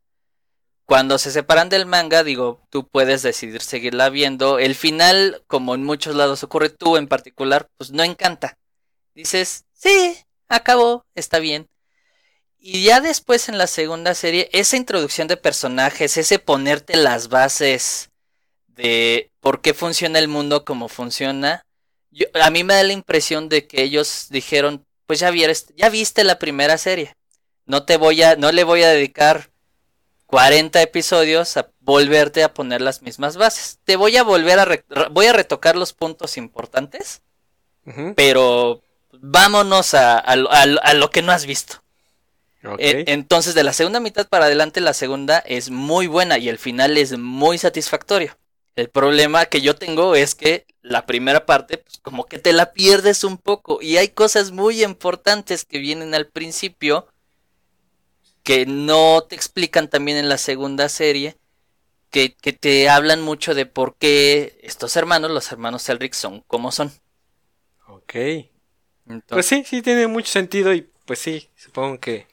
Cuando 0.86 1.18
se 1.18 1.30
separan 1.30 1.70
del 1.70 1.86
manga, 1.86 2.24
digo, 2.24 2.60
tú 2.70 2.86
puedes 2.86 3.22
decidir 3.22 3.62
seguirla 3.62 4.10
viendo. 4.10 4.58
El 4.58 4.74
final, 4.74 5.42
como 5.46 5.74
en 5.74 5.82
muchos 5.82 6.14
lados 6.14 6.42
ocurre, 6.42 6.68
tú 6.68 6.96
en 6.96 7.08
particular, 7.08 7.68
pues 7.78 7.90
no 7.90 8.02
encanta. 8.02 8.58
Dices, 9.14 9.64
sí, 9.72 10.16
acabó, 10.48 11.06
está 11.14 11.38
bien. 11.38 11.68
Y 12.58 12.82
ya 12.82 13.00
después 13.00 13.48
en 13.48 13.58
la 13.58 13.66
segunda 13.66 14.14
serie, 14.14 14.48
esa 14.52 14.76
introducción 14.76 15.28
de 15.28 15.36
personajes, 15.36 16.16
ese 16.16 16.38
ponerte 16.38 16.96
las 16.96 17.28
bases 17.28 18.10
de 18.68 19.30
por 19.40 19.60
qué 19.60 19.74
funciona 19.74 20.18
el 20.18 20.28
mundo 20.28 20.64
como 20.64 20.88
funciona, 20.88 21.64
a 22.34 22.50
mí 22.50 22.64
me 22.64 22.74
da 22.74 22.82
la 22.82 22.92
impresión 22.92 23.48
de 23.48 23.66
que 23.66 23.82
ellos 23.82 24.28
dijeron, 24.30 24.84
pues 25.06 25.20
ya, 25.20 25.30
ya 25.76 25.88
viste 25.88 26.24
la 26.24 26.38
primera 26.38 26.78
serie, 26.78 27.14
no 27.66 27.84
te 27.84 27.96
voy 27.96 28.22
a, 28.22 28.36
no 28.36 28.52
le 28.52 28.64
voy 28.64 28.82
a 28.82 28.88
dedicar 28.88 29.50
40 30.26 30.82
episodios 30.82 31.56
a 31.56 31.70
volverte 31.80 32.42
a 32.42 32.54
poner 32.54 32.80
las 32.80 33.02
mismas 33.02 33.36
bases. 33.36 33.78
Te 33.84 33.96
voy 33.96 34.16
a 34.16 34.22
volver 34.22 34.58
a, 34.58 35.08
voy 35.10 35.26
a 35.26 35.32
retocar 35.32 35.76
los 35.76 35.92
puntos 35.92 36.36
importantes, 36.36 37.22
pero 38.16 38.82
vámonos 39.12 39.94
a, 39.94 40.18
a, 40.18 40.32
a, 40.32 40.94
lo 40.94 41.10
que 41.10 41.22
no 41.22 41.32
has 41.32 41.46
visto. 41.46 41.82
E, 42.78 43.04
entonces, 43.08 43.54
de 43.54 43.62
la 43.62 43.74
segunda 43.74 44.00
mitad 44.00 44.26
para 44.26 44.46
adelante, 44.46 44.80
la 44.80 44.94
segunda 44.94 45.38
es 45.38 45.70
muy 45.70 46.06
buena 46.06 46.38
y 46.38 46.48
el 46.48 46.58
final 46.58 46.96
es 46.96 47.18
muy 47.18 47.58
satisfactorio. 47.58 48.38
El 48.74 48.88
problema 48.88 49.46
que 49.46 49.60
yo 49.60 49.76
tengo 49.76 50.16
es 50.16 50.34
que 50.34 50.66
la 50.82 51.06
primera 51.06 51.46
parte, 51.46 51.78
pues 51.78 51.98
como 51.98 52.26
que 52.26 52.38
te 52.38 52.52
la 52.52 52.72
pierdes 52.72 53.22
un 53.22 53.38
poco 53.38 53.80
y 53.80 53.98
hay 53.98 54.08
cosas 54.08 54.50
muy 54.50 54.82
importantes 54.82 55.64
que 55.64 55.78
vienen 55.78 56.14
al 56.14 56.26
principio 56.26 57.06
que 58.44 58.66
no 58.66 59.22
te 59.22 59.34
explican 59.34 59.90
también 59.90 60.18
en 60.18 60.28
la 60.28 60.38
segunda 60.38 60.88
serie, 60.88 61.36
que, 62.10 62.36
que 62.36 62.52
te 62.52 62.88
hablan 62.88 63.22
mucho 63.22 63.54
de 63.54 63.66
por 63.66 63.96
qué 63.96 64.60
estos 64.62 64.96
hermanos, 64.96 65.32
los 65.32 65.50
hermanos 65.50 65.88
Elric, 65.88 66.12
son 66.14 66.42
como 66.46 66.70
son. 66.70 66.92
Ok. 67.88 68.14
pues 69.28 69.46
sí, 69.46 69.64
sí 69.66 69.82
tiene 69.82 70.06
mucho 70.06 70.30
sentido 70.30 70.72
y 70.72 70.88
pues 71.06 71.18
sí, 71.18 71.50
supongo 71.56 71.98
que 71.98 72.28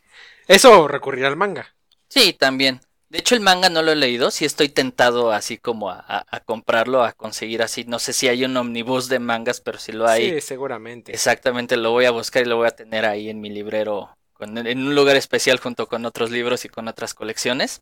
eso 0.48 0.88
recurrirá 0.88 1.30
al 1.30 1.38
manga. 1.38 1.74
Sí, 2.10 2.34
también. 2.34 2.82
De 3.10 3.20
hecho, 3.20 3.36
el 3.36 3.42
manga 3.42 3.70
no 3.70 3.82
lo 3.82 3.92
he 3.92 3.96
leído. 3.96 4.32
Sí 4.32 4.46
estoy 4.46 4.70
tentado 4.70 5.32
así 5.32 5.58
como 5.58 5.90
a, 5.90 6.26
comprarlo, 6.46 7.04
a 7.04 7.12
conseguir 7.14 7.62
así. 7.62 7.84
No 7.84 8.00
sé 8.00 8.14
si 8.14 8.28
hay 8.28 8.46
un 8.46 8.56
omnibus 8.56 9.10
de 9.10 9.20
mangas, 9.20 9.60
pero 9.60 9.80
si 9.80 9.92
lo 9.92 10.08
hay. 10.08 10.32
Sí, 10.32 10.42
seguramente. 10.42 11.12
Exactamente, 11.12 11.76
lo 11.76 11.92
voy 11.92 12.06
a 12.06 12.12
buscar 12.12 12.44
y 12.44 12.46
lo 12.46 12.58
voy 12.58 12.68
a 12.68 12.72
tener 12.72 13.06
ahí 13.06 13.30
en 13.30 13.42
mi 13.42 13.50
librero. 13.50 14.18
En 14.42 14.88
un 14.88 14.96
lugar 14.96 15.16
especial 15.16 15.60
junto 15.60 15.88
con 15.88 16.06
otros 16.06 16.32
libros 16.32 16.66
y 16.66 16.70
con 16.70 16.88
otras 16.88 17.14
colecciones. 17.14 17.82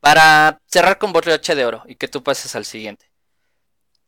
Para 0.00 0.60
cerrar 0.66 0.98
con 0.98 1.12
broche 1.12 1.54
de 1.54 1.64
oro 1.66 1.82
y 1.86 1.96
que 1.96 2.08
tú 2.08 2.22
pases 2.22 2.56
al 2.56 2.64
siguiente. 2.64 3.10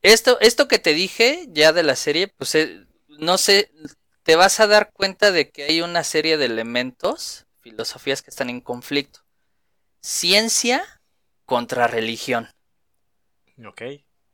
Esto, 0.00 0.38
esto 0.40 0.68
que 0.68 0.78
te 0.78 0.94
dije 0.94 1.46
ya 1.48 1.72
de 1.72 1.82
la 1.82 1.96
serie, 1.96 2.28
pues 2.28 2.54
eh, 2.54 2.86
no 3.08 3.38
sé, 3.38 3.70
te 4.22 4.36
vas 4.36 4.58
a 4.60 4.66
dar 4.66 4.92
cuenta 4.92 5.30
de 5.30 5.50
que 5.50 5.64
hay 5.64 5.80
una 5.82 6.02
serie 6.02 6.38
de 6.38 6.46
elementos, 6.46 7.46
filosofías 7.60 8.22
que 8.22 8.30
están 8.30 8.50
en 8.50 8.60
conflicto 8.60 9.20
ciencia 10.02 11.00
contra 11.46 11.86
religión. 11.86 12.48
Ok. 13.64 13.82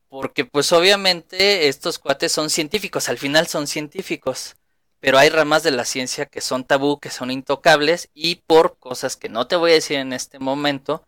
Porque 0.09 0.45
pues 0.47 0.73
obviamente 0.73 1.69
estos 1.69 1.99
cuates 1.99 2.33
son 2.33 2.49
científicos, 2.49 3.09
al 3.09 3.19
final 3.19 3.47
son 3.47 3.67
científicos. 3.67 4.57
Pero 5.01 5.19
hay 5.19 5.29
ramas 5.31 5.63
de 5.63 5.71
la 5.71 5.85
ciencia 5.85 6.27
que 6.27 6.41
son 6.41 6.65
tabú, 6.65 6.99
que 6.99 7.11
son 7.11 7.31
intocables, 7.31 8.11
y 8.15 8.37
por 8.47 8.79
cosas 8.79 9.17
que 9.17 9.29
no 9.29 9.47
te 9.47 9.57
voy 9.57 9.73
a 9.73 9.75
decir 9.75 9.99
en 9.99 10.13
este 10.13 10.39
momento, 10.39 11.07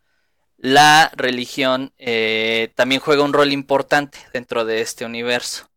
la 0.56 1.10
religión 1.14 1.92
eh, 1.98 2.72
también 2.74 3.00
juega 3.00 3.24
un 3.24 3.32
rol 3.32 3.52
importante 3.52 4.18
dentro 4.32 4.64
de 4.64 4.82
este 4.82 5.04
universo. 5.04 5.70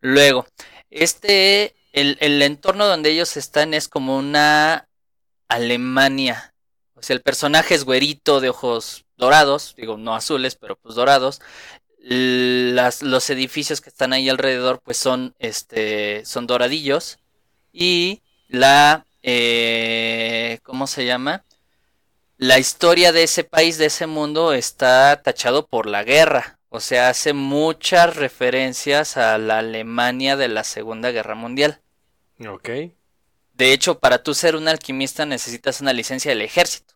Luego, 0.00 0.46
este, 0.90 1.74
el, 1.92 2.18
el 2.20 2.42
entorno 2.42 2.86
donde 2.86 3.10
ellos 3.10 3.36
están 3.36 3.74
es 3.74 3.88
como 3.88 4.16
una 4.18 4.88
Alemania. 5.48 6.54
O 6.94 7.02
sea, 7.02 7.14
el 7.14 7.22
personaje 7.22 7.74
es 7.74 7.84
güerito 7.84 8.40
de 8.40 8.50
ojos 8.50 9.04
dorados, 9.16 9.74
digo, 9.76 9.96
no 9.96 10.14
azules, 10.14 10.56
pero 10.56 10.76
pues 10.76 10.94
dorados. 10.94 11.40
Las, 11.98 13.02
los 13.02 13.30
edificios 13.30 13.80
que 13.80 13.88
están 13.88 14.12
ahí 14.12 14.28
alrededor, 14.28 14.80
pues 14.82 14.96
son, 14.96 15.34
este, 15.38 16.24
son 16.24 16.46
doradillos. 16.46 17.18
Y 17.72 18.22
la, 18.48 19.06
eh, 19.22 20.58
¿cómo 20.62 20.86
se 20.86 21.06
llama? 21.06 21.44
La 22.36 22.58
historia 22.58 23.12
de 23.12 23.22
ese 23.22 23.44
país, 23.44 23.78
de 23.78 23.86
ese 23.86 24.06
mundo, 24.06 24.52
está 24.52 25.22
tachado 25.22 25.66
por 25.66 25.86
la 25.86 26.04
guerra. 26.04 26.58
O 26.68 26.80
sea, 26.80 27.08
hace 27.08 27.32
muchas 27.34 28.16
referencias 28.16 29.16
a 29.16 29.38
la 29.38 29.58
Alemania 29.58 30.36
de 30.36 30.48
la 30.48 30.64
Segunda 30.64 31.10
Guerra 31.12 31.34
Mundial. 31.34 31.80
Ok. 32.46 32.68
De 33.52 33.72
hecho, 33.72 33.98
para 33.98 34.22
tú 34.22 34.34
ser 34.34 34.56
un 34.56 34.68
alquimista 34.68 35.24
necesitas 35.24 35.80
una 35.80 35.92
licencia 35.92 36.30
del 36.30 36.42
ejército. 36.42 36.94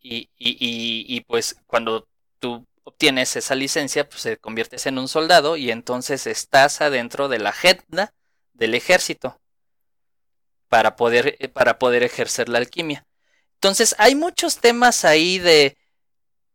Y, 0.00 0.30
y, 0.36 0.50
y, 0.50 1.06
y 1.08 1.20
pues 1.22 1.56
cuando 1.66 2.06
tú 2.40 2.66
obtienes 2.84 3.36
esa 3.36 3.54
licencia, 3.54 4.08
pues 4.08 4.22
te 4.22 4.36
conviertes 4.36 4.86
en 4.86 4.98
un 4.98 5.08
soldado 5.08 5.56
y 5.56 5.70
entonces 5.70 6.26
estás 6.26 6.80
adentro 6.80 7.28
de 7.28 7.38
la 7.38 7.50
agenda 7.50 8.12
del 8.52 8.74
ejército 8.74 9.39
para 10.70 10.96
poder, 10.96 11.36
eh, 11.40 11.48
para 11.48 11.78
poder 11.78 12.02
ejercer 12.02 12.48
la 12.48 12.58
alquimia. 12.58 13.04
Entonces 13.56 13.94
hay 13.98 14.14
muchos 14.14 14.58
temas 14.58 15.04
ahí 15.04 15.38
de 15.38 15.76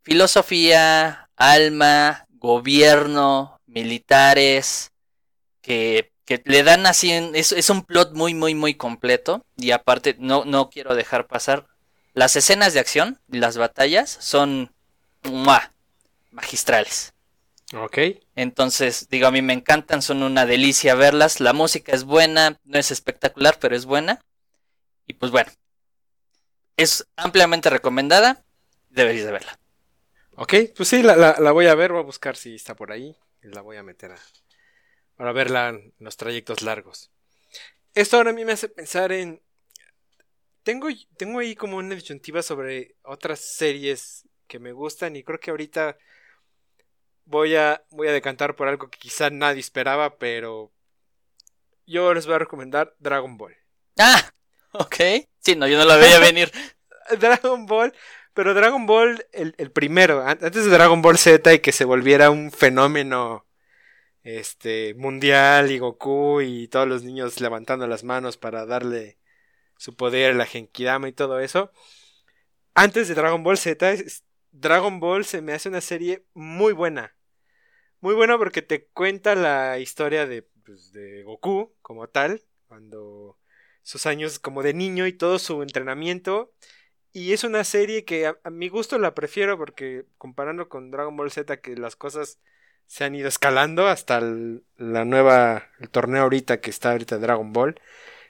filosofía, 0.01 1.30
alma, 1.36 2.26
gobierno, 2.30 3.59
militares, 3.68 4.91
que 5.61 6.11
le 6.45 6.63
dan 6.63 6.86
así, 6.86 7.11
es, 7.11 7.51
es, 7.51 7.70
un 7.70 7.84
plot 7.84 8.13
muy, 8.13 8.34
muy, 8.34 8.55
muy 8.55 8.74
completo. 8.76 9.45
Y 9.57 9.72
aparte, 9.72 10.16
no, 10.18 10.45
no 10.45 10.70
quiero 10.70 10.95
dejar 10.95 11.28
pasar. 11.28 11.68
Las 12.13 12.36
escenas 12.36 12.74
de 12.74 12.80
acción, 12.80 13.20
las 13.28 13.57
batallas, 13.57 14.18
son 14.22 14.74
magistrales. 16.32 17.13
Ok. 17.74 17.97
Entonces, 18.36 19.09
digo, 19.09 19.28
a 19.28 19.32
mí 19.32 19.41
me 19.41 19.53
encantan, 19.53 20.01
son 20.01 20.24
una 20.24 20.45
delicia 20.45 20.95
verlas. 20.95 21.39
La 21.39 21.53
música 21.53 21.93
es 21.93 22.03
buena, 22.03 22.59
no 22.63 22.78
es 22.78 22.91
espectacular, 22.91 23.57
pero 23.59 23.76
es 23.76 23.86
buena. 23.86 24.24
Y 25.07 25.13
pues 25.16 25.32
bueno, 25.32 25.51
es 26.78 27.07
ampliamente 27.16 27.70
recomendada. 27.70 28.45
Deberías 28.89 29.26
de 29.26 29.32
verla. 29.32 29.59
Ok, 30.36 30.53
pues 30.76 30.89
sí, 30.89 31.01
la, 31.01 31.16
la, 31.16 31.38
la 31.39 31.51
voy 31.51 31.68
a 31.68 31.76
ver, 31.76 31.91
voy 31.91 32.01
a 32.01 32.05
buscar 32.05 32.36
si 32.36 32.55
está 32.55 32.76
por 32.76 32.91
ahí. 32.91 33.16
Y 33.41 33.47
la 33.47 33.61
voy 33.61 33.78
a 33.78 33.84
meter 33.84 34.11
a, 34.11 34.20
para 35.16 35.32
verla 35.32 35.70
en 35.70 35.93
los 35.99 36.18
trayectos 36.18 36.61
largos. 36.61 37.11
Esto 37.93 38.18
ahora 38.18 38.32
a 38.32 38.34
mí 38.34 38.45
me 38.45 38.51
hace 38.51 38.70
pensar 38.70 39.11
en... 39.11 39.41
Tengo, 40.63 40.88
tengo 41.18 41.39
ahí 41.39 41.55
como 41.55 41.78
una 41.78 41.95
disyuntiva 41.95 42.41
sobre 42.41 42.95
otras 43.03 43.39
series 43.39 44.28
que 44.47 44.59
me 44.59 44.72
gustan 44.72 45.16
y 45.16 45.24
creo 45.24 45.39
que 45.39 45.51
ahorita 45.51 45.97
voy 47.26 47.55
a, 47.55 47.84
voy 47.89 48.07
a 48.07 48.13
decantar 48.13 48.55
por 48.55 48.67
algo 48.67 48.89
que 48.89 48.99
quizá 48.99 49.30
nadie 49.30 49.59
esperaba, 49.59 50.17
pero 50.17 50.71
yo 51.86 52.13
les 52.13 52.26
voy 52.26 52.36
a 52.36 52.39
recomendar 52.39 52.95
Dragon 52.99 53.38
Ball. 53.38 53.55
Ah, 53.97 54.32
ok. 54.71 54.95
Sí, 55.39 55.55
no, 55.55 55.67
yo 55.67 55.78
no 55.78 55.86
la 55.86 55.97
veía 55.97 56.19
venir. 56.19 56.51
Dragon 57.19 57.65
Ball, 57.65 57.93
pero 58.34 58.53
Dragon 58.53 58.86
Ball, 58.86 59.26
el, 59.32 59.53
el, 59.57 59.71
primero, 59.71 60.26
antes 60.26 60.65
de 60.65 60.71
Dragon 60.71 61.01
Ball 61.01 61.17
Z 61.17 61.53
y 61.53 61.59
que 61.59 61.71
se 61.71 61.86
volviera 61.86 62.32
un 62.32 62.51
fenómeno 62.51 63.45
este 64.23 64.95
mundial 64.95 65.71
y 65.71 65.78
Goku 65.78 66.41
y 66.41 66.67
todos 66.67 66.88
los 66.88 67.03
niños 67.03 67.39
levantando 67.41 67.86
las 67.86 68.03
manos 68.03 68.38
para 68.38 68.65
darle 68.65 69.19
su 69.78 69.95
poder 69.95 70.32
a 70.32 70.36
la 70.36 70.47
Genkidama 70.47 71.07
y 71.07 71.13
todo 71.13 71.39
eso. 71.39 71.71
Antes 72.73 73.07
de 73.07 73.13
Dragon 73.15 73.43
Ball 73.43 73.57
Z, 73.57 73.95
Dragon 74.51 74.99
Ball 74.99 75.26
se 75.26 75.41
me 75.41 75.53
hace 75.53 75.69
una 75.69 75.82
serie 75.82 76.26
muy 76.34 76.73
buena. 76.73 77.14
Muy 78.06 78.14
buena 78.14 78.38
porque 78.38 78.62
te 78.62 78.86
cuenta 78.86 79.34
la 79.34 79.80
historia 79.80 80.28
de, 80.28 80.43
pues, 80.64 80.91
de 80.91 81.24
Goku 81.24 81.74
como 81.82 82.08
tal, 82.08 82.43
cuando 82.68 83.39
sus 83.82 84.06
años 84.06 84.38
como 84.38 84.62
de 84.62 84.76
niño 84.76 85.08
y 85.08 85.14
todo 85.14 85.39
su 85.39 85.64
entrenamiento. 85.64 86.53
Y 87.12 87.34
es 87.34 87.43
una 87.43 87.64
serie 87.64 88.06
que 88.06 88.28
a, 88.28 88.38
mi 88.51 88.70
gusto 88.70 88.99
la 88.99 89.16
prefiero 89.16 89.58
porque 89.58 90.06
comparando 90.20 90.70
con 90.70 90.91
Dragon 90.91 91.18
Ball 91.18 91.32
Z 91.32 91.60
que 91.62 91.76
las 91.76 91.95
cosas 91.95 92.38
se 92.86 93.06
han 93.06 93.16
ido 93.16 93.28
escalando 93.28 93.88
hasta 93.88 94.22
la 94.22 95.03
nueva, 95.03 95.72
el 95.80 95.89
torneo 95.89 96.22
ahorita 96.22 96.62
que 96.62 96.70
está 96.70 96.91
ahorita 96.91 97.18
Dragon 97.18 97.53
Ball. 97.53 97.82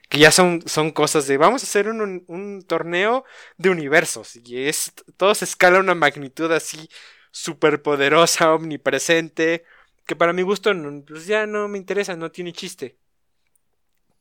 Que 0.08 0.18
ya 0.18 0.30
son, 0.30 0.62
son 0.64 0.90
cosas 0.90 1.26
de 1.26 1.36
vamos 1.36 1.62
a 1.62 1.66
hacer 1.66 1.88
un, 1.88 2.24
un 2.28 2.64
torneo 2.66 3.26
de 3.58 3.68
universos. 3.68 4.36
Y 4.36 4.68
es, 4.68 4.94
todo 5.18 5.34
se 5.34 5.44
escala 5.44 5.76
a 5.76 5.80
una 5.80 5.94
magnitud 5.94 6.50
así 6.50 6.88
súper 7.36 7.82
poderosa, 7.82 8.54
omnipresente. 8.54 9.64
Que 10.06 10.16
para 10.16 10.32
mi 10.32 10.42
gusto 10.42 10.72
pues 11.06 11.26
ya 11.26 11.46
no 11.46 11.68
me 11.68 11.78
interesa, 11.78 12.16
no 12.16 12.30
tiene 12.30 12.52
chiste. 12.52 12.96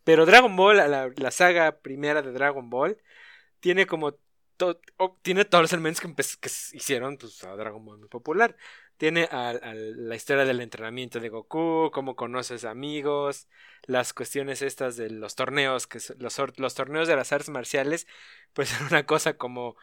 Pero 0.03 0.25
Dragon 0.25 0.55
Ball, 0.55 0.77
la, 0.77 1.31
saga 1.31 1.79
primera 1.79 2.21
de 2.21 2.31
Dragon 2.31 2.69
Ball, 2.69 2.97
tiene 3.59 3.87
como 3.87 4.17
oh, 4.97 5.17
tiene 5.21 5.45
todos 5.45 5.63
los 5.63 5.73
elementos 5.73 6.01
que, 6.01 6.13
que 6.13 6.49
hicieron 6.73 7.17
pues, 7.17 7.43
a 7.43 7.55
Dragon 7.55 7.83
Ball 7.85 7.99
muy 7.99 8.09
popular. 8.09 8.55
Tiene 8.97 9.27
la 9.31 10.15
historia 10.15 10.45
del 10.45 10.61
entrenamiento 10.61 11.19
de 11.19 11.29
Goku, 11.29 11.91
cómo 11.93 12.15
conoces 12.15 12.65
amigos, 12.65 13.47
las 13.83 14.13
cuestiones 14.13 14.61
estas 14.61 14.95
de 14.95 15.09
los 15.09 15.35
torneos, 15.35 15.87
que 15.87 15.99
los, 16.17 16.37
los 16.57 16.75
torneos 16.75 17.07
de 17.07 17.15
las 17.15 17.31
artes 17.31 17.49
marciales, 17.49 18.07
pues 18.53 18.71
era 18.75 18.85
una 18.87 19.05
cosa 19.05 19.37
como 19.37 19.75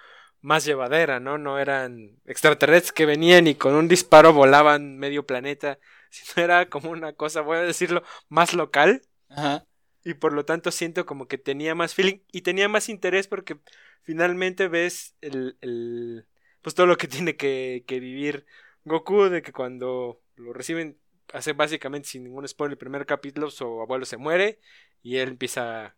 más 0.42 0.64
llevadera, 0.64 1.20
¿no? 1.20 1.38
No 1.38 1.58
eran 1.58 2.20
extraterrestres 2.26 2.92
que 2.92 3.06
venían 3.06 3.46
y 3.46 3.54
con 3.54 3.74
un 3.74 3.88
disparo 3.88 4.32
volaban 4.32 4.98
medio 4.98 5.24
planeta, 5.26 5.78
sino 6.10 6.44
era 6.44 6.68
como 6.68 6.90
una 6.90 7.14
cosa, 7.14 7.40
voy 7.40 7.58
a 7.58 7.62
decirlo, 7.62 8.02
más 8.28 8.52
local. 8.52 9.02
Ajá. 9.30 9.64
Y 10.04 10.14
por 10.14 10.32
lo 10.32 10.44
tanto 10.44 10.72
siento 10.72 11.06
como 11.06 11.28
que 11.28 11.38
tenía 11.38 11.74
más 11.76 11.94
feeling 11.94 12.18
y 12.32 12.42
tenía 12.42 12.68
más 12.68 12.88
interés 12.88 13.28
porque 13.28 13.58
finalmente 14.02 14.66
ves 14.66 15.14
el, 15.20 15.56
el 15.60 16.26
pues 16.60 16.74
todo 16.74 16.86
lo 16.86 16.96
que 16.96 17.08
tiene 17.08 17.36
que, 17.36 17.84
que 17.86 18.00
vivir 18.00 18.44
Goku 18.84 19.28
de 19.28 19.42
que 19.42 19.52
cuando 19.52 20.20
lo 20.34 20.52
reciben 20.52 20.98
hace 21.32 21.52
básicamente 21.52 22.08
sin 22.08 22.24
ningún 22.24 22.46
spoiler 22.48 22.72
el 22.72 22.78
primer 22.78 23.06
capítulo 23.06 23.48
su 23.48 23.64
abuelo 23.80 24.04
se 24.04 24.16
muere 24.16 24.58
y 25.02 25.18
él 25.18 25.28
empieza 25.30 25.94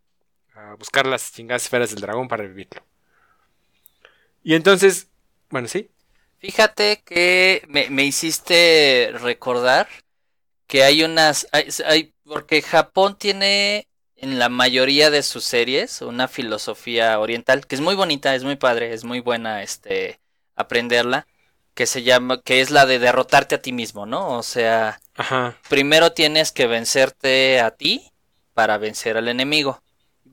a 0.54 0.74
buscar 0.74 1.06
las 1.06 1.32
chingadas 1.32 1.64
esferas 1.64 1.90
del 1.90 2.02
dragón 2.02 2.28
para 2.28 2.42
revivirlo. 2.42 2.84
Y 4.44 4.54
entonces, 4.54 5.08
bueno, 5.50 5.66
sí. 5.66 5.90
Fíjate 6.38 7.02
que 7.04 7.64
me, 7.68 7.88
me 7.90 8.04
hiciste 8.04 9.12
recordar 9.20 9.88
que 10.66 10.84
hay 10.84 11.04
unas, 11.04 11.48
hay, 11.52 11.68
hay, 11.86 12.14
porque 12.24 12.62
Japón 12.62 13.16
tiene 13.18 13.88
en 14.16 14.38
la 14.38 14.48
mayoría 14.50 15.10
de 15.10 15.22
sus 15.22 15.44
series 15.44 16.02
una 16.02 16.28
filosofía 16.28 17.20
oriental 17.20 17.66
que 17.66 17.76
es 17.76 17.82
muy 17.82 17.94
bonita, 17.94 18.34
es 18.34 18.44
muy 18.44 18.56
padre, 18.56 18.94
es 18.94 19.04
muy 19.04 19.20
buena 19.20 19.62
este 19.62 20.20
aprenderla 20.56 21.26
que 21.74 21.86
se 21.86 22.02
llama, 22.04 22.42
que 22.42 22.60
es 22.60 22.70
la 22.70 22.86
de 22.86 22.98
derrotarte 23.00 23.56
a 23.56 23.62
ti 23.62 23.72
mismo, 23.72 24.06
¿no? 24.06 24.38
O 24.38 24.42
sea, 24.42 25.00
Ajá. 25.16 25.56
primero 25.68 26.12
tienes 26.12 26.52
que 26.52 26.66
vencerte 26.66 27.60
a 27.60 27.72
ti 27.72 28.12
para 28.54 28.78
vencer 28.78 29.16
al 29.18 29.28
enemigo. 29.28 29.83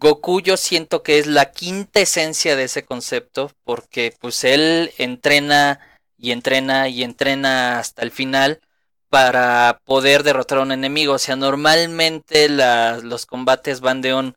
Goku 0.01 0.41
yo 0.41 0.57
siento 0.57 1.03
que 1.03 1.19
es 1.19 1.27
la 1.27 1.51
quinta 1.51 1.99
esencia 1.99 2.55
de 2.55 2.63
ese 2.63 2.83
concepto 2.83 3.51
porque 3.63 4.15
pues 4.19 4.43
él 4.43 4.91
entrena 4.97 5.79
y 6.17 6.31
entrena 6.31 6.89
y 6.89 7.03
entrena 7.03 7.77
hasta 7.77 8.01
el 8.01 8.09
final 8.09 8.61
para 9.09 9.79
poder 9.85 10.23
derrotar 10.23 10.57
a 10.57 10.61
un 10.63 10.71
enemigo. 10.71 11.13
O 11.13 11.19
sea, 11.19 11.35
normalmente 11.35 12.49
la, 12.49 12.97
los 12.97 13.27
combates 13.27 13.79
van 13.79 14.01
de 14.01 14.15
un 14.15 14.35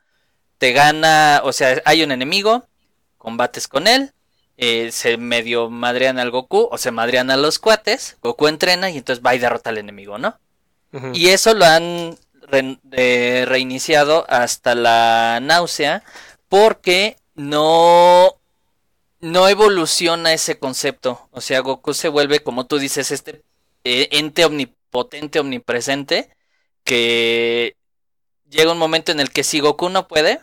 te 0.58 0.72
gana, 0.72 1.40
o 1.44 1.52
sea, 1.52 1.80
hay 1.86 2.02
un 2.02 2.12
enemigo, 2.12 2.66
combates 3.16 3.66
con 3.66 3.86
él, 3.86 4.12
eh, 4.58 4.92
se 4.92 5.16
medio 5.16 5.70
madrean 5.70 6.18
al 6.18 6.30
Goku 6.30 6.68
o 6.70 6.76
se 6.76 6.90
madrean 6.90 7.30
a 7.30 7.38
los 7.38 7.58
cuates, 7.58 8.18
Goku 8.22 8.48
entrena 8.48 8.90
y 8.90 8.98
entonces 8.98 9.24
va 9.24 9.34
y 9.34 9.38
derrota 9.38 9.70
al 9.70 9.78
enemigo, 9.78 10.18
¿no? 10.18 10.36
Uh 10.92 10.98
-huh. 10.98 11.16
Y 11.16 11.28
eso 11.28 11.54
lo 11.54 11.64
han 11.64 12.18
re 12.48 13.44
reiniciado 13.46 14.24
hasta 14.28 14.74
la 14.74 15.40
náusea 15.42 16.02
porque 16.48 17.16
no 17.34 18.36
no 19.20 19.48
evoluciona 19.48 20.34
ese 20.34 20.58
concepto, 20.58 21.28
o 21.32 21.40
sea, 21.40 21.60
Goku 21.60 21.94
se 21.94 22.08
vuelve 22.08 22.42
como 22.42 22.66
tú 22.66 22.78
dices 22.78 23.10
este 23.10 23.42
eh, 23.84 24.08
ente 24.12 24.44
omnipotente, 24.44 25.40
omnipresente 25.40 26.30
que 26.84 27.76
llega 28.50 28.72
un 28.72 28.78
momento 28.78 29.12
en 29.12 29.20
el 29.20 29.30
que 29.30 29.44
si 29.44 29.60
Goku 29.60 29.88
no 29.88 30.08
puede, 30.08 30.40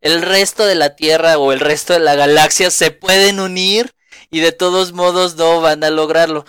el 0.00 0.20
resto 0.22 0.66
de 0.66 0.74
la 0.74 0.96
Tierra 0.96 1.38
o 1.38 1.52
el 1.52 1.60
resto 1.60 1.92
de 1.94 2.00
la 2.00 2.14
galaxia 2.14 2.70
se 2.70 2.90
pueden 2.90 3.40
unir 3.40 3.94
y 4.30 4.40
de 4.40 4.52
todos 4.52 4.92
modos 4.92 5.36
no 5.36 5.60
van 5.60 5.82
a 5.84 5.90
lograrlo. 5.90 6.44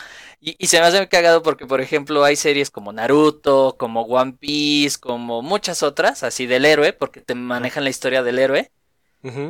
Y, 0.48 0.68
se 0.68 0.80
me 0.80 0.86
hace 0.86 1.08
cagado 1.10 1.42
porque, 1.42 1.66
por 1.66 1.82
ejemplo, 1.82 2.24
hay 2.24 2.36
series 2.36 2.70
como 2.70 2.94
Naruto, 2.94 3.78
como 3.80 4.04
One 4.04 4.34
Piece, 4.40 5.00
como 5.00 5.42
muchas 5.42 5.82
otras, 5.82 6.22
así 6.22 6.46
del 6.46 6.66
héroe, 6.66 6.94
porque 6.94 7.20
te 7.20 7.34
manejan 7.34 7.84
la 7.84 7.90
historia 7.90 8.22
del 8.22 8.38
héroe, 8.38 8.72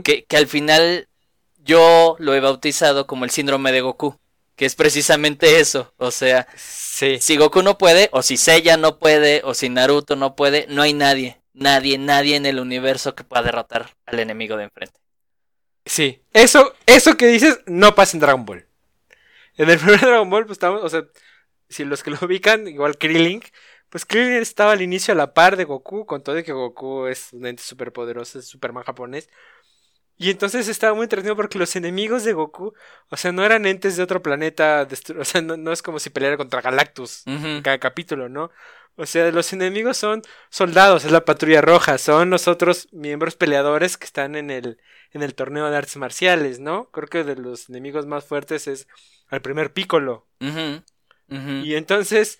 que, 0.05 0.23
que 0.23 0.37
al 0.37 0.47
final 0.47 1.09
yo 1.57 2.15
lo 2.19 2.33
he 2.33 2.39
bautizado 2.39 3.07
como 3.07 3.25
el 3.25 3.31
síndrome 3.31 3.73
de 3.73 3.81
Goku, 3.81 4.17
que 4.55 4.65
es 4.65 4.75
precisamente 4.75 5.59
eso, 5.59 5.93
o 5.97 6.11
sea, 6.11 6.47
si 6.55 7.35
Goku 7.35 7.61
no 7.61 7.77
puede, 7.77 8.07
o 8.13 8.21
si 8.21 8.37
Seiya 8.37 8.77
no 8.77 8.97
puede, 8.97 9.41
o 9.43 9.53
si 9.53 9.67
Naruto 9.67 10.15
no 10.15 10.37
puede, 10.37 10.65
no 10.69 10.81
hay 10.81 10.93
nadie, 10.93 11.41
nadie, 11.53 11.97
nadie 11.97 12.37
en 12.37 12.45
el 12.45 12.57
universo 12.57 13.15
que 13.15 13.25
pueda 13.25 13.43
derrotar 13.43 13.89
al 14.05 14.19
enemigo 14.21 14.55
de 14.55 14.63
enfrente. 14.63 14.97
Sí, 15.85 16.21
eso, 16.31 16.73
eso 16.85 17.17
que 17.17 17.27
dices 17.27 17.59
no 17.65 17.95
pasa 17.95 18.15
en 18.15 18.21
Dragon 18.21 18.45
Ball. 18.45 18.65
En 19.57 19.69
el 19.69 19.77
primer 19.79 19.99
Dragon 20.01 20.29
Ball, 20.29 20.45
pues 20.45 20.55
estamos, 20.55 20.83
o 20.83 20.89
sea, 20.89 21.05
si 21.69 21.85
los 21.85 22.03
que 22.03 22.11
lo 22.11 22.17
ubican, 22.21 22.67
igual 22.67 22.97
Krillin, 22.97 23.41
pues 23.89 24.05
Krillin 24.05 24.33
estaba 24.33 24.73
al 24.73 24.81
inicio 24.81 25.13
a 25.13 25.17
la 25.17 25.33
par 25.33 25.57
de 25.57 25.63
Goku, 25.63 26.05
con 26.05 26.23
todo 26.23 26.35
de 26.35 26.43
que 26.43 26.51
Goku 26.53 27.07
es 27.07 27.33
un 27.33 27.45
ente 27.45 27.63
súper 27.63 27.93
poderoso, 27.93 28.39
es 28.39 28.47
Superman 28.47 28.83
japonés. 28.83 29.29
Y 30.17 30.29
entonces 30.29 30.69
estaba 30.69 30.93
muy 30.93 31.03
entretenido 31.03 31.35
porque 31.35 31.59
los 31.59 31.75
enemigos 31.75 32.23
de 32.23 32.31
Goku, 32.33 32.73
o 33.09 33.17
sea, 33.17 33.33
no 33.33 33.43
eran 33.43 33.65
entes 33.65 33.97
de 33.97 34.03
otro 34.03 34.21
planeta, 34.21 34.87
o 35.19 35.25
sea, 35.25 35.41
no, 35.41 35.71
es 35.71 35.81
como 35.81 35.99
si 35.99 36.09
peleara 36.09 36.37
contra 36.37 36.61
Galactus 36.61 37.23
en 37.27 37.61
cada 37.61 37.79
capítulo, 37.79 38.29
¿no? 38.29 38.51
O 38.97 39.05
sea, 39.05 39.29
los 39.31 39.51
enemigos 39.51 39.97
son 39.97 40.21
soldados, 40.49 41.03
es 41.03 41.11
la 41.11 41.25
patrulla 41.25 41.61
roja, 41.61 41.97
son 41.97 42.29
los 42.29 42.47
otros 42.47 42.87
miembros 42.93 43.35
peleadores 43.35 43.97
que 43.97 44.05
están 44.05 44.35
en 44.35 44.49
el, 44.51 44.79
en 45.11 45.21
el 45.21 45.35
torneo 45.35 45.69
de 45.69 45.75
artes 45.75 45.97
marciales, 45.97 46.61
¿no? 46.61 46.89
Creo 46.91 47.09
que 47.09 47.25
de 47.25 47.35
los 47.35 47.67
enemigos 47.67 48.05
más 48.05 48.23
fuertes 48.23 48.67
es 48.67 48.87
al 49.35 49.41
primer 49.41 49.73
Piccolo. 49.73 50.27
Y 51.29 51.75
entonces, 51.75 52.39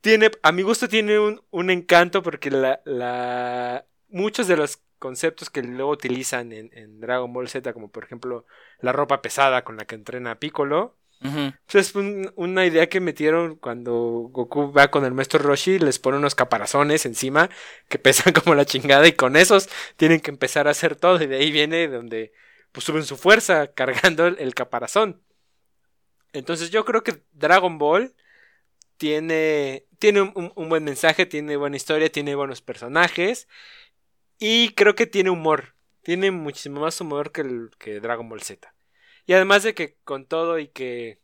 tiene, 0.00 0.30
a 0.42 0.52
mi 0.52 0.62
gusto 0.62 0.88
tiene 0.88 1.18
un, 1.18 1.42
un 1.50 1.70
encanto 1.70 2.22
porque 2.22 2.50
la, 2.50 2.80
la, 2.84 3.86
muchos 4.08 4.46
de 4.46 4.56
los 4.56 4.80
conceptos 4.98 5.50
que 5.50 5.62
luego 5.62 5.90
utilizan 5.90 6.52
en, 6.52 6.70
en, 6.72 7.00
Dragon 7.00 7.32
Ball 7.32 7.48
Z, 7.48 7.72
como 7.72 7.90
por 7.90 8.04
ejemplo 8.04 8.46
la 8.80 8.92
ropa 8.92 9.22
pesada 9.22 9.64
con 9.64 9.76
la 9.76 9.84
que 9.84 9.94
entrena 9.94 10.38
Piccolo. 10.38 10.96
Pues, 11.20 11.88
es 11.88 11.94
una 12.34 12.66
idea 12.66 12.88
que 12.88 13.00
metieron 13.00 13.56
cuando 13.56 13.94
Goku 14.30 14.70
va 14.70 14.88
con 14.88 15.04
el 15.04 15.12
maestro 15.12 15.40
Roshi, 15.40 15.78
les 15.78 15.98
pone 15.98 16.18
unos 16.18 16.34
caparazones 16.34 17.06
encima 17.06 17.48
que 17.88 17.98
pesan 17.98 18.32
como 18.44 18.54
la 18.54 18.66
chingada 18.66 19.06
y 19.08 19.12
con 19.12 19.36
esos 19.36 19.68
tienen 19.96 20.20
que 20.20 20.30
empezar 20.30 20.68
a 20.68 20.72
hacer 20.72 20.94
todo 20.94 21.22
y 21.22 21.26
de 21.26 21.36
ahí 21.36 21.50
viene 21.50 21.88
donde 21.88 22.32
pues 22.72 22.84
suben 22.84 23.04
su 23.04 23.16
fuerza 23.16 23.68
cargando 23.68 24.26
el, 24.26 24.54
caparazón. 24.54 25.22
Entonces 26.36 26.70
yo 26.70 26.84
creo 26.84 27.02
que 27.02 27.22
Dragon 27.32 27.78
Ball 27.78 28.14
tiene, 28.98 29.86
tiene 29.98 30.20
un, 30.22 30.68
buen 30.68 30.84
mensaje, 30.84 31.26
tiene 31.26 31.56
buena 31.56 31.76
historia, 31.76 32.10
tiene 32.12 32.34
buenos 32.34 32.60
personajes 32.62 33.48
y 34.38 34.74
creo 34.74 34.94
que 34.94 35.06
tiene 35.06 35.30
humor. 35.30 35.74
Tiene 36.02 36.30
muchísimo 36.30 36.80
más 36.80 37.00
humor 37.00 37.32
que, 37.32 38.00
Dragon 38.00 38.28
Ball 38.28 38.42
Z. 38.42 38.74
Y 39.26 39.32
además 39.32 39.62
de 39.62 39.74
que 39.74 39.96
con 40.04 40.26
todo 40.26 40.58
y 40.58 40.68
que 40.68 41.20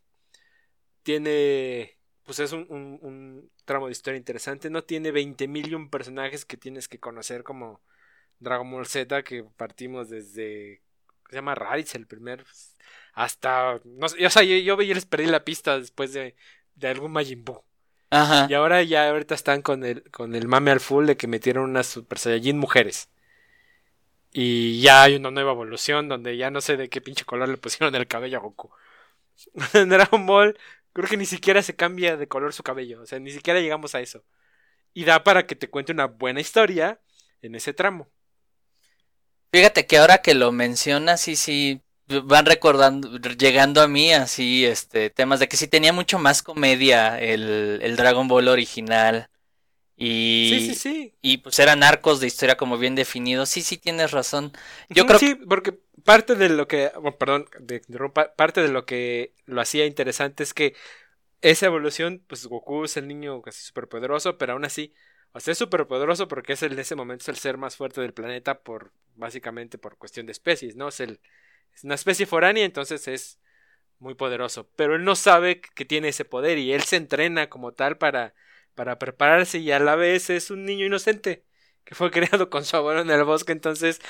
tiene, 1.03 1.97
pues 2.23 2.39
es 2.39 2.51
un, 2.51 3.51
tramo 3.65 3.85
de 3.87 3.93
historia 3.93 4.17
interesante, 4.17 4.69
no 4.69 4.83
tiene 4.83 5.11
20 5.11 5.47
mil 5.47 5.89
personajes 5.89 6.43
que 6.45 6.57
tienes 6.57 6.87
que 6.87 6.99
conocer 6.99 7.43
como 7.43 7.81
Dragon 8.39 8.69
Ball 8.69 8.87
Z, 8.87 9.23
que 9.23 9.43
partimos 9.57 10.09
desde, 10.09 10.81
se 11.29 11.35
llama 11.35 11.55
Raditz 11.55 11.95
el 11.95 12.07
primer, 12.07 12.45
hasta, 13.13 13.79
no 13.85 14.09
sé, 14.09 14.25
o 14.25 14.29
sea, 14.29 14.43
yo, 14.43 14.57
yo 14.57 14.93
les 14.93 15.05
perdí 15.05 15.27
la 15.27 15.45
pista 15.45 15.79
después 15.79 16.13
de, 16.13 16.35
de 16.75 16.87
algún 16.87 17.11
Majin 17.11 17.43
Buu. 17.45 17.63
Ajá. 18.09 18.47
Y 18.49 18.53
ahora 18.53 18.83
ya 18.83 19.09
ahorita 19.09 19.33
están 19.35 19.61
con 19.61 19.83
el, 19.83 20.03
con 20.11 20.35
el 20.35 20.47
mame 20.47 20.71
al 20.71 20.79
full 20.79 21.05
de 21.05 21.17
que 21.17 21.27
metieron 21.27 21.69
unas 21.69 21.87
Super 21.87 22.19
Saiyajin 22.19 22.57
mujeres. 22.57 23.09
Y 24.31 24.81
ya 24.81 25.03
hay 25.03 25.15
una 25.15 25.31
nueva 25.31 25.51
evolución 25.51 26.09
donde 26.09 26.37
ya 26.37 26.49
no 26.49 26.61
sé 26.61 26.75
de 26.77 26.89
qué 26.89 27.01
pinche 27.01 27.25
color 27.25 27.49
le 27.49 27.57
pusieron 27.57 27.93
el 27.95 28.07
cabello 28.07 28.37
a 28.37 28.41
Goku. 28.41 28.71
en 29.73 29.89
Dragon 29.89 30.25
Ball 30.25 30.57
creo 30.93 31.09
que 31.09 31.17
ni 31.17 31.25
siquiera 31.25 31.61
se 31.61 31.75
cambia 31.75 32.17
de 32.17 32.27
color 32.27 32.53
su 32.53 32.63
cabello. 32.63 33.01
O 33.01 33.05
sea, 33.05 33.19
ni 33.19 33.31
siquiera 33.31 33.59
llegamos 33.59 33.95
a 33.95 34.01
eso. 34.01 34.23
Y 34.93 35.05
da 35.05 35.23
para 35.23 35.45
que 35.45 35.55
te 35.55 35.69
cuente 35.69 35.91
una 35.91 36.05
buena 36.05 36.39
historia 36.39 36.99
en 37.41 37.55
ese 37.55 37.73
tramo. 37.73 38.09
Fíjate 39.51 39.85
que 39.85 39.97
ahora 39.97 40.19
que 40.19 40.33
lo 40.33 40.51
mencionas, 40.51 41.21
sí, 41.21 41.35
sí, 41.35 41.81
van 42.07 42.45
recordando, 42.45 43.17
llegando 43.17 43.81
a 43.81 43.87
mí 43.87 44.13
así, 44.13 44.65
este, 44.65 45.09
temas 45.09 45.39
de 45.39 45.47
que 45.47 45.57
sí 45.57 45.67
tenía 45.67 45.93
mucho 45.93 46.19
más 46.19 46.43
comedia 46.43 47.19
el, 47.19 47.79
el 47.81 47.95
Dragon 47.95 48.27
Ball 48.27 48.47
original. 48.47 49.29
Y, 49.95 50.49
sí, 50.49 50.67
sí, 50.67 50.75
sí. 50.75 51.13
Y 51.21 51.37
pues 51.37 51.59
eran 51.59 51.83
arcos 51.83 52.19
de 52.19 52.27
historia 52.27 52.57
como 52.57 52.77
bien 52.77 52.95
definidos. 52.95 53.49
Sí, 53.49 53.61
sí, 53.61 53.77
tienes 53.77 54.11
razón. 54.11 54.51
Yo 54.89 55.05
creo 55.05 55.19
sí, 55.19 55.35
porque 55.35 55.79
parte 56.03 56.35
de 56.35 56.49
lo 56.49 56.67
que, 56.67 56.91
perdón, 57.19 57.45
de, 57.59 57.81
parte 58.35 58.61
de 58.61 58.69
lo 58.69 58.85
que 58.85 59.33
lo 59.45 59.61
hacía 59.61 59.85
interesante 59.85 60.43
es 60.43 60.53
que 60.53 60.75
esa 61.41 61.65
evolución, 61.67 62.23
pues 62.27 62.45
Goku 62.47 62.85
es 62.85 62.97
el 62.97 63.07
niño 63.07 63.41
casi 63.41 63.61
súper 63.61 63.87
poderoso, 63.87 64.37
pero 64.37 64.53
aún 64.53 64.65
así, 64.65 64.93
o 65.33 65.39
sea, 65.39 65.51
es 65.51 65.57
súper 65.57 65.87
poderoso 65.87 66.27
porque 66.27 66.53
es 66.53 66.63
el, 66.63 66.73
en 66.73 66.79
ese 66.79 66.95
momento 66.95 67.23
es 67.23 67.29
el 67.29 67.35
ser 67.35 67.57
más 67.57 67.75
fuerte 67.75 68.01
del 68.01 68.13
planeta 68.13 68.59
por, 68.59 68.93
básicamente 69.15 69.77
por 69.77 69.97
cuestión 69.97 70.25
de 70.25 70.31
especies, 70.31 70.75
¿no? 70.75 70.87
Es 70.87 70.99
el, 71.01 71.19
es 71.75 71.83
una 71.83 71.95
especie 71.95 72.25
foránea, 72.25 72.65
entonces 72.65 73.07
es 73.07 73.39
muy 73.99 74.15
poderoso. 74.15 74.69
Pero 74.75 74.95
él 74.95 75.03
no 75.03 75.15
sabe 75.15 75.61
que 75.61 75.85
tiene 75.85 76.09
ese 76.09 76.25
poder 76.25 76.57
y 76.57 76.73
él 76.73 76.83
se 76.83 76.97
entrena 76.97 77.49
como 77.49 77.73
tal 77.73 77.97
para, 77.97 78.33
para 78.75 78.99
prepararse 78.99 79.59
y 79.59 79.71
a 79.71 79.79
la 79.79 79.95
vez 79.95 80.29
es 80.29 80.51
un 80.51 80.65
niño 80.65 80.85
inocente 80.85 81.45
que 81.85 81.95
fue 81.95 82.11
creado 82.11 82.49
con 82.49 82.65
su 82.65 82.75
abuelo 82.77 83.01
en 83.01 83.09
el 83.11 83.23
bosque, 83.25 83.51
entonces 83.51 84.01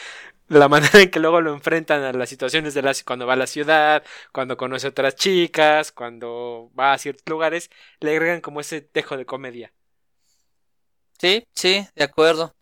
la 0.47 0.69
manera 0.69 1.01
en 1.01 1.11
que 1.11 1.19
luego 1.19 1.41
lo 1.41 1.53
enfrentan 1.53 2.03
a 2.03 2.13
las 2.13 2.29
situaciones 2.29 2.73
de 2.73 2.81
la 2.83 2.93
cuando 3.05 3.27
va 3.27 3.33
a 3.33 3.35
la 3.37 3.47
ciudad, 3.47 4.03
cuando 4.33 4.57
conoce 4.57 4.87
a 4.87 4.91
otras 4.91 5.15
chicas, 5.15 5.91
cuando 5.91 6.71
va 6.79 6.93
a 6.93 6.97
ciertos 6.97 7.25
lugares, 7.29 7.69
le 7.99 8.11
agregan 8.11 8.41
como 8.41 8.61
ese 8.61 8.81
tejo 8.81 9.17
de 9.17 9.25
comedia. 9.25 9.73
Sí, 11.19 11.47
sí, 11.55 11.87
de 11.95 12.03
acuerdo. 12.03 12.53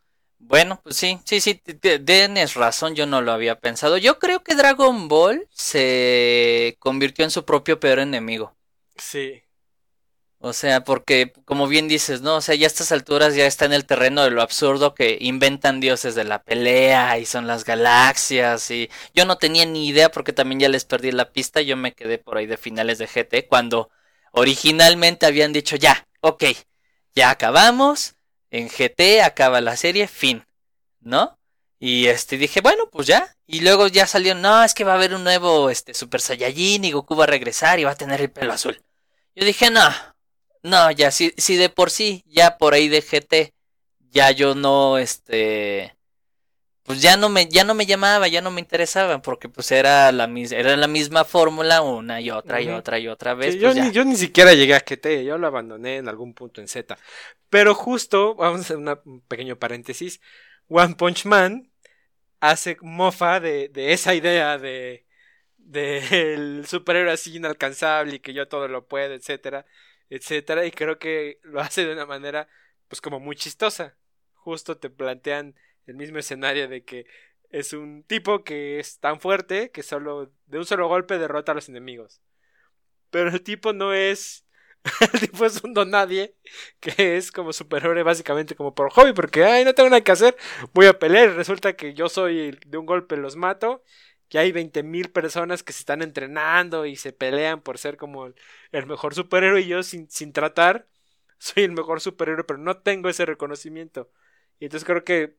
Bueno, 0.43 0.81
pues 0.83 0.97
sí, 0.97 1.19
sí, 1.23 1.39
sí, 1.39 1.55
tienes 1.55 2.55
razón, 2.55 2.95
yo 2.95 3.05
no 3.05 3.21
lo 3.21 3.31
había 3.31 3.59
pensado. 3.59 3.97
Yo 3.97 4.19
creo 4.19 4.43
que 4.43 4.55
Dragon 4.55 5.07
Ball 5.07 5.47
se 5.51 6.75
convirtió 6.79 7.23
en 7.23 7.31
su 7.31 7.45
propio 7.45 7.79
peor 7.79 7.99
enemigo. 7.99 8.53
Sí. 8.97 9.43
O 10.39 10.53
sea, 10.53 10.83
porque 10.83 11.31
como 11.45 11.67
bien 11.67 11.87
dices, 11.87 12.21
¿no? 12.21 12.37
O 12.37 12.41
sea, 12.41 12.55
ya 12.55 12.65
a 12.65 12.67
estas 12.67 12.91
alturas 12.91 13.35
ya 13.35 13.45
está 13.45 13.65
en 13.65 13.73
el 13.73 13.85
terreno 13.85 14.23
de 14.23 14.31
lo 14.31 14.41
absurdo 14.41 14.95
que 14.95 15.17
inventan 15.21 15.79
dioses 15.79 16.15
de 16.15 16.23
la 16.23 16.41
pelea 16.43 17.19
y 17.19 17.27
son 17.27 17.45
las 17.45 17.63
galaxias 17.63 18.71
y 18.71 18.89
yo 19.13 19.25
no 19.25 19.37
tenía 19.37 19.65
ni 19.67 19.87
idea 19.87 20.09
porque 20.11 20.33
también 20.33 20.59
ya 20.59 20.69
les 20.69 20.83
perdí 20.83 21.11
la 21.11 21.31
pista, 21.31 21.61
yo 21.61 21.77
me 21.77 21.93
quedé 21.93 22.17
por 22.17 22.37
ahí 22.37 22.47
de 22.47 22.57
finales 22.57 22.97
de 22.97 23.07
GT 23.07 23.47
cuando 23.47 23.91
originalmente 24.31 25.27
habían 25.27 25.53
dicho 25.53 25.75
ya, 25.75 26.07
ok, 26.21 26.43
ya 27.13 27.29
acabamos, 27.29 28.15
en 28.51 28.69
GT 28.69 29.21
acaba 29.23 29.61
la 29.61 29.75
serie, 29.75 30.07
fin, 30.07 30.45
¿no? 30.99 31.39
Y 31.79 32.07
este 32.07 32.37
dije, 32.37 32.61
bueno, 32.61 32.89
pues 32.91 33.07
ya. 33.07 33.35
Y 33.47 33.61
luego 33.61 33.87
ya 33.87 34.05
salió, 34.05 34.35
no, 34.35 34.63
es 34.63 34.75
que 34.75 34.83
va 34.83 34.91
a 34.91 34.95
haber 34.95 35.15
un 35.15 35.23
nuevo 35.23 35.71
este 35.71 35.95
Super 35.95 36.21
Saiyajin 36.21 36.85
y 36.85 36.91
Goku 36.91 37.15
va 37.15 37.23
a 37.23 37.27
regresar 37.27 37.79
y 37.79 37.85
va 37.85 37.91
a 37.91 37.95
tener 37.95 38.21
el 38.21 38.29
pelo 38.29 38.53
azul. 38.53 38.79
Yo 39.35 39.45
dije, 39.45 39.71
no, 39.71 39.89
no, 40.61 40.91
ya, 40.91 41.09
si, 41.09 41.33
si 41.37 41.55
de 41.55 41.69
por 41.69 41.89
sí, 41.89 42.23
ya 42.27 42.57
por 42.57 42.75
ahí 42.75 42.87
de 42.87 43.01
GT, 43.01 43.53
ya 44.11 44.29
yo 44.31 44.53
no, 44.53 44.97
este, 44.99 45.95
pues 46.91 47.01
ya 47.01 47.17
no 47.17 47.29
me, 47.29 47.47
ya 47.47 47.63
no 47.63 47.73
me 47.73 47.85
llamaba, 47.85 48.27
ya 48.27 48.41
no 48.41 48.51
me 48.51 48.61
interesaba, 48.61 49.21
porque 49.21 49.49
pues 49.49 49.71
era 49.71 50.11
la, 50.11 50.29
era 50.51 50.75
la 50.75 50.87
misma 50.87 51.25
fórmula 51.25 51.81
una 51.81 52.21
y 52.21 52.31
otra 52.31 52.61
y 52.61 52.69
otra 52.69 52.99
y 52.99 53.07
otra 53.07 53.33
vez. 53.33 53.55
yo, 53.55 53.71
pues, 53.71 53.83
ni, 53.83 53.91
yo, 53.91 54.03
ni, 54.03 54.15
siquiera 54.15 54.53
llegué 54.53 54.75
a 54.75 54.79
GT, 54.79 55.23
yo 55.23 55.37
lo 55.37 55.47
abandoné 55.47 55.97
en 55.97 56.07
algún 56.07 56.33
punto 56.33 56.61
en 56.61 56.67
Z. 56.67 56.97
Pero 57.49 57.73
justo, 57.75 58.35
vamos 58.35 58.59
a 58.59 58.63
hacer 58.63 58.77
un 58.77 59.21
pequeño 59.27 59.57
paréntesis, 59.57 60.21
One 60.67 60.95
Punch 60.95 61.25
Man 61.25 61.71
hace 62.39 62.77
mofa 62.81 63.39
de, 63.39 63.69
de 63.69 63.93
esa 63.93 64.13
idea 64.15 64.57
de 64.57 65.05
del 65.57 66.65
superhéroe 66.67 67.13
así 67.13 67.35
inalcanzable 67.35 68.15
y 68.15 68.19
que 68.19 68.33
yo 68.33 68.47
todo 68.47 68.67
lo 68.67 68.87
puedo, 68.87 69.13
etcétera 69.13 69.65
etcétera, 70.11 70.65
y 70.65 70.71
creo 70.71 70.99
que 70.99 71.39
lo 71.41 71.61
hace 71.61 71.85
de 71.85 71.93
una 71.93 72.05
manera, 72.05 72.47
pues 72.87 73.01
como 73.01 73.19
muy 73.19 73.35
chistosa. 73.35 73.95
Justo 74.33 74.77
te 74.77 74.89
plantean 74.89 75.55
el 75.91 75.97
mismo 75.97 76.17
escenario 76.17 76.67
de 76.67 76.83
que 76.83 77.05
es 77.49 77.73
un 77.73 78.03
tipo 78.03 78.43
que 78.43 78.79
es 78.79 78.99
tan 78.99 79.19
fuerte 79.19 79.71
que 79.71 79.83
solo 79.83 80.31
de 80.47 80.57
un 80.57 80.65
solo 80.65 80.87
golpe 80.87 81.19
derrota 81.19 81.51
a 81.51 81.55
los 81.55 81.69
enemigos. 81.69 82.21
Pero 83.09 83.29
el 83.29 83.41
tipo 83.43 83.73
no 83.73 83.93
es 83.93 84.45
el 85.13 85.19
tipo 85.19 85.45
es 85.45 85.63
un 85.63 85.73
don 85.73 85.91
nadie, 85.91 86.35
que 86.79 87.17
es 87.17 87.31
como 87.31 87.53
superhéroe 87.53 88.03
básicamente 88.03 88.55
como 88.55 88.73
por 88.73 88.91
hobby, 88.91 89.13
porque, 89.13 89.43
ay, 89.43 89.63
no 89.63 89.75
tengo 89.75 89.89
nada 89.89 90.01
que 90.01 90.11
hacer, 90.11 90.35
voy 90.73 90.87
a 90.87 90.97
pelear 90.97 91.29
y 91.29 91.33
resulta 91.33 91.73
que 91.73 91.93
yo 91.93 92.09
soy 92.09 92.57
de 92.65 92.77
un 92.77 92.87
golpe 92.87 93.15
los 93.15 93.35
mato, 93.35 93.83
que 94.27 94.39
hay 94.39 94.51
20.000 94.51 95.11
personas 95.11 95.61
que 95.61 95.73
se 95.73 95.79
están 95.81 96.01
entrenando 96.01 96.85
y 96.87 96.95
se 96.95 97.13
pelean 97.13 97.61
por 97.61 97.77
ser 97.77 97.97
como 97.97 98.33
el 98.71 98.85
mejor 98.87 99.13
superhéroe 99.13 99.61
y 99.61 99.67
yo 99.67 99.83
sin, 99.83 100.09
sin 100.09 100.33
tratar 100.33 100.87
soy 101.41 101.63
el 101.63 101.71
mejor 101.71 102.01
superhéroe, 102.01 102.43
pero 102.43 102.59
no 102.59 102.77
tengo 102.77 103.09
ese 103.09 103.25
reconocimiento. 103.25 104.11
Y 104.59 104.65
entonces 104.65 104.85
creo 104.85 105.03
que 105.03 105.37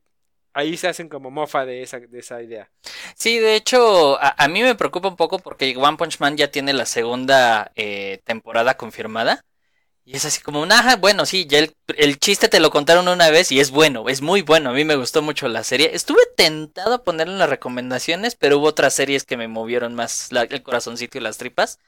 ahí 0.53 0.77
se 0.77 0.87
hacen 0.87 1.09
como 1.09 1.31
mofa 1.31 1.65
de 1.65 1.81
esa, 1.81 1.99
de 1.99 2.19
esa 2.19 2.41
idea. 2.41 2.69
Sí, 3.15 3.39
de 3.39 3.55
hecho, 3.55 4.17
a, 4.21 4.47
mí 4.47 4.61
me 4.61 4.75
preocupa 4.75 5.07
un 5.07 5.15
poco 5.15 5.39
porque 5.39 5.75
One 5.77 5.97
Punch 5.97 6.19
Man 6.19 6.37
ya 6.37 6.51
tiene 6.51 6.73
la 6.73 6.85
segunda 6.85 7.71
eh, 7.75 8.21
temporada 8.25 8.75
confirmada. 8.77 9.43
Y 10.05 10.17
es 10.17 10.25
así 10.25 10.41
como 10.41 10.61
un, 10.61 10.71
ajá, 10.71 10.97
bueno, 10.97 11.25
sí, 11.25 11.45
ya 11.47 11.59
el, 11.59 12.19
chiste 12.19 12.49
te 12.49 12.59
lo 12.59 12.71
contaron 12.71 13.07
una 13.07 13.29
vez 13.29 13.53
y 13.53 13.61
es 13.61 13.71
bueno, 13.71 14.09
es 14.09 14.21
muy 14.21 14.41
bueno, 14.41 14.71
a 14.71 14.73
mí 14.73 14.83
me 14.83 14.97
gustó 14.97 15.21
mucho 15.21 15.47
la 15.47 15.63
serie. 15.63 15.91
Estuve 15.95 16.21
tentado 16.35 16.95
a 16.95 17.03
ponerle 17.03 17.33
en 17.33 17.39
las 17.39 17.49
recomendaciones, 17.49 18.35
pero 18.35 18.57
hubo 18.57 18.67
otras 18.67 18.93
series 18.93 19.23
que 19.23 19.37
me 19.37 19.47
movieron 19.47 19.95
más 19.95 20.29
el 20.31 20.61
corazoncito 20.63 21.17
y 21.17 21.21
las 21.21 21.37
tripas. 21.37 21.79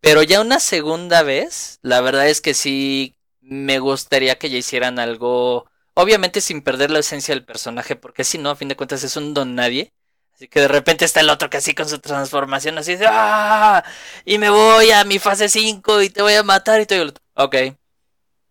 Pero 0.00 0.22
ya 0.22 0.40
una 0.40 0.60
segunda 0.60 1.22
vez, 1.22 1.78
la 1.82 2.00
verdad 2.00 2.28
es 2.28 2.40
que 2.40 2.54
sí 2.54 3.16
me 3.40 3.78
gustaría 3.80 4.38
que 4.38 4.50
ya 4.50 4.58
hicieran 4.58 4.98
algo 4.98 5.68
Obviamente 6.00 6.40
sin 6.40 6.62
perder 6.62 6.92
la 6.92 7.00
esencia 7.00 7.34
del 7.34 7.44
personaje, 7.44 7.96
porque 7.96 8.22
si 8.22 8.38
no, 8.38 8.50
a 8.50 8.54
fin 8.54 8.68
de 8.68 8.76
cuentas 8.76 9.02
es 9.02 9.16
un 9.16 9.34
don 9.34 9.56
nadie. 9.56 9.92
Así 10.32 10.46
que 10.46 10.60
de 10.60 10.68
repente 10.68 11.04
está 11.04 11.18
el 11.18 11.28
otro 11.28 11.50
que 11.50 11.56
así 11.56 11.74
con 11.74 11.88
su 11.88 11.98
transformación, 11.98 12.78
así 12.78 12.94
de 12.94 13.08
¡Ah! 13.10 13.82
Y 14.24 14.38
me 14.38 14.48
voy 14.48 14.92
a 14.92 15.02
mi 15.02 15.18
fase 15.18 15.48
5 15.48 16.02
y 16.02 16.10
te 16.10 16.22
voy 16.22 16.34
a 16.34 16.44
matar 16.44 16.80
y 16.80 16.86
te 16.86 17.00
digo, 17.00 17.12
ok. 17.34 17.56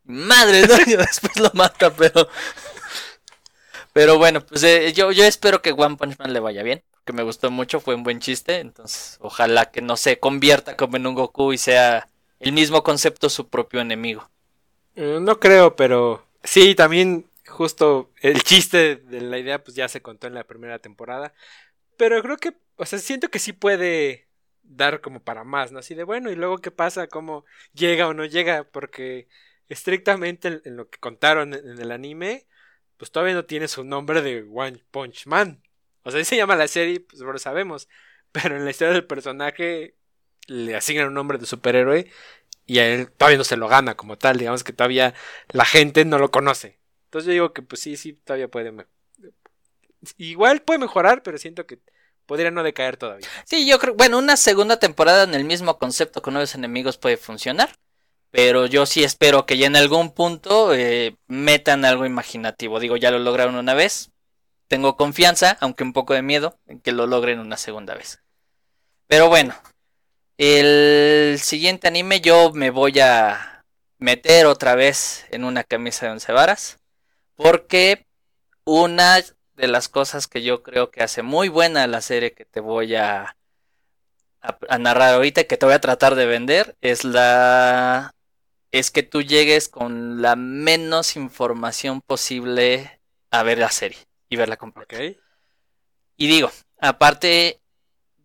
Madre, 0.03 0.67
¿no? 0.67 0.75
después 0.97 1.37
lo 1.37 1.49
mata, 1.53 1.89
pero. 1.93 2.27
Pero 3.93 4.17
bueno, 4.17 4.45
pues 4.45 4.63
eh, 4.63 4.91
yo, 4.91 5.13
yo 5.13 5.23
espero 5.23 5.61
que 5.61 5.71
One 5.71 5.95
Punch 5.95 6.19
Man 6.19 6.33
le 6.33 6.41
vaya 6.41 6.63
bien. 6.63 6.83
Que 7.05 7.13
me 7.13 7.23
gustó 7.23 7.49
mucho, 7.49 7.79
fue 7.79 7.95
un 7.95 8.03
buen 8.03 8.19
chiste. 8.19 8.59
Entonces, 8.59 9.19
ojalá 9.21 9.71
que 9.71 9.81
no 9.81 9.95
se 9.95 10.19
convierta 10.19 10.75
como 10.75 10.97
en 10.97 11.07
un 11.07 11.15
Goku 11.15 11.53
y 11.53 11.57
sea 11.57 12.09
el 12.41 12.51
mismo 12.51 12.83
concepto 12.83 13.29
su 13.29 13.47
propio 13.47 13.79
enemigo. 13.79 14.29
Eh, 14.97 15.19
no 15.21 15.39
creo, 15.39 15.77
pero 15.77 16.27
sí, 16.43 16.75
también 16.75 17.26
justo 17.57 18.13
el 18.21 18.43
chiste 18.43 18.97
de 18.97 19.21
la 19.21 19.39
idea 19.39 19.63
pues 19.63 19.75
ya 19.75 19.89
se 19.89 20.01
contó 20.01 20.27
en 20.27 20.35
la 20.35 20.45
primera 20.45 20.79
temporada. 20.79 21.33
Pero 21.97 22.21
creo 22.21 22.37
que, 22.37 22.53
o 22.75 22.85
sea, 22.85 22.99
siento 22.99 23.29
que 23.29 23.39
sí 23.39 23.53
puede 23.53 24.27
dar 24.63 25.01
como 25.01 25.23
para 25.23 25.43
más, 25.43 25.71
¿no? 25.71 25.79
Así 25.79 25.95
de 25.95 26.03
bueno, 26.03 26.31
y 26.31 26.35
luego 26.35 26.59
qué 26.59 26.71
pasa, 26.71 27.07
cómo 27.07 27.45
llega 27.73 28.07
o 28.07 28.13
no 28.13 28.25
llega, 28.25 28.65
porque 28.65 29.27
estrictamente 29.69 30.61
en, 30.65 30.77
lo 30.77 30.89
que 30.89 30.99
contaron 30.99 31.53
en, 31.55 31.79
el 31.79 31.91
anime, 31.91 32.47
pues 32.97 33.11
todavía 33.11 33.35
no 33.35 33.45
tiene 33.45 33.67
su 33.67 33.83
nombre 33.83 34.21
de 34.21 34.45
One 34.53 34.83
Punch 34.91 35.25
Man. 35.25 35.63
O 36.03 36.11
sea, 36.11 36.21
así 36.21 36.29
se 36.29 36.37
llama 36.37 36.55
la 36.55 36.67
serie, 36.67 36.99
pues 36.99 37.21
lo 37.21 37.37
sabemos. 37.39 37.89
Pero 38.31 38.55
en 38.57 38.65
la 38.65 38.71
historia 38.71 38.93
del 38.93 39.05
personaje 39.05 39.95
le 40.47 40.75
asignan 40.75 41.07
un 41.07 41.15
nombre 41.15 41.37
de 41.39 41.45
superhéroe 41.47 42.11
y 42.67 42.79
a 42.79 42.87
él 42.87 43.11
todavía 43.11 43.39
no 43.39 43.43
se 43.43 43.57
lo 43.57 43.67
gana 43.67 43.95
como 43.95 44.17
tal, 44.17 44.37
digamos 44.37 44.63
que 44.63 44.73
todavía 44.73 45.15
la 45.49 45.65
gente 45.65 46.05
no 46.05 46.19
lo 46.19 46.31
conoce. 46.31 46.79
Entonces 47.07 47.27
yo 47.27 47.31
digo 47.31 47.53
que 47.53 47.61
pues 47.61 47.81
sí, 47.81 47.95
sí, 47.95 48.13
todavía 48.13 48.47
puede... 48.47 48.73
Igual 50.17 50.61
puede 50.61 50.79
mejorar, 50.79 51.23
pero 51.23 51.37
siento 51.37 51.65
que 51.65 51.79
podría 52.25 52.51
no 52.51 52.61
decaer 52.63 52.97
todavía. 52.97 53.27
Sí, 53.45 53.67
yo 53.67 53.79
creo, 53.79 53.95
bueno, 53.95 54.17
una 54.17 54.37
segunda 54.37 54.77
temporada 54.77 55.23
en 55.23 55.33
el 55.33 55.45
mismo 55.45 55.79
concepto 55.79 56.21
con 56.21 56.33
nuevos 56.33 56.53
enemigos 56.53 56.97
puede 56.97 57.17
funcionar. 57.17 57.77
Pero 58.29 58.65
yo 58.65 58.85
sí 58.85 59.03
espero 59.03 59.45
que 59.45 59.57
ya 59.57 59.67
en 59.67 59.77
algún 59.77 60.11
punto 60.13 60.73
eh, 60.73 61.15
metan 61.27 61.85
algo 61.85 62.05
imaginativo. 62.05 62.79
Digo, 62.79 62.97
ya 62.97 63.09
lo 63.09 63.19
lograron 63.19 63.55
una 63.55 63.73
vez. 63.73 64.11
Tengo 64.67 64.97
confianza, 64.97 65.57
aunque 65.61 65.83
un 65.83 65.93
poco 65.93 66.13
de 66.13 66.21
miedo, 66.21 66.59
en 66.67 66.81
que 66.81 66.91
lo 66.91 67.07
logren 67.07 67.39
una 67.39 67.55
segunda 67.55 67.95
vez. 67.95 68.21
Pero 69.07 69.29
bueno, 69.29 69.55
el 70.37 71.39
siguiente 71.39 71.87
anime 71.87 72.19
yo 72.19 72.51
me 72.53 72.69
voy 72.69 72.99
a 72.99 73.63
meter 73.97 74.45
otra 74.45 74.75
vez 74.75 75.25
en 75.31 75.45
una 75.45 75.63
camisa 75.63 76.05
de 76.05 76.11
once 76.11 76.31
varas. 76.33 76.79
Porque 77.37 78.05
una 78.65 79.23
de 79.55 79.67
las 79.67 79.87
cosas 79.87 80.27
que 80.27 80.43
yo 80.43 80.61
creo 80.61 80.91
que 80.91 81.01
hace 81.01 81.21
muy 81.21 81.47
buena 81.47 81.87
la 81.87 82.01
serie 82.01 82.33
que 82.33 82.45
te 82.45 82.59
voy 82.59 82.95
a, 82.95 83.37
a, 84.41 84.77
narrar 84.77 85.13
ahorita, 85.13 85.45
que 85.45 85.57
te 85.57 85.65
voy 85.65 85.75
a 85.75 85.81
tratar 85.81 86.15
de 86.15 86.25
vender, 86.25 86.75
es 86.81 87.03
la 87.03 88.11
es 88.71 88.91
que 88.91 89.03
tú 89.03 89.21
llegues 89.21 89.69
con 89.69 90.21
la 90.21 90.35
menos 90.35 91.15
información 91.15 92.01
posible 92.01 92.99
a 93.31 93.43
ver 93.43 93.59
la 93.59 93.71
serie 93.71 93.99
y 94.29 94.35
verla 94.35 94.57
completa. 94.57 94.97
Y 96.17 96.27
digo, 96.27 96.51
aparte 96.79 97.61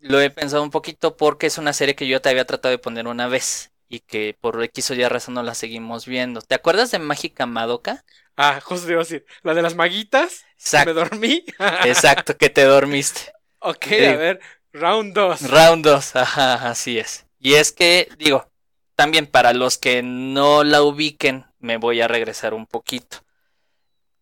lo 0.00 0.20
he 0.20 0.30
pensado 0.30 0.62
un 0.62 0.70
poquito 0.70 1.16
porque 1.16 1.46
es 1.46 1.58
una 1.58 1.72
serie 1.72 1.94
que 1.94 2.08
yo 2.08 2.20
te 2.20 2.28
había 2.28 2.44
tratado 2.44 2.70
de 2.70 2.78
poner 2.78 3.06
una 3.06 3.28
vez 3.28 3.71
y 3.92 4.00
que 4.00 4.34
por 4.40 4.64
X 4.64 4.90
o 4.90 4.94
Y 4.94 5.06
razón 5.06 5.34
no 5.34 5.42
la 5.42 5.54
seguimos 5.54 6.06
viendo. 6.06 6.40
¿Te 6.40 6.54
acuerdas 6.54 6.90
de 6.90 6.98
Mágica 6.98 7.44
Madoka? 7.44 8.02
Ah, 8.38 8.58
justo 8.62 8.86
te 8.86 8.92
iba 8.92 9.02
a 9.02 9.04
decir, 9.04 9.26
la 9.42 9.52
de 9.52 9.60
las 9.60 9.74
maguitas. 9.74 10.46
Exacto. 10.54 10.94
Me 10.94 11.00
dormí. 11.00 11.44
Exacto, 11.84 12.34
que 12.38 12.48
te 12.48 12.64
dormiste. 12.64 13.32
Ok, 13.58 13.86
a 13.92 14.16
ver, 14.16 14.40
round 14.72 15.14
2. 15.14 15.50
Round 15.50 15.84
2, 15.84 16.16
ajá, 16.16 16.70
así 16.70 16.98
es. 16.98 17.26
Y 17.38 17.54
es 17.54 17.70
que, 17.70 18.08
digo, 18.16 18.48
también 18.94 19.26
para 19.26 19.52
los 19.52 19.76
que 19.76 20.02
no 20.02 20.64
la 20.64 20.82
ubiquen, 20.82 21.44
me 21.58 21.76
voy 21.76 22.00
a 22.00 22.08
regresar 22.08 22.54
un 22.54 22.66
poquito. 22.66 23.18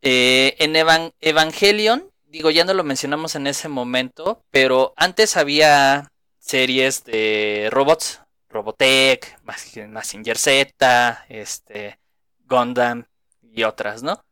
Eh, 0.03 0.57
en 0.59 0.75
Evangelion, 1.21 2.11
digo, 2.25 2.51
ya 2.51 2.65
no 2.65 2.75
lo 2.75 2.83
mencionamos 2.83 3.37
en 3.37 3.47
ese 3.47 3.69
momento, 3.69 4.43
pero 4.51 4.95
antes 4.97 5.37
había 5.37 6.11
series 6.41 7.05
de 7.05 7.69
robots, 7.71 8.21
Robotech, 8.51 9.39
Massinger 9.45 10.37
Z, 10.37 11.25
este, 11.29 11.99
Gundam 12.47 13.07
y 13.43 13.63
otras, 13.63 14.03
¿no? 14.03 14.23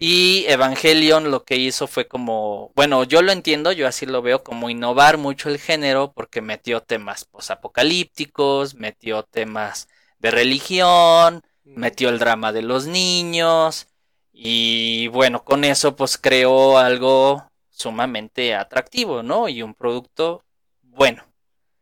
Y 0.00 0.44
Evangelion 0.48 1.30
lo 1.30 1.44
que 1.44 1.56
hizo 1.56 1.86
fue 1.86 2.08
como, 2.08 2.72
bueno, 2.74 3.04
yo 3.04 3.22
lo 3.22 3.30
entiendo, 3.30 3.70
yo 3.70 3.86
así 3.86 4.06
lo 4.06 4.22
veo 4.22 4.42
como 4.42 4.68
innovar 4.68 5.18
mucho 5.18 5.48
el 5.48 5.58
género 5.58 6.12
porque 6.12 6.40
metió 6.40 6.80
temas 6.80 7.24
posapocalípticos, 7.24 8.74
metió 8.74 9.22
temas 9.22 9.88
de 10.18 10.32
religión, 10.32 11.42
metió 11.62 12.08
el 12.08 12.18
drama 12.18 12.52
de 12.52 12.62
los 12.62 12.86
niños 12.86 13.86
y 14.32 15.06
bueno, 15.08 15.44
con 15.44 15.62
eso 15.62 15.94
pues 15.94 16.18
creó 16.18 16.76
algo 16.76 17.48
sumamente 17.70 18.54
atractivo, 18.54 19.22
¿no? 19.22 19.48
Y 19.48 19.62
un 19.62 19.74
producto 19.74 20.42
bueno. 20.82 21.24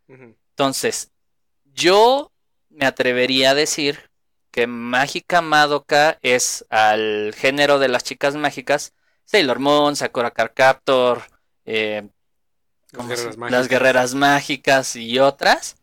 Entonces, 0.07 1.12
yo 1.75 2.33
me 2.71 2.87
atrevería 2.87 3.51
a 3.51 3.55
decir 3.55 4.11
que 4.51 4.67
Mágica 4.67 5.41
Madoka 5.41 6.19
es 6.23 6.65
al 6.69 7.35
género 7.37 7.79
de 7.79 7.89
las 7.89 8.05
chicas 8.05 8.35
mágicas, 8.35 8.93
Sailor 9.25 9.59
Moon, 9.59 9.97
Sakura 9.97 10.31
Card 10.31 10.53
Captor, 10.55 11.23
eh, 11.65 12.09
las, 13.49 13.69
guerreras 13.69 14.15
mágicas 14.15 14.95
y 14.97 15.19
otras. 15.19 15.77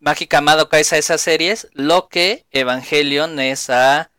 Mágica 0.00 0.40
Madoka 0.40 0.78
es 0.78 0.92
a 0.92 0.98
esas 0.98 1.20
series, 1.20 1.68
lo 1.72 2.08
que 2.08 2.46
Evangelion 2.50 3.38
es 3.40 3.68
a 3.68 4.10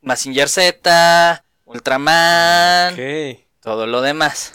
Massinger 0.00 0.48
Z, 0.48 1.44
Ultraman, 1.64 2.94
todo 3.60 3.86
lo 3.86 4.00
demás. 4.00 4.54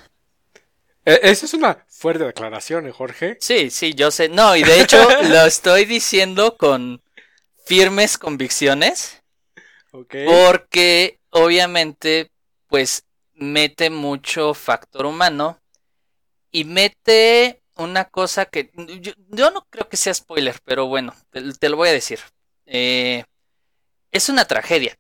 E, 1.04 1.20
esa 1.24 1.46
es 1.46 1.54
una 1.54 1.86
fuerte 2.02 2.26
declaración, 2.26 2.88
¿eh, 2.88 2.92
Jorge? 2.92 3.38
Sí, 3.40 3.70
sí, 3.70 3.94
yo 3.94 4.10
sé. 4.10 4.28
No, 4.28 4.56
y 4.56 4.64
de 4.64 4.82
hecho 4.82 4.98
lo 5.30 5.46
estoy 5.46 5.86
diciendo 5.86 6.58
con 6.58 7.02
firmes 7.66 8.18
convicciones. 8.18 9.22
Porque 9.92 11.20
obviamente, 11.30 12.32
pues, 12.68 13.06
mete 13.34 13.90
mucho 13.90 14.54
factor 14.54 15.06
humano. 15.06 15.60
Y 16.52 16.66
mete 16.66 17.62
una 17.76 18.06
cosa 18.06 18.46
que 18.46 18.72
yo, 18.76 19.52
no 19.52 19.66
creo 19.70 19.88
que 19.88 19.96
sea 19.96 20.14
spoiler, 20.14 20.60
pero 20.66 20.88
bueno, 20.88 21.16
te, 21.32 21.70
lo 21.70 21.78
voy 21.78 21.90
a 21.90 21.94
decir. 21.94 22.20
Eh, 22.66 23.24
es 24.12 24.28
una 24.28 24.46
tragedia. 24.46 24.98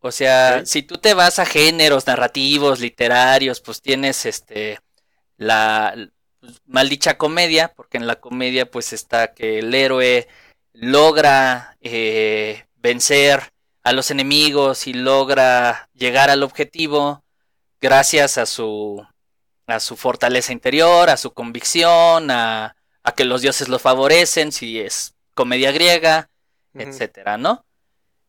O 0.00 0.12
sea, 0.12 0.64
si 0.66 0.82
tú 0.82 0.98
te 0.98 1.14
vas 1.14 1.38
a 1.38 1.46
géneros 1.46 2.06
narrativos, 2.06 2.78
literarios, 2.78 3.60
pues 3.60 3.80
tienes 3.80 4.26
este 4.26 4.78
la 5.36 5.94
pues, 6.46 6.62
maldicha 6.66 7.18
comedia, 7.18 7.72
porque 7.74 7.98
en 7.98 8.06
la 8.06 8.16
comedia 8.20 8.70
pues 8.70 8.92
está 8.92 9.34
que 9.34 9.58
el 9.60 9.74
héroe 9.74 10.28
logra 10.72 11.76
eh, 11.80 12.66
vencer 12.76 13.52
a 13.82 13.92
los 13.92 14.10
enemigos 14.10 14.86
y 14.86 14.92
logra 14.92 15.88
llegar 15.94 16.30
al 16.30 16.42
objetivo 16.42 17.24
gracias 17.80 18.38
a 18.38 18.46
su 18.46 19.06
a 19.66 19.80
su 19.80 19.96
fortaleza 19.96 20.52
interior, 20.52 21.10
a 21.10 21.16
su 21.16 21.32
convicción, 21.32 22.30
a, 22.30 22.76
a 23.02 23.12
que 23.12 23.24
los 23.24 23.42
dioses 23.42 23.68
lo 23.68 23.78
favorecen, 23.78 24.52
si 24.52 24.80
es 24.80 25.14
comedia 25.34 25.72
griega, 25.72 26.30
etcétera, 26.74 27.36
¿no? 27.36 27.64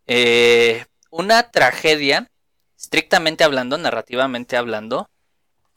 Eh, 0.08 0.86
una 1.10 1.52
tragedia, 1.52 2.30
estrictamente 2.78 3.44
hablando, 3.44 3.78
narrativamente 3.78 4.58
hablando, 4.58 5.10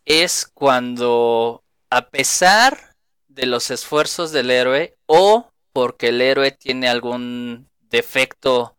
es 0.04 0.46
cuando, 0.52 1.62
a 1.90 2.08
pesar 2.08 2.96
de 3.28 3.46
los 3.46 3.70
esfuerzos 3.70 4.32
del 4.32 4.50
héroe, 4.50 4.96
o 5.06 5.50
porque 5.72 6.08
el 6.08 6.20
héroe 6.20 6.52
tiene 6.52 6.88
algún 6.88 7.68
defecto 7.80 8.76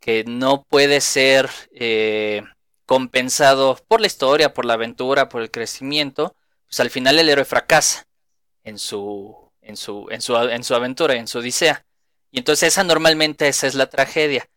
que 0.00 0.24
no 0.24 0.64
puede 0.64 1.00
ser 1.00 1.48
eh, 1.72 2.42
compensado 2.86 3.78
por 3.88 4.00
la 4.00 4.06
historia, 4.06 4.52
por 4.52 4.64
la 4.64 4.74
aventura, 4.74 5.28
por 5.28 5.42
el 5.42 5.50
crecimiento, 5.50 6.34
pues 6.66 6.80
al 6.80 6.90
final 6.90 7.18
el 7.18 7.28
héroe 7.28 7.44
fracasa 7.44 8.06
en 8.64 8.78
su, 8.78 9.50
en 9.60 9.76
su, 9.76 10.08
en 10.10 10.20
su, 10.20 10.36
en 10.36 10.64
su 10.64 10.74
aventura, 10.74 11.14
en 11.14 11.28
su 11.28 11.38
odisea. 11.38 11.84
Y 12.30 12.38
entonces 12.38 12.68
esa 12.68 12.82
normalmente 12.82 13.46
esa 13.46 13.66
es 13.66 13.74
la 13.74 13.88
tragedia. 13.88 14.48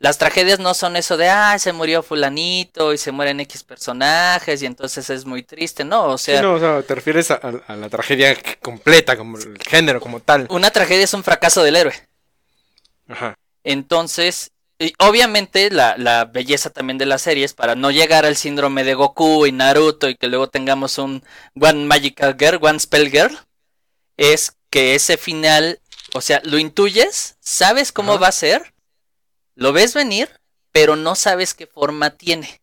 Las 0.00 0.16
tragedias 0.16 0.60
no 0.60 0.74
son 0.74 0.96
eso 0.96 1.16
de, 1.16 1.28
ah, 1.28 1.58
se 1.58 1.72
murió 1.72 2.04
fulanito 2.04 2.92
y 2.92 2.98
se 2.98 3.10
mueren 3.10 3.40
X 3.40 3.64
personajes 3.64 4.62
y 4.62 4.66
entonces 4.66 5.10
es 5.10 5.24
muy 5.24 5.42
triste, 5.42 5.84
no, 5.84 6.04
o 6.06 6.18
sea... 6.18 6.40
no, 6.40 6.54
o 6.54 6.60
sea, 6.60 6.82
te 6.82 6.94
refieres 6.94 7.32
a, 7.32 7.40
la 7.66 7.88
tragedia 7.88 8.36
completa, 8.62 9.16
como 9.16 9.38
el 9.38 9.58
género, 9.58 10.00
como 10.00 10.20
tal. 10.20 10.46
Una 10.50 10.70
tragedia 10.70 11.02
es 11.02 11.14
un 11.14 11.24
fracaso 11.24 11.64
del 11.64 11.74
héroe. 11.74 11.94
Ajá. 13.08 13.34
Entonces, 13.64 14.52
obviamente 15.00 15.68
la, 15.70 15.96
la 15.98 16.26
belleza 16.26 16.70
también 16.70 16.98
de 16.98 17.06
la 17.06 17.18
serie 17.18 17.44
es 17.44 17.54
para 17.54 17.74
no 17.74 17.90
llegar 17.90 18.24
al 18.24 18.36
síndrome 18.36 18.84
de 18.84 18.94
Goku 18.94 19.46
y 19.46 19.52
Naruto 19.52 20.08
y 20.08 20.14
que 20.14 20.28
luego 20.28 20.48
tengamos 20.48 20.98
un 20.98 21.24
One 21.60 21.86
Magical 21.86 22.36
Girl, 22.38 22.60
One 22.62 22.78
Spell 22.78 23.10
Girl, 23.10 23.36
es 24.16 24.52
que 24.70 24.94
ese 24.94 25.16
final, 25.16 25.80
o 26.14 26.20
sea, 26.20 26.40
lo 26.44 26.58
intuyes, 26.58 27.36
sabes 27.40 27.90
cómo 27.90 28.20
va 28.20 28.28
a 28.28 28.32
ser 28.32 28.72
lo 29.58 29.72
ves 29.72 29.92
venir, 29.92 30.30
pero 30.70 30.94
no 30.94 31.16
sabes 31.16 31.52
qué 31.52 31.66
forma 31.66 32.10
tiene. 32.10 32.60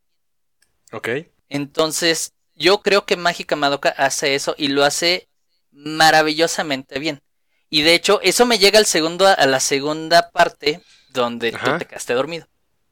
Ok. 0.94 1.10
Entonces, 1.50 2.32
yo 2.56 2.82
creo 2.82 3.06
que 3.06 3.18
Mágica 3.18 3.58
Madoka 3.58 3.90
hace 3.90 4.34
eso 4.34 4.56
y 4.58 4.70
lo 4.70 4.86
hace 4.86 5.28
maravillosamente 5.72 6.98
bien. 7.00 7.22
Y 7.70 7.82
de 7.82 7.96
hecho, 7.96 8.22
eso 8.22 8.46
me 8.46 8.60
llega 8.60 8.80
al 8.80 8.86
segundo, 8.86 9.28
a 9.28 9.46
la 9.46 9.60
segunda 9.60 10.32
parte 10.32 10.82
donde 11.10 11.52
tú 11.52 11.78
te 11.78 11.86
quedaste 11.86 12.14
dormido, 12.14 12.48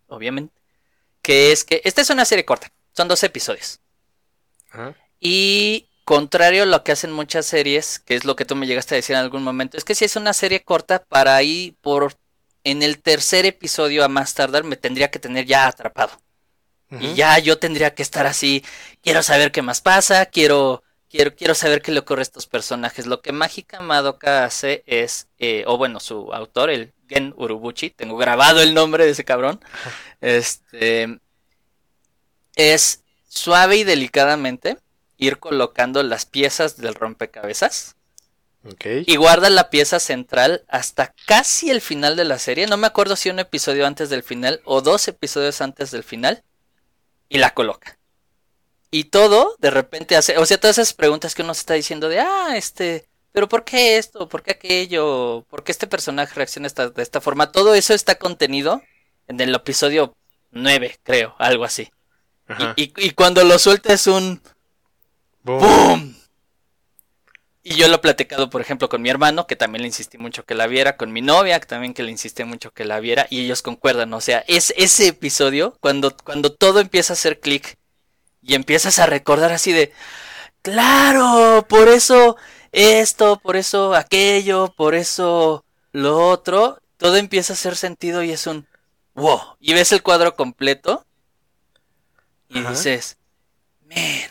obviamente. 0.07 0.53
Que 1.21 1.53
es 1.53 1.63
que 1.63 1.81
esta 1.85 2.01
es 2.01 2.09
una 2.09 2.25
serie 2.25 2.43
corta, 2.43 2.73
son 2.91 3.07
dos 3.07 3.23
episodios. 3.23 3.79
Ajá. 4.69 4.97
Y 5.21 5.87
contrario 6.03 6.63
a 6.63 6.65
lo 6.65 6.83
que 6.83 6.91
hacen 6.91 7.13
muchas 7.13 7.45
series, 7.45 7.99
que 7.99 8.15
es 8.15 8.25
lo 8.25 8.35
que 8.35 8.43
tú 8.43 8.57
me 8.57 8.67
llegaste 8.67 8.95
a 8.95 8.97
decir 8.97 9.15
en 9.15 9.21
algún 9.21 9.43
momento, 9.43 9.77
es 9.77 9.85
que 9.85 9.95
si 9.95 10.03
es 10.03 10.17
una 10.17 10.33
serie 10.33 10.61
corta 10.61 11.05
para 11.05 11.41
ir 11.41 11.75
por 11.79 12.17
en 12.63 12.83
el 12.83 13.01
tercer 13.01 13.45
episodio 13.45 14.03
a 14.03 14.07
más 14.07 14.33
tardar 14.33 14.63
me 14.63 14.77
tendría 14.77 15.11
que 15.11 15.19
tener 15.19 15.45
ya 15.45 15.67
atrapado. 15.67 16.19
Y 16.99 17.15
ya 17.15 17.39
yo 17.39 17.57
tendría 17.57 17.95
que 17.95 18.03
estar 18.03 18.27
así, 18.27 18.63
quiero 19.01 19.23
saber 19.23 19.51
qué 19.51 19.63
más 19.63 19.81
pasa, 19.81 20.27
quiero, 20.27 20.83
quiero, 21.09 21.35
quiero 21.35 21.55
saber 21.55 21.81
qué 21.81 21.91
le 21.91 21.99
ocurre 21.99 22.21
a 22.21 22.23
estos 22.23 22.45
personajes. 22.45 23.07
Lo 23.07 23.19
que 23.21 23.31
Mágica 23.31 23.79
Madoka 23.79 24.45
hace 24.45 24.83
es, 24.85 25.27
eh, 25.39 25.63
o 25.65 25.77
bueno, 25.77 25.99
su 25.99 26.31
autor, 26.31 26.69
el 26.69 26.93
Gen 27.09 27.33
Urubuchi, 27.35 27.89
tengo 27.89 28.15
grabado 28.15 28.61
el 28.61 28.75
nombre 28.75 29.05
de 29.05 29.11
ese 29.11 29.25
cabrón, 29.25 29.59
este, 30.21 31.19
es 32.55 33.03
suave 33.27 33.77
y 33.77 33.83
delicadamente 33.83 34.77
ir 35.17 35.39
colocando 35.39 36.03
las 36.03 36.27
piezas 36.27 36.77
del 36.77 36.93
rompecabezas 36.93 37.95
y 39.05 39.15
guarda 39.17 39.49
la 39.49 39.69
pieza 39.69 39.99
central 39.99 40.63
hasta 40.69 41.13
casi 41.25 41.69
el 41.69 41.81
final 41.81 42.15
de 42.15 42.23
la 42.23 42.39
serie. 42.39 42.67
No 42.67 42.77
me 42.77 42.87
acuerdo 42.87 43.15
si 43.15 43.29
un 43.29 43.39
episodio 43.39 43.85
antes 43.85 44.09
del 44.09 44.23
final 44.23 44.61
o 44.63 44.81
dos 44.81 45.07
episodios 45.07 45.59
antes 45.61 45.91
del 45.91 46.03
final. 46.03 46.43
Y 47.27 47.39
la 47.39 47.53
coloca. 47.53 47.97
Y 48.91 49.05
todo 49.05 49.55
de 49.59 49.71
repente 49.71 50.15
hace, 50.15 50.37
o 50.37 50.45
sea, 50.45 50.59
todas 50.59 50.77
esas 50.77 50.93
preguntas 50.93 51.33
que 51.33 51.41
uno 51.41 51.53
se 51.53 51.61
está 51.61 51.73
diciendo 51.73 52.09
de, 52.09 52.19
ah, 52.19 52.55
este, 52.55 53.07
pero 53.31 53.49
¿por 53.49 53.65
qué 53.65 53.97
esto? 53.97 54.29
¿Por 54.29 54.43
qué 54.43 54.51
aquello? 54.51 55.43
¿Por 55.49 55.63
qué 55.63 55.71
este 55.71 55.87
personaje 55.87 56.35
reacciona 56.35 56.69
de 56.69 57.01
esta 57.01 57.19
forma? 57.19 57.51
Todo 57.51 57.73
eso 57.73 57.93
está 57.93 58.15
contenido 58.15 58.83
en 59.27 59.41
el 59.41 59.55
episodio 59.55 60.15
9, 60.51 60.99
creo, 61.03 61.35
algo 61.39 61.65
así. 61.65 61.91
Y, 62.75 62.93
y, 62.97 63.11
cuando 63.11 63.43
lo 63.43 63.57
suelta 63.57 63.93
es 63.93 64.05
un... 64.05 64.41
¡Boom! 65.41 66.15
Y 67.65 67.75
yo 67.75 67.87
lo 67.87 67.95
he 67.95 67.99
platicado, 67.99 68.49
por 68.49 68.59
ejemplo, 68.59 68.89
con 68.89 69.01
mi 69.01 69.09
hermano, 69.09 69.47
que 69.47 69.55
también 69.55 69.83
le 69.83 69.87
insistí 69.87 70.17
mucho 70.17 70.43
que 70.43 70.53
la 70.53 70.67
viera, 70.67 70.97
con 70.97 71.13
mi 71.13 71.21
novia, 71.21 71.61
que 71.61 71.65
también 71.65 71.93
que 71.93 72.03
le 72.03 72.11
insistí 72.11 72.43
mucho 72.43 72.71
que 72.71 72.83
la 72.83 72.99
viera, 72.99 73.25
y 73.29 73.45
ellos 73.45 73.61
concuerdan, 73.61 74.13
o 74.13 74.19
sea, 74.19 74.43
es 74.49 74.73
ese 74.75 75.07
episodio, 75.07 75.77
cuando, 75.79 76.15
cuando 76.17 76.51
todo 76.51 76.81
empieza 76.81 77.13
a 77.13 77.15
hacer 77.15 77.39
clic, 77.39 77.77
y 78.41 78.55
empiezas 78.55 78.99
a 78.99 79.05
recordar 79.05 79.53
así 79.53 79.71
de, 79.71 79.93
claro, 80.61 81.65
por 81.69 81.87
eso 81.87 82.35
esto, 82.73 83.39
por 83.39 83.55
eso 83.55 83.95
aquello, 83.95 84.73
por 84.75 84.93
eso 84.93 85.63
lo 85.93 86.27
otro, 86.27 86.81
todo 86.97 87.15
empieza 87.15 87.53
a 87.53 87.55
hacer 87.55 87.77
sentido 87.77 88.23
y 88.23 88.31
es 88.31 88.45
un, 88.45 88.67
wow, 89.13 89.39
y 89.61 89.73
ves 89.73 89.93
el 89.93 90.03
cuadro 90.03 90.35
completo, 90.35 91.05
y 92.49 92.59
dices, 92.59 93.17
man, 93.87 94.29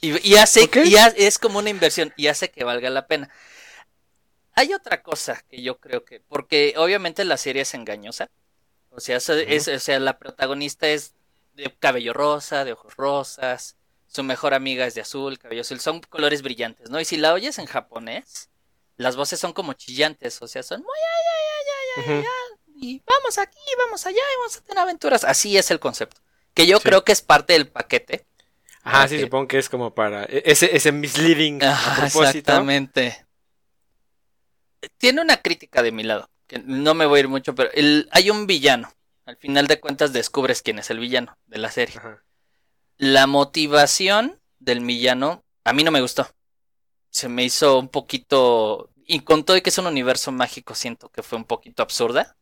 y, 0.00 0.36
hace, 0.36 0.70
es 1.16 1.38
como 1.38 1.58
una 1.58 1.70
inversión 1.70 2.12
y 2.16 2.28
hace 2.28 2.50
que 2.50 2.64
valga 2.64 2.88
la 2.90 3.06
pena. 3.06 3.30
Hay 4.54 4.72
otra 4.72 5.02
cosa 5.02 5.44
que 5.48 5.62
yo 5.62 5.78
creo 5.78 6.04
que, 6.04 6.20
porque 6.20 6.74
obviamente 6.76 7.24
la 7.24 7.36
serie 7.36 7.62
es 7.62 7.74
engañosa. 7.74 8.30
O 8.90 9.00
sea, 9.00 9.16
es, 9.16 9.68
o 9.68 9.78
sea, 9.78 10.00
la 10.00 10.18
protagonista 10.18 10.88
es 10.88 11.14
de 11.54 11.74
cabello 11.78 12.12
rosa, 12.12 12.64
de 12.64 12.72
ojos 12.72 12.96
rosas, 12.96 13.76
su 14.06 14.22
mejor 14.22 14.54
amiga 14.54 14.86
es 14.86 14.94
de 14.94 15.02
azul, 15.02 15.38
cabello 15.38 15.60
azul, 15.60 15.80
son 15.80 16.00
colores 16.00 16.42
brillantes, 16.42 16.90
¿no? 16.90 17.00
Y 17.00 17.04
si 17.04 17.16
la 17.16 17.34
oyes 17.34 17.58
en 17.58 17.66
japonés, 17.66 18.50
las 18.96 19.16
voces 19.16 19.38
son 19.38 19.52
como 19.52 19.74
chillantes, 19.74 20.40
o 20.40 20.48
sea, 20.48 20.62
son 20.62 20.80
muy 20.80 20.96
ay, 20.96 22.04
ay, 22.04 22.04
ay, 22.04 22.14
ay, 22.18 22.24
y 22.80 23.02
vamos 23.04 23.38
aquí, 23.38 23.58
vamos 23.76 24.06
allá, 24.06 24.18
y 24.18 24.36
vamos 24.38 24.56
a 24.56 24.60
tener 24.60 24.78
aventuras. 24.78 25.24
Así 25.24 25.58
es 25.58 25.70
el 25.70 25.80
concepto. 25.80 26.20
Que 26.54 26.66
yo 26.66 26.80
creo 26.80 27.04
que 27.04 27.12
es 27.12 27.22
parte 27.22 27.52
del 27.54 27.68
paquete 27.68 28.24
Ajá, 28.88 29.06
sí, 29.06 29.20
supongo 29.20 29.48
que 29.48 29.58
es 29.58 29.68
como 29.68 29.94
para 29.94 30.24
e-, 30.24 30.42
ese, 30.46 30.74
ese 30.74 30.92
misleading 30.92 31.60
Exactamente. 32.04 33.26
Tiene 34.96 35.20
una 35.20 35.36
crítica 35.42 35.82
de 35.82 35.92
mi 35.92 36.04
lado, 36.04 36.30
que 36.46 36.58
no 36.60 36.94
me 36.94 37.04
voy 37.04 37.18
a 37.18 37.20
ir 37.20 37.28
mucho, 37.28 37.54
pero 37.54 37.70
el, 37.74 38.08
hay 38.12 38.30
un 38.30 38.46
villano. 38.46 38.90
Al 39.26 39.36
final 39.36 39.66
de 39.66 39.78
cuentas 39.78 40.14
descubres 40.14 40.62
quién 40.62 40.78
es 40.78 40.88
el 40.88 41.00
villano 41.00 41.36
de 41.46 41.58
la 41.58 41.70
serie. 41.70 42.00
La 42.96 43.26
motivación 43.26 44.40
del 44.58 44.80
villano 44.80 45.44
a 45.64 45.74
mí 45.74 45.84
no 45.84 45.90
me 45.90 46.00
gustó. 46.00 46.26
Se 47.10 47.28
me 47.28 47.44
hizo 47.44 47.78
un 47.78 47.88
poquito... 47.88 48.90
Y 49.04 49.20
con 49.20 49.44
todo 49.44 49.58
y 49.58 49.60
que 49.60 49.68
es 49.68 49.76
un 49.76 49.86
universo 49.86 50.32
mágico, 50.32 50.74
siento 50.74 51.10
que 51.10 51.22
fue 51.22 51.36
un 51.36 51.44
poquito 51.44 51.82
absurda. 51.82 52.37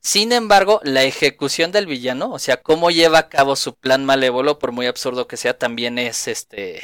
Sin 0.00 0.32
embargo, 0.32 0.80
la 0.84 1.02
ejecución 1.04 1.72
del 1.72 1.86
villano, 1.86 2.30
o 2.30 2.38
sea, 2.38 2.62
cómo 2.62 2.90
lleva 2.90 3.18
a 3.18 3.28
cabo 3.28 3.56
su 3.56 3.74
plan 3.74 4.04
malévolo, 4.04 4.58
por 4.58 4.72
muy 4.72 4.86
absurdo 4.86 5.26
que 5.26 5.36
sea, 5.36 5.58
también 5.58 5.98
es 5.98 6.28
este 6.28 6.82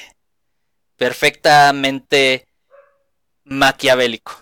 perfectamente 0.97 2.47
maquiavélico. 3.45 4.33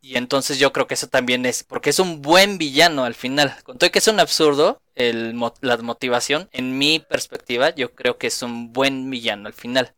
Y 0.00 0.16
entonces 0.16 0.58
yo 0.58 0.72
creo 0.72 0.88
que 0.88 0.94
eso 0.94 1.06
también 1.06 1.46
es, 1.46 1.62
porque 1.62 1.90
es 1.90 2.00
un 2.00 2.22
buen 2.22 2.58
villano 2.58 3.04
al 3.04 3.14
final. 3.14 3.54
Con 3.62 3.78
todo 3.78 3.90
que 3.90 4.00
es 4.00 4.08
un 4.08 4.18
absurdo, 4.18 4.82
el, 4.96 5.38
la 5.60 5.76
motivación, 5.76 6.48
en 6.52 6.76
mi 6.76 6.98
perspectiva, 6.98 7.70
yo 7.70 7.94
creo 7.94 8.18
que 8.18 8.26
es 8.26 8.42
un 8.42 8.72
buen 8.72 9.08
villano 9.10 9.46
al 9.46 9.54
final. 9.54 9.94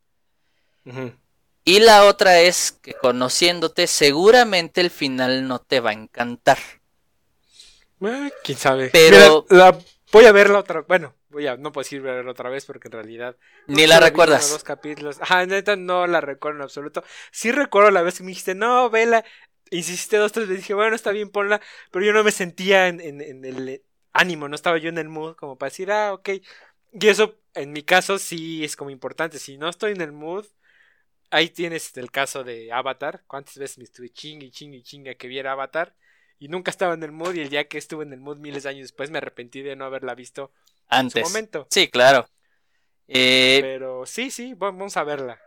Y 1.63 1.79
la 1.79 2.05
otra 2.05 2.39
es 2.39 2.71
que 2.71 2.93
conociéndote, 2.93 3.87
seguramente 3.87 4.81
el 4.81 4.91
final 4.91 5.47
no 5.47 5.57
te 5.57 5.79
va 5.79 5.89
a 5.89 5.93
encantar. 5.93 6.59
Eh, 8.01 8.31
quién 8.43 8.57
sabe. 8.57 8.89
Pero 8.91 9.45
la, 9.49 9.77
voy 10.11 10.25
a 10.25 10.31
verla 10.31 10.59
otra 10.59 10.81
Bueno, 10.81 11.15
voy 11.29 11.47
a, 11.47 11.57
no 11.57 11.71
puedo 11.71 11.83
decir 11.83 12.01
verla 12.01 12.31
otra 12.31 12.49
vez 12.49 12.65
porque 12.65 12.87
en 12.87 12.93
realidad. 12.93 13.35
Ni 13.67 13.87
la 13.87 13.99
recuerdas. 13.99 14.49
Dos 14.49 14.63
capítulos. 14.63 15.21
Ajá, 15.21 15.45
neta, 15.45 15.75
no 15.75 16.07
la 16.07 16.21
recuerdo 16.21 16.59
en 16.59 16.63
absoluto. 16.63 17.03
Sí 17.31 17.51
recuerdo 17.51 17.91
la 17.91 18.01
vez 18.01 18.17
que 18.17 18.23
me 18.23 18.29
dijiste, 18.29 18.55
no, 18.55 18.89
vela. 18.89 19.23
Insististe 19.71 20.17
dos, 20.17 20.31
tres 20.31 20.47
veces. 20.47 20.63
Dije, 20.63 20.73
bueno, 20.73 20.95
está 20.95 21.11
bien, 21.11 21.29
ponla. 21.29 21.61
Pero 21.91 22.05
yo 22.05 22.13
no 22.13 22.23
me 22.23 22.31
sentía 22.31 22.87
en, 22.87 23.01
en, 23.01 23.45
el 23.45 23.81
ánimo, 24.13 24.47
no 24.47 24.55
estaba 24.55 24.77
yo 24.77 24.89
en 24.89 24.97
el 24.97 25.09
mood 25.09 25.35
como 25.35 25.57
para 25.57 25.69
decir, 25.69 25.91
ah, 25.91 26.13
ok. 26.13 26.29
Y 26.93 27.07
eso, 27.07 27.35
en 27.53 27.73
mi 27.73 27.83
caso, 27.83 28.19
sí 28.19 28.63
es 28.63 28.75
como 28.75 28.89
importante. 28.89 29.39
Si 29.39 29.57
no 29.57 29.69
estoy 29.69 29.93
en 29.93 30.01
el 30.01 30.11
mood, 30.11 30.45
ahí 31.31 31.49
tienes 31.49 31.95
el 31.97 32.11
caso 32.11 32.43
de 32.43 32.71
Avatar. 32.71 33.23
¿Cuántas 33.27 33.57
veces 33.57 33.77
me 33.77 33.83
estuve 33.83 34.09
chingue, 34.09 34.51
chingue, 34.51 34.83
chingue 34.83 35.17
que 35.17 35.27
viera 35.27 35.51
Avatar? 35.51 35.95
Y 36.39 36.47
nunca 36.47 36.71
estaba 36.71 36.93
en 36.93 37.03
el 37.03 37.11
mood 37.11 37.35
y 37.35 37.41
el 37.41 37.49
día 37.49 37.67
que 37.67 37.77
estuve 37.77 38.03
en 38.03 38.13
el 38.13 38.19
mood 38.19 38.37
miles 38.37 38.63
de 38.63 38.69
años 38.69 38.83
después 38.83 39.09
me 39.11 39.17
arrepentí 39.17 39.61
de 39.61 39.75
no 39.75 39.85
haberla 39.85 40.15
visto 40.15 40.51
antes. 40.87 41.17
En 41.17 41.25
su 41.25 41.29
momento. 41.29 41.67
Sí, 41.69 41.87
claro. 41.87 42.27
Eh, 43.07 43.59
Pero 43.61 44.05
sí, 44.05 44.31
sí, 44.31 44.53
vamos 44.55 44.97
a 44.97 45.03
verla. 45.03 45.39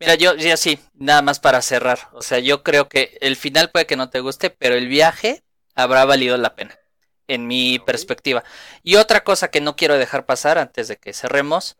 Mira, 0.00 0.14
yo 0.14 0.34
ya 0.36 0.56
sí, 0.56 0.78
nada 0.94 1.22
más 1.22 1.40
para 1.40 1.60
cerrar. 1.60 1.98
O 2.12 2.22
sea, 2.22 2.38
yo 2.38 2.62
creo 2.62 2.88
que 2.88 3.18
el 3.20 3.36
final 3.36 3.70
puede 3.70 3.86
que 3.86 3.96
no 3.96 4.10
te 4.10 4.20
guste, 4.20 4.50
pero 4.50 4.76
el 4.76 4.86
viaje 4.86 5.42
habrá 5.74 6.04
valido 6.04 6.36
la 6.36 6.54
pena, 6.54 6.78
en 7.26 7.46
mi 7.46 7.78
perspectiva. 7.80 8.44
Y 8.82 8.96
otra 8.96 9.24
cosa 9.24 9.50
que 9.50 9.60
no 9.60 9.74
quiero 9.74 9.98
dejar 9.98 10.24
pasar 10.24 10.58
antes 10.58 10.86
de 10.88 10.96
que 10.96 11.12
cerremos, 11.12 11.76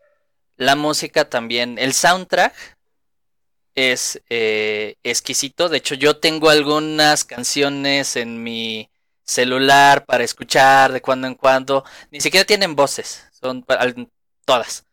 la 0.57 0.75
música 0.75 1.29
también, 1.29 1.77
el 1.79 1.93
soundtrack 1.93 2.53
es 3.79 4.21
eh, 4.29 4.95
exquisito. 5.03 5.69
De 5.69 5.77
hecho, 5.77 5.95
yo 5.95 6.17
tengo 6.17 6.49
algunas 6.49 7.23
canciones 7.23 8.15
en 8.15 8.43
mi 8.43 8.89
celular 9.23 10.05
para 10.05 10.23
escuchar 10.23 10.91
de 10.91 11.01
cuando 11.01 11.27
en 11.27 11.35
cuando. 11.35 11.85
Ni 12.11 12.19
siquiera 12.21 12.45
tienen 12.45 12.75
voces, 12.75 13.25
son 13.31 13.65
todas. 14.45 14.85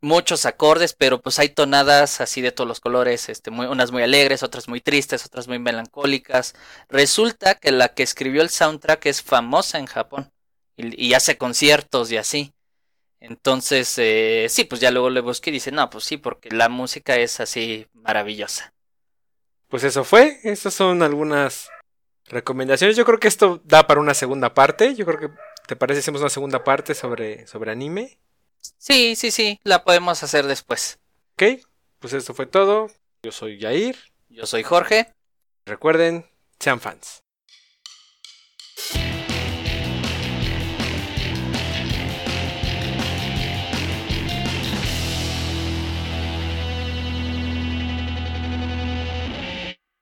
Muchos 0.00 0.46
acordes, 0.46 0.94
pero 0.94 1.20
pues 1.22 1.38
hay 1.38 1.48
tonadas 1.48 2.20
así 2.20 2.40
de 2.40 2.52
todos 2.52 2.68
los 2.68 2.80
colores, 2.80 3.28
este, 3.28 3.50
muy, 3.50 3.66
unas 3.66 3.92
muy 3.92 4.02
alegres, 4.02 4.42
otras 4.42 4.68
muy 4.68 4.80
tristes, 4.80 5.24
otras 5.26 5.48
muy 5.48 5.58
melancólicas. 5.58 6.54
Resulta 6.88 7.54
que 7.54 7.72
la 7.72 7.88
que 7.88 8.02
escribió 8.02 8.42
el 8.42 8.50
soundtrack 8.50 9.06
es 9.06 9.22
famosa 9.22 9.78
en 9.78 9.86
Japón 9.86 10.32
y, 10.76 11.08
y 11.08 11.14
hace 11.14 11.38
conciertos 11.38 12.10
y 12.12 12.16
así. 12.16 12.52
Entonces, 13.24 13.94
eh, 13.98 14.46
sí, 14.48 14.64
pues 14.64 14.80
ya 14.80 14.90
luego 14.90 15.08
le 15.08 15.20
busqué 15.20 15.50
y 15.50 15.52
dice, 15.52 15.70
no, 15.70 15.88
pues 15.90 16.02
sí, 16.02 16.16
porque 16.16 16.50
la 16.50 16.68
música 16.68 17.16
es 17.16 17.38
así 17.38 17.86
maravillosa. 17.92 18.74
Pues 19.68 19.84
eso 19.84 20.02
fue, 20.02 20.40
estas 20.42 20.74
son 20.74 21.04
algunas 21.04 21.70
recomendaciones. 22.26 22.96
Yo 22.96 23.04
creo 23.04 23.20
que 23.20 23.28
esto 23.28 23.60
da 23.64 23.86
para 23.86 24.00
una 24.00 24.14
segunda 24.14 24.54
parte. 24.54 24.96
Yo 24.96 25.06
creo 25.06 25.20
que, 25.20 25.30
¿te 25.68 25.76
parece 25.76 26.00
hacemos 26.00 26.20
una 26.20 26.30
segunda 26.30 26.64
parte 26.64 26.96
sobre, 26.96 27.46
sobre 27.46 27.70
anime? 27.70 28.18
Sí, 28.78 29.14
sí, 29.14 29.30
sí, 29.30 29.60
la 29.62 29.84
podemos 29.84 30.20
hacer 30.24 30.46
después. 30.48 30.98
Ok, 31.34 31.62
pues 32.00 32.14
esto 32.14 32.34
fue 32.34 32.46
todo. 32.46 32.88
Yo 33.22 33.30
soy 33.30 33.56
Yair. 33.58 33.96
Yo 34.30 34.46
soy 34.46 34.64
Jorge. 34.64 35.14
Recuerden, 35.64 36.26
sean 36.58 36.80
fans. 36.80 37.22